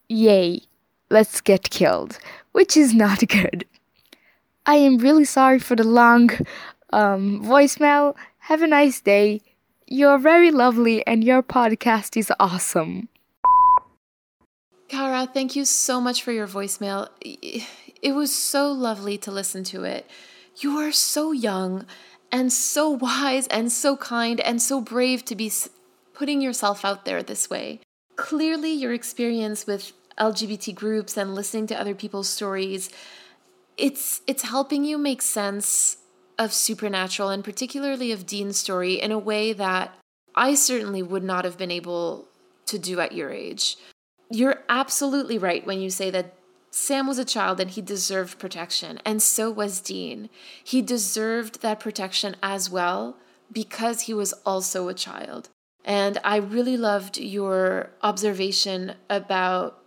Yay, 0.08 0.62
let's 1.10 1.40
get 1.40 1.70
killed, 1.70 2.18
which 2.52 2.76
is 2.76 2.94
not 2.94 3.26
good. 3.28 3.64
I 4.66 4.76
am 4.76 4.98
really 4.98 5.24
sorry 5.24 5.60
for 5.60 5.76
the 5.76 5.84
long 5.84 6.30
um, 6.92 7.42
voicemail. 7.42 8.14
Have 8.38 8.62
a 8.62 8.66
nice 8.66 9.00
day. 9.00 9.40
You're 9.86 10.18
very 10.18 10.50
lovely 10.50 11.06
and 11.06 11.22
your 11.22 11.42
podcast 11.42 12.16
is 12.16 12.32
awesome. 12.40 13.08
Kara, 14.88 15.28
thank 15.32 15.56
you 15.56 15.64
so 15.64 16.00
much 16.00 16.22
for 16.22 16.32
your 16.32 16.46
voicemail. 16.46 17.08
It 18.06 18.14
was 18.14 18.32
so 18.32 18.70
lovely 18.70 19.18
to 19.18 19.32
listen 19.32 19.64
to 19.64 19.82
it. 19.82 20.08
You 20.58 20.76
are 20.76 20.92
so 20.92 21.32
young 21.32 21.86
and 22.30 22.52
so 22.52 22.88
wise 23.08 23.48
and 23.48 23.72
so 23.72 23.96
kind 23.96 24.38
and 24.38 24.62
so 24.62 24.80
brave 24.80 25.24
to 25.24 25.34
be 25.34 25.50
putting 26.14 26.40
yourself 26.40 26.84
out 26.84 27.04
there 27.04 27.24
this 27.24 27.50
way. 27.50 27.80
Clearly, 28.14 28.72
your 28.72 28.92
experience 28.92 29.66
with 29.66 29.92
LGBT 30.20 30.72
groups 30.72 31.16
and 31.16 31.34
listening 31.34 31.66
to 31.66 31.80
other 31.80 31.96
people's 31.96 32.28
stories 32.28 32.90
it's 33.76 34.22
it's 34.28 34.42
helping 34.42 34.84
you 34.84 34.98
make 34.98 35.20
sense 35.20 35.98
of 36.38 36.52
supernatural 36.52 37.28
and 37.30 37.42
particularly 37.42 38.12
of 38.12 38.24
Dean's 38.24 38.56
story 38.56 38.94
in 38.94 39.10
a 39.10 39.18
way 39.18 39.52
that 39.52 39.92
I 40.34 40.54
certainly 40.54 41.02
would 41.02 41.24
not 41.24 41.44
have 41.44 41.58
been 41.58 41.72
able 41.72 42.28
to 42.66 42.78
do 42.78 43.00
at 43.00 43.12
your 43.12 43.30
age. 43.30 43.76
You're 44.30 44.62
absolutely 44.68 45.38
right 45.38 45.66
when 45.66 45.80
you 45.80 45.90
say 45.90 46.10
that 46.10 46.35
Sam 46.76 47.06
was 47.06 47.18
a 47.18 47.24
child 47.24 47.58
and 47.58 47.70
he 47.70 47.80
deserved 47.80 48.38
protection, 48.38 49.00
and 49.02 49.22
so 49.22 49.50
was 49.50 49.80
Dean. 49.80 50.28
He 50.62 50.82
deserved 50.82 51.62
that 51.62 51.80
protection 51.80 52.36
as 52.42 52.68
well 52.68 53.16
because 53.50 54.02
he 54.02 54.12
was 54.12 54.34
also 54.44 54.86
a 54.86 54.94
child. 54.94 55.48
And 55.86 56.18
I 56.22 56.36
really 56.36 56.76
loved 56.76 57.16
your 57.16 57.92
observation 58.02 58.92
about 59.08 59.82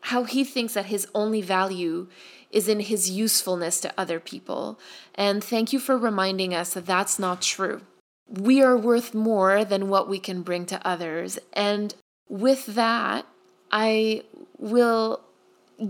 how 0.00 0.24
he 0.24 0.42
thinks 0.42 0.74
that 0.74 0.86
his 0.86 1.06
only 1.14 1.42
value 1.42 2.08
is 2.50 2.66
in 2.66 2.80
his 2.80 3.08
usefulness 3.08 3.80
to 3.80 3.94
other 3.96 4.18
people. 4.18 4.80
And 5.14 5.44
thank 5.44 5.72
you 5.72 5.78
for 5.78 5.96
reminding 5.96 6.52
us 6.52 6.74
that 6.74 6.86
that's 6.86 7.20
not 7.20 7.40
true. 7.40 7.82
We 8.28 8.60
are 8.60 8.76
worth 8.76 9.14
more 9.14 9.64
than 9.64 9.88
what 9.88 10.08
we 10.08 10.18
can 10.18 10.42
bring 10.42 10.66
to 10.66 10.84
others. 10.84 11.38
And 11.52 11.94
with 12.28 12.66
that, 12.66 13.26
I 13.70 14.24
will 14.58 15.20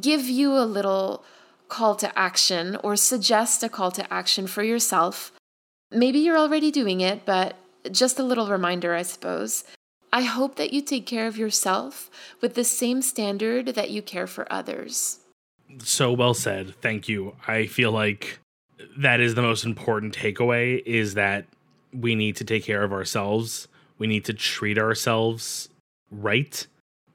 give 0.01 0.23
you 0.23 0.57
a 0.57 0.65
little 0.65 1.25
call 1.69 1.95
to 1.97 2.19
action 2.19 2.77
or 2.83 2.97
suggest 2.97 3.63
a 3.63 3.69
call 3.69 3.91
to 3.93 4.13
action 4.13 4.47
for 4.47 4.63
yourself. 4.63 5.33
Maybe 5.91 6.19
you're 6.19 6.39
already 6.39 6.71
doing 6.71 7.01
it, 7.01 7.25
but 7.25 7.57
just 7.91 8.19
a 8.19 8.23
little 8.23 8.49
reminder, 8.49 8.95
I 8.95 9.03
suppose. 9.03 9.65
I 10.13 10.23
hope 10.23 10.57
that 10.57 10.73
you 10.75 10.83
take 10.83 11.07
care 11.07 11.27
of 11.27 11.39
yourself 11.39 12.11
with 12.43 12.55
the 12.55 12.65
same 12.65 13.01
standard 13.01 13.69
that 13.69 13.91
you 13.91 14.03
care 14.03 14.27
for 14.27 14.51
others. 14.53 15.21
So 15.79 16.13
well 16.13 16.35
said. 16.35 16.75
Thank 16.83 17.09
you. 17.09 17.35
I 17.49 17.67
feel 17.67 17.93
like 17.93 18.39
that 18.99 19.21
is 19.21 19.35
the 19.35 19.43
most 19.43 19.65
important 19.65 20.15
takeaway 20.15 20.83
is 20.85 21.15
that 21.15 21.47
we 21.93 22.15
need 22.15 22.37
to 22.37 22.45
take 22.45 22.65
care 22.65 22.83
of 22.83 22.93
ourselves. 22.93 23.69
We 23.99 24.07
need 24.07 24.27
to 24.27 24.35
treat 24.35 24.79
ourselves 24.79 25.71
right. 26.11 26.67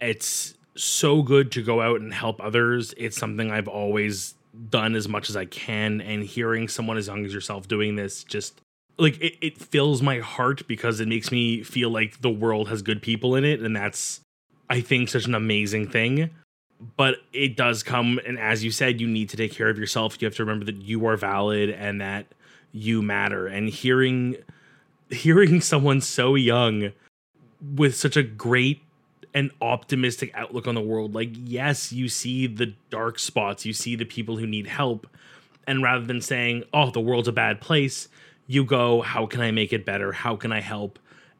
It's 0.01 0.55
so 0.77 1.21
good 1.21 1.51
to 1.53 1.63
go 1.63 1.81
out 1.81 2.01
and 2.01 2.13
help 2.13 2.41
others. 2.41 2.93
It's 2.97 3.17
something 3.17 3.51
I've 3.51 3.67
always 3.67 4.35
done 4.69 4.95
as 4.95 5.07
much 5.07 5.29
as 5.29 5.35
I 5.35 5.45
can 5.45 6.01
and 6.01 6.23
hearing 6.23 6.67
someone 6.67 6.97
as 6.97 7.07
young 7.07 7.25
as 7.25 7.33
yourself 7.33 7.67
doing 7.67 7.95
this 7.95 8.23
just 8.23 8.61
like 8.97 9.19
it, 9.21 9.35
it 9.41 9.57
fills 9.57 10.01
my 10.01 10.19
heart 10.19 10.67
because 10.67 10.99
it 10.99 11.07
makes 11.07 11.31
me 11.31 11.63
feel 11.63 11.89
like 11.89 12.21
the 12.21 12.29
world 12.29 12.67
has 12.69 12.81
good 12.81 13.01
people 13.01 13.35
in 13.35 13.45
it 13.45 13.61
and 13.61 13.75
that's 13.75 14.21
i 14.69 14.81
think 14.81 15.09
such 15.09 15.25
an 15.25 15.35
amazing 15.35 15.87
thing. 15.87 16.29
But 16.95 17.15
it 17.33 17.57
does 17.57 17.81
come 17.81 18.19
and 18.25 18.37
as 18.37 18.63
you 18.63 18.71
said 18.71 19.01
you 19.01 19.07
need 19.07 19.29
to 19.29 19.37
take 19.37 19.51
care 19.51 19.69
of 19.69 19.77
yourself. 19.77 20.21
You 20.21 20.25
have 20.25 20.35
to 20.35 20.43
remember 20.43 20.65
that 20.65 20.81
you 20.81 21.05
are 21.07 21.17
valid 21.17 21.69
and 21.71 22.01
that 22.01 22.27
you 22.71 23.01
matter. 23.01 23.47
And 23.47 23.69
hearing 23.69 24.37
hearing 25.09 25.61
someone 25.71 26.01
so 26.01 26.35
young 26.35 26.91
with 27.75 27.95
such 27.95 28.15
a 28.15 28.23
great 28.23 28.81
and 29.33 29.51
optimistic 29.61 30.31
outlook 30.33 30.67
on 30.67 30.75
the 30.75 30.81
world 30.81 31.13
like 31.13 31.29
yes 31.33 31.91
you 31.91 32.09
see 32.09 32.47
the 32.47 32.73
dark 32.89 33.19
spots 33.19 33.65
you 33.65 33.73
see 33.73 33.95
the 33.95 34.05
people 34.05 34.37
who 34.37 34.47
need 34.47 34.67
help 34.67 35.07
and 35.67 35.83
rather 35.83 36.05
than 36.05 36.21
saying 36.21 36.63
oh 36.73 36.89
the 36.89 36.99
world's 36.99 37.27
a 37.27 37.31
bad 37.31 37.61
place 37.61 38.07
you 38.47 38.63
go, 38.63 39.01
how 39.01 39.25
can 39.25 39.41
I 39.41 39.51
make 39.51 39.73
it 39.73 39.85
better? 39.85 40.13
How 40.13 40.37
can 40.37 40.51
I 40.51 40.61
help? 40.61 40.97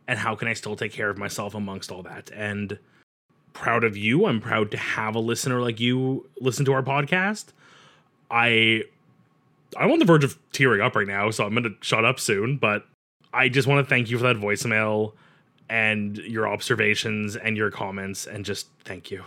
And 0.08 0.20
how 0.20 0.36
can 0.36 0.48
I 0.48 0.54
still 0.54 0.76
take 0.76 0.92
care 0.92 1.10
of 1.10 1.18
myself 1.18 1.56
amongst 1.56 1.92
all 1.92 2.04
that? 2.04 2.30
And 2.34 2.78
proud 3.54 3.84
of 3.84 3.98
you. 3.98 4.26
I'm 4.26 4.42
proud 4.42 4.72
to 4.72 4.78
have 4.78 5.16
a 5.16 5.20
listener 5.20 5.62
like 5.62 5.80
you 5.80 6.30
listen 6.40 6.66
to 6.66 6.74
our 6.74 6.84
podcast. 6.84 7.46
I 8.30 8.84
I'm 9.76 9.92
on 9.92 10.00
the 10.00 10.06
verge 10.06 10.24
of 10.24 10.38
tearing 10.52 10.82
up 10.82 10.96
right 10.96 11.08
now, 11.08 11.32
so 11.32 11.46
I'm 11.46 11.54
gonna 11.54 11.70
shut 11.82 12.06
up 12.06 12.20
soon, 12.20 12.58
but 12.58 12.86
I 13.34 13.50
just 13.50 13.68
want 13.68 13.86
to 13.86 13.90
thank 13.90 14.10
you 14.10 14.18
for 14.18 14.24
that 14.24 14.38
voicemail 14.38 15.14
and 15.70 16.18
your 16.18 16.48
observations 16.48 17.36
and 17.36 17.58
your 17.58 17.72
comments 17.72 18.26
and 18.26 18.46
just 18.46 18.68
thank 18.86 19.12
you. 19.12 19.24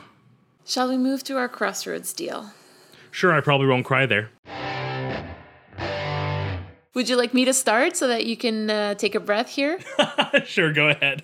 Shall 0.65 0.89
we 0.89 0.97
move 0.97 1.25
to 1.25 1.37
our 1.37 1.49
crossroads 1.49 2.13
deal? 2.13 2.53
Sure, 3.11 3.33
I 3.33 3.41
probably 3.41 3.67
won't 3.67 3.85
cry 3.85 4.07
there. 4.07 4.31
Would 6.95 7.09
you 7.09 7.17
like 7.17 7.35
me 7.35 7.45
to 7.45 7.55
start 7.55 7.97
so 7.97 8.09
that 8.09 8.27
you 8.27 8.37
can 8.37 8.69
uh, 8.69 8.95
take 8.95 9.15
a 9.15 9.21
breath 9.21 9.49
here? 9.49 9.79
sure, 10.45 10.73
go 10.73 10.89
ahead. 10.89 11.23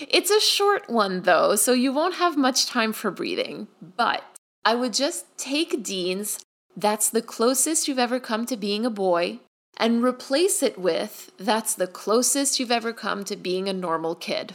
It's 0.00 0.30
a 0.30 0.40
short 0.40 0.88
one 0.88 1.22
though, 1.22 1.56
so 1.56 1.72
you 1.72 1.92
won't 1.92 2.14
have 2.14 2.36
much 2.36 2.66
time 2.66 2.92
for 2.92 3.10
breathing. 3.10 3.68
But 3.96 4.22
I 4.64 4.74
would 4.74 4.94
just 4.94 5.26
take 5.36 5.82
Dean's, 5.82 6.44
that's 6.76 7.10
the 7.10 7.22
closest 7.22 7.86
you've 7.86 7.98
ever 7.98 8.18
come 8.18 8.46
to 8.46 8.56
being 8.56 8.86
a 8.86 8.90
boy, 8.90 9.40
and 9.76 10.02
replace 10.02 10.62
it 10.62 10.78
with, 10.78 11.32
that's 11.38 11.74
the 11.74 11.86
closest 11.86 12.58
you've 12.58 12.70
ever 12.70 12.92
come 12.92 13.24
to 13.24 13.36
being 13.36 13.68
a 13.68 13.72
normal 13.72 14.14
kid. 14.14 14.54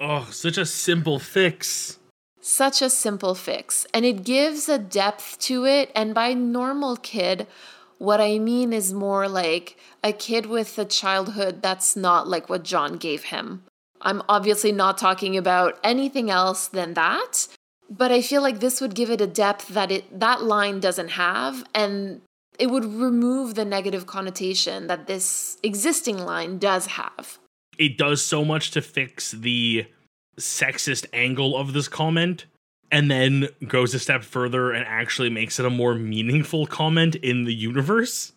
Oh, 0.00 0.28
such 0.30 0.58
a 0.58 0.66
simple 0.66 1.18
fix. 1.18 1.98
Such 2.40 2.80
a 2.80 2.90
simple 2.90 3.34
fix. 3.34 3.86
And 3.92 4.04
it 4.04 4.24
gives 4.24 4.68
a 4.68 4.78
depth 4.78 5.38
to 5.40 5.66
it. 5.66 5.92
And 5.94 6.14
by 6.14 6.32
normal 6.32 6.96
kid, 6.96 7.46
what 7.98 8.20
I 8.20 8.38
mean 8.38 8.72
is 8.72 8.94
more 8.94 9.28
like 9.28 9.76
a 10.02 10.12
kid 10.12 10.46
with 10.46 10.78
a 10.78 10.86
childhood 10.86 11.60
that's 11.60 11.96
not 11.96 12.26
like 12.26 12.48
what 12.48 12.64
John 12.64 12.96
gave 12.96 13.24
him. 13.24 13.62
I'm 14.00 14.22
obviously 14.28 14.72
not 14.72 14.96
talking 14.96 15.36
about 15.36 15.78
anything 15.84 16.30
else 16.30 16.66
than 16.66 16.94
that, 16.94 17.46
but 17.90 18.10
I 18.10 18.22
feel 18.22 18.40
like 18.40 18.60
this 18.60 18.80
would 18.80 18.94
give 18.94 19.10
it 19.10 19.20
a 19.20 19.26
depth 19.26 19.68
that 19.68 19.90
it 19.90 20.18
that 20.18 20.42
line 20.42 20.80
doesn't 20.80 21.10
have 21.10 21.64
and 21.74 22.22
it 22.60 22.70
would 22.70 22.84
remove 22.84 23.54
the 23.54 23.64
negative 23.64 24.06
connotation 24.06 24.86
that 24.86 25.06
this 25.06 25.56
existing 25.62 26.18
line 26.18 26.58
does 26.58 26.86
have. 26.86 27.38
It 27.78 27.96
does 27.96 28.22
so 28.22 28.44
much 28.44 28.70
to 28.72 28.82
fix 28.82 29.32
the 29.32 29.86
sexist 30.38 31.06
angle 31.14 31.56
of 31.56 31.72
this 31.72 31.88
comment 31.88 32.44
and 32.92 33.10
then 33.10 33.48
goes 33.66 33.94
a 33.94 33.98
step 33.98 34.22
further 34.22 34.72
and 34.72 34.84
actually 34.86 35.30
makes 35.30 35.58
it 35.58 35.64
a 35.64 35.70
more 35.70 35.94
meaningful 35.94 36.66
comment 36.66 37.14
in 37.16 37.44
the 37.44 37.54
universe. 37.54 38.32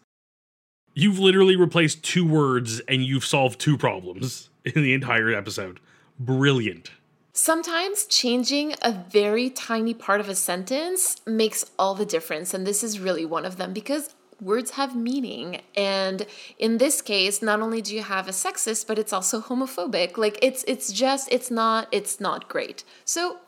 You've 0.93 1.19
literally 1.19 1.57
replaced 1.57 2.03
two 2.03 2.25
words 2.25 2.79
and 2.81 3.03
you've 3.03 3.25
solved 3.25 3.59
two 3.59 3.77
problems 3.77 4.49
in 4.63 4.83
the 4.83 4.93
entire 4.93 5.33
episode. 5.33 5.81
Brilliant. 6.17 6.91
Sometimes 7.33 8.05
changing 8.05 8.75
a 8.81 8.91
very 8.91 9.49
tiny 9.49 9.93
part 9.93 10.19
of 10.19 10.29
a 10.29 10.35
sentence 10.35 11.19
makes 11.25 11.65
all 11.79 11.95
the 11.95 12.05
difference. 12.05 12.53
And 12.53 12.65
this 12.65 12.83
is 12.83 12.99
really 12.99 13.25
one 13.25 13.45
of 13.45 13.57
them 13.57 13.73
because 13.73 14.13
words 14.39 14.71
have 14.71 14.95
meaning. 14.95 15.61
And 15.75 16.27
in 16.59 16.77
this 16.77 17.01
case, 17.01 17.41
not 17.41 17.59
only 17.59 17.81
do 17.81 17.95
you 17.95 18.03
have 18.03 18.27
a 18.27 18.31
sexist, 18.31 18.85
but 18.85 18.99
it's 18.99 19.11
also 19.11 19.41
homophobic. 19.41 20.17
Like 20.17 20.37
it's 20.41 20.63
it's 20.67 20.91
just 20.91 21.27
it's 21.31 21.49
not 21.49 21.87
it's 21.91 22.19
not 22.19 22.47
great. 22.47 22.83
So 23.03 23.39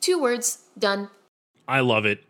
Two 0.00 0.20
words, 0.20 0.58
done. 0.78 1.10
I 1.66 1.80
love 1.80 2.06
it. 2.06 2.24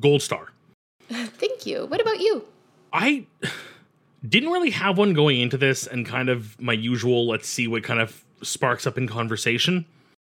Gold 0.00 0.22
star. 0.22 0.48
Thank 1.10 1.66
you. 1.66 1.86
What 1.86 2.00
about 2.00 2.20
you? 2.20 2.44
I 2.92 3.26
didn't 4.28 4.50
really 4.50 4.70
have 4.70 4.98
one 4.98 5.12
going 5.12 5.40
into 5.40 5.56
this 5.56 5.86
and 5.86 6.06
kind 6.06 6.28
of 6.28 6.60
my 6.60 6.72
usual 6.72 7.26
let's 7.26 7.48
see 7.48 7.68
what 7.68 7.82
kind 7.82 8.00
of 8.00 8.24
sparks 8.42 8.86
up 8.86 8.96
in 8.96 9.06
conversation. 9.06 9.84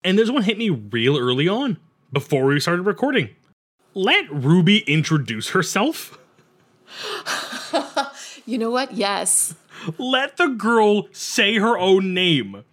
And 0.04 0.18
this 0.18 0.30
one 0.30 0.44
hit 0.44 0.58
me 0.58 0.70
real 0.70 1.18
early 1.18 1.48
on 1.48 1.78
before 2.12 2.46
we 2.46 2.60
started 2.60 2.84
recording. 2.84 3.30
Let 3.94 4.32
Ruby 4.32 4.80
introduce 4.80 5.50
herself. 5.50 6.18
you 8.46 8.58
know 8.58 8.72
what? 8.72 8.94
Yes. 8.94 9.56
Let 9.98 10.38
the 10.38 10.48
girl 10.48 11.08
say 11.12 11.56
her 11.56 11.78
own 11.78 12.14
name. 12.14 12.64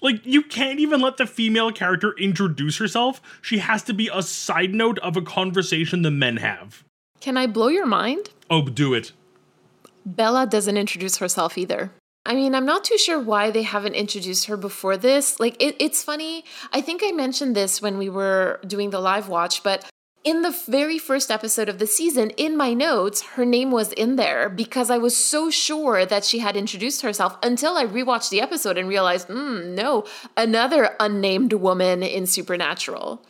Like, 0.00 0.26
you 0.26 0.42
can't 0.42 0.80
even 0.80 1.00
let 1.00 1.16
the 1.16 1.26
female 1.26 1.70
character 1.70 2.12
introduce 2.18 2.78
herself. 2.78 3.20
She 3.40 3.58
has 3.58 3.84
to 3.84 3.94
be 3.94 4.10
a 4.12 4.22
side 4.22 4.74
note 4.74 4.98
of 4.98 5.16
a 5.16 5.22
conversation 5.22 6.02
the 6.02 6.10
men 6.10 6.38
have. 6.38 6.84
Can 7.20 7.36
I 7.36 7.46
blow 7.46 7.68
your 7.68 7.86
mind? 7.86 8.30
Oh, 8.50 8.62
do 8.62 8.94
it. 8.94 9.12
Bela 10.04 10.46
doesn't 10.46 10.76
introduce 10.76 11.18
herself 11.18 11.56
either. 11.56 11.92
I 12.24 12.34
mean, 12.34 12.54
I'm 12.54 12.66
not 12.66 12.84
too 12.84 12.98
sure 12.98 13.18
why 13.18 13.50
they 13.50 13.62
haven't 13.62 13.94
introduced 13.94 14.46
her 14.46 14.56
before 14.56 14.96
this. 14.96 15.40
Like, 15.40 15.60
it, 15.60 15.76
it's 15.80 16.04
funny. 16.04 16.44
I 16.72 16.80
think 16.80 17.02
I 17.04 17.10
mentioned 17.10 17.56
this 17.56 17.82
when 17.82 17.98
we 17.98 18.08
were 18.08 18.60
doing 18.66 18.90
the 18.90 19.00
live 19.00 19.28
watch, 19.28 19.62
but 19.64 19.90
in 20.24 20.42
the 20.42 20.56
very 20.68 20.98
first 20.98 21.32
episode 21.32 21.68
of 21.68 21.80
the 21.80 21.86
season, 21.86 22.30
in 22.30 22.56
my 22.56 22.74
notes, 22.74 23.22
her 23.22 23.44
name 23.44 23.72
was 23.72 23.92
in 23.92 24.14
there 24.14 24.48
because 24.48 24.88
I 24.88 24.98
was 24.98 25.16
so 25.16 25.50
sure 25.50 26.06
that 26.06 26.24
she 26.24 26.38
had 26.38 26.56
introduced 26.56 27.02
herself 27.02 27.36
until 27.42 27.76
I 27.76 27.86
rewatched 27.86 28.30
the 28.30 28.40
episode 28.40 28.78
and 28.78 28.88
realized, 28.88 29.26
hmm, 29.26 29.74
no, 29.74 30.04
another 30.36 30.94
unnamed 31.00 31.54
woman 31.54 32.04
in 32.04 32.26
Supernatural. 32.26 33.26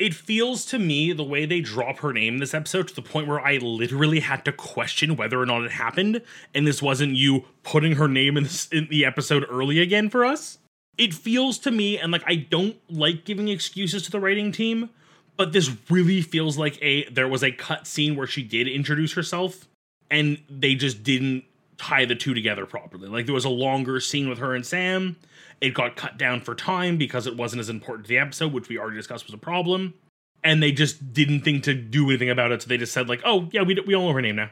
It 0.00 0.14
feels 0.14 0.64
to 0.66 0.78
me 0.78 1.12
the 1.12 1.22
way 1.22 1.44
they 1.44 1.60
drop 1.60 1.98
her 1.98 2.14
name 2.14 2.38
this 2.38 2.54
episode 2.54 2.88
to 2.88 2.94
the 2.94 3.02
point 3.02 3.28
where 3.28 3.38
I 3.38 3.58
literally 3.58 4.20
had 4.20 4.46
to 4.46 4.52
question 4.52 5.14
whether 5.14 5.38
or 5.38 5.44
not 5.44 5.62
it 5.62 5.72
happened, 5.72 6.22
and 6.54 6.66
this 6.66 6.80
wasn't 6.80 7.16
you 7.16 7.44
putting 7.64 7.96
her 7.96 8.08
name 8.08 8.38
in, 8.38 8.44
this, 8.44 8.66
in 8.68 8.88
the 8.88 9.04
episode 9.04 9.44
early 9.50 9.78
again 9.78 10.08
for 10.08 10.24
us. 10.24 10.56
It 10.96 11.12
feels 11.12 11.58
to 11.58 11.70
me, 11.70 11.98
and 11.98 12.12
like 12.12 12.24
I 12.26 12.36
don't 12.36 12.76
like 12.90 13.26
giving 13.26 13.48
excuses 13.48 14.02
to 14.04 14.10
the 14.10 14.20
writing 14.20 14.52
team, 14.52 14.88
but 15.36 15.52
this 15.52 15.70
really 15.90 16.22
feels 16.22 16.56
like 16.56 16.78
a 16.80 17.04
there 17.10 17.28
was 17.28 17.44
a 17.44 17.52
cut 17.52 17.86
scene 17.86 18.16
where 18.16 18.26
she 18.26 18.42
did 18.42 18.68
introduce 18.68 19.12
herself 19.12 19.68
and 20.10 20.38
they 20.48 20.74
just 20.74 21.02
didn't 21.02 21.44
tie 21.78 22.04
the 22.04 22.14
two 22.14 22.34
together 22.34 22.66
properly. 22.66 23.08
Like 23.08 23.26
there 23.26 23.34
was 23.34 23.44
a 23.44 23.50
longer 23.50 24.00
scene 24.00 24.28
with 24.28 24.38
her 24.38 24.54
and 24.54 24.64
Sam. 24.64 25.16
It 25.60 25.74
got 25.74 25.96
cut 25.96 26.16
down 26.16 26.40
for 26.40 26.54
time 26.54 26.96
because 26.96 27.26
it 27.26 27.36
wasn't 27.36 27.60
as 27.60 27.68
important 27.68 28.06
to 28.06 28.08
the 28.08 28.18
episode, 28.18 28.52
which 28.52 28.68
we 28.68 28.78
already 28.78 28.96
discussed 28.96 29.26
was 29.26 29.34
a 29.34 29.38
problem. 29.38 29.94
And 30.42 30.62
they 30.62 30.72
just 30.72 31.12
didn't 31.12 31.42
think 31.42 31.64
to 31.64 31.74
do 31.74 32.08
anything 32.08 32.30
about 32.30 32.50
it, 32.50 32.62
so 32.62 32.68
they 32.68 32.78
just 32.78 32.94
said 32.94 33.08
like, 33.08 33.20
"Oh 33.24 33.48
yeah, 33.52 33.62
we 33.62 33.78
we 33.86 33.94
all 33.94 34.06
know 34.06 34.14
her 34.14 34.22
name 34.22 34.36
now." 34.36 34.50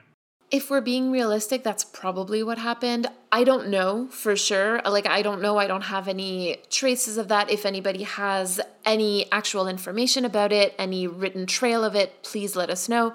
If 0.50 0.70
we're 0.70 0.80
being 0.80 1.11
realistic, 1.11 1.62
that's 1.62 1.84
probably 1.84 2.42
what 2.42 2.56
happened. 2.56 3.06
I 3.30 3.44
don't 3.44 3.68
know 3.68 4.09
for 4.09 4.34
sure. 4.34 4.80
Like, 4.82 5.06
I 5.06 5.20
don't 5.20 5.42
know. 5.42 5.59
I 5.59 5.66
don't 5.66 5.82
have 5.82 6.09
any 6.09 6.56
traces 6.70 7.18
of 7.18 7.28
that. 7.28 7.50
If 7.50 7.66
anybody 7.66 8.04
has 8.04 8.59
any 8.86 9.30
actual 9.30 9.68
information 9.68 10.24
about 10.24 10.50
it, 10.50 10.74
any 10.78 11.06
written 11.06 11.44
trail 11.44 11.84
of 11.84 11.94
it, 11.94 12.22
please 12.22 12.56
let 12.56 12.70
us 12.70 12.88
know. 12.88 13.12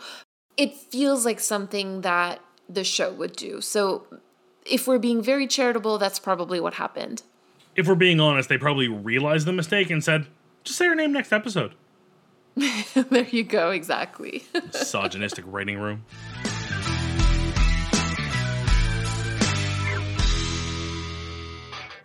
It 0.58 0.76
feels 0.76 1.26
like 1.26 1.40
something 1.40 2.02
that 2.02 2.40
the 2.70 2.84
show 2.84 3.12
would 3.12 3.36
do. 3.36 3.62
So, 3.62 4.06
if 4.64 4.88
we're 4.88 5.00
being 5.00 5.24
very 5.24 5.48
charitable, 5.48 5.98
that's 5.98 6.20
probably 6.20 6.60
what 6.60 6.76
happened. 6.76 7.24
If 7.76 7.88
we're 7.88 7.96
being 7.96 8.20
honest, 8.20 8.50
they 8.50 8.58
probably 8.58 8.88
realized 8.88 9.48
the 9.48 9.54
mistake 9.54 9.90
and 9.90 10.04
said, 10.04 10.28
just 10.64 10.78
say 10.78 10.88
her 10.88 10.96
name 10.96 11.12
next 11.12 11.34
episode. 11.34 11.74
there 12.56 13.28
you 13.30 13.44
go, 13.44 13.72
exactly. 13.72 14.44
Misogynistic 14.54 15.44
writing 15.48 15.80
room. 15.80 16.06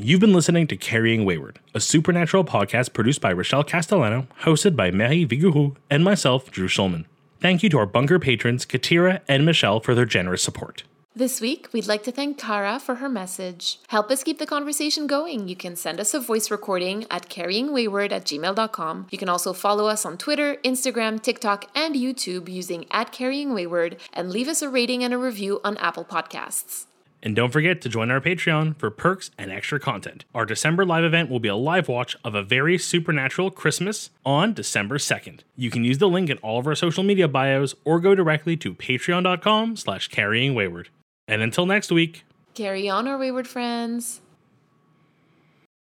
You've 0.01 0.21
been 0.21 0.33
listening 0.33 0.69
to 0.69 0.77
Carrying 0.77 1.25
Wayward, 1.25 1.59
a 1.75 1.81
supernatural 1.81 2.45
podcast 2.45 2.93
produced 2.95 3.21
by 3.21 3.33
Rochelle 3.33 3.64
Castellano, 3.64 4.29
hosted 4.43 4.77
by 4.77 4.91
Marie 4.91 5.27
Vigouroux, 5.27 5.77
and 5.91 6.05
myself, 6.05 6.51
Drew 6.51 6.69
Schulman. 6.69 7.05
Thank 7.41 7.62
you 7.62 7.69
to 7.71 7.79
our 7.79 7.87
bunker 7.87 8.19
patrons, 8.19 8.64
Katira 8.64 9.21
and 9.29 9.45
Michelle, 9.45 9.81
for 9.81 9.95
their 9.95 10.07
generous 10.07 10.43
support. 10.43 10.85
This 11.19 11.41
week, 11.41 11.66
we'd 11.73 11.89
like 11.89 12.05
to 12.05 12.12
thank 12.12 12.39
Kara 12.39 12.79
for 12.79 12.95
her 12.95 13.09
message. 13.09 13.81
Help 13.89 14.09
us 14.12 14.23
keep 14.23 14.39
the 14.39 14.47
conversation 14.47 15.09
going. 15.09 15.49
You 15.49 15.57
can 15.57 15.75
send 15.75 15.99
us 15.99 16.14
a 16.14 16.21
voice 16.21 16.49
recording 16.49 17.07
at 17.11 17.29
carryingwayward 17.29 18.12
at 18.12 18.25
gmail.com. 18.25 19.09
You 19.11 19.19
can 19.19 19.29
also 19.29 19.53
follow 19.53 19.89
us 19.89 20.07
on 20.07 20.16
Twitter, 20.16 20.59
Instagram, 20.62 21.21
TikTok, 21.21 21.64
and 21.75 21.97
YouTube 21.97 22.49
using 22.49 22.87
at 22.93 23.12
carryingwayward 23.12 23.99
and 24.12 24.31
leave 24.31 24.47
us 24.47 24.62
a 24.62 24.69
rating 24.69 25.03
and 25.03 25.12
a 25.12 25.19
review 25.19 25.61
on 25.64 25.77
Apple 25.79 26.05
Podcasts. 26.05 26.87
And 27.21 27.35
don't 27.35 27.53
forget 27.53 27.81
to 27.81 27.89
join 27.89 28.12
our 28.12 28.21
Patreon 28.21 28.77
for 28.77 28.89
perks 28.89 29.33
and 29.37 29.51
extra 29.51 29.81
content. 29.81 30.25
Our 30.37 30.47
December 30.47 30.85
live 30.85 31.03
event 31.03 31.29
will 31.31 31.41
be 31.41 31.49
a 31.49 31.57
live 31.57 31.89
watch 31.89 32.14
of 32.23 32.37
a 32.37 32.45
very 32.45 32.79
supernatural 32.79 33.51
Christmas 33.51 34.11
on 34.25 34.55
December 34.55 34.99
2nd. 34.99 35.41
You 35.57 35.73
can 35.73 35.83
use 35.83 35.99
the 35.99 36.09
link 36.09 36.31
in 36.31 36.39
all 36.39 36.61
of 36.61 36.69
our 36.69 36.77
social 36.77 37.03
media 37.03 37.27
bios 37.27 37.75
or 37.85 37.99
go 37.99 38.14
directly 38.14 38.57
to 38.59 38.73
patreon.com 38.73 39.75
slash 39.75 40.09
carryingwayward. 40.11 40.91
And 41.29 41.43
until 41.43 41.66
next 41.66 41.93
week, 41.93 42.24
carry 42.55 42.89
on, 42.89 43.07
our 43.07 43.18
wayward 43.18 43.47
friends. 43.47 44.22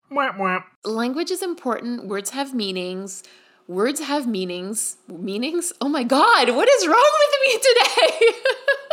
Mwah, 0.09 0.37
mwah. 0.37 0.63
Language 0.85 1.29
is 1.29 1.43
important, 1.43 2.07
words 2.07 2.29
have 2.29 2.55
meanings. 2.55 3.21
Words 3.67 3.99
have 3.99 4.27
meanings. 4.27 4.97
Meanings? 5.07 5.73
Oh 5.81 5.89
my 5.89 6.03
god, 6.03 6.51
what 6.51 6.69
is 6.69 6.87
wrong 6.87 7.11
with 7.19 7.33
me 7.41 7.53
today? 7.57 8.31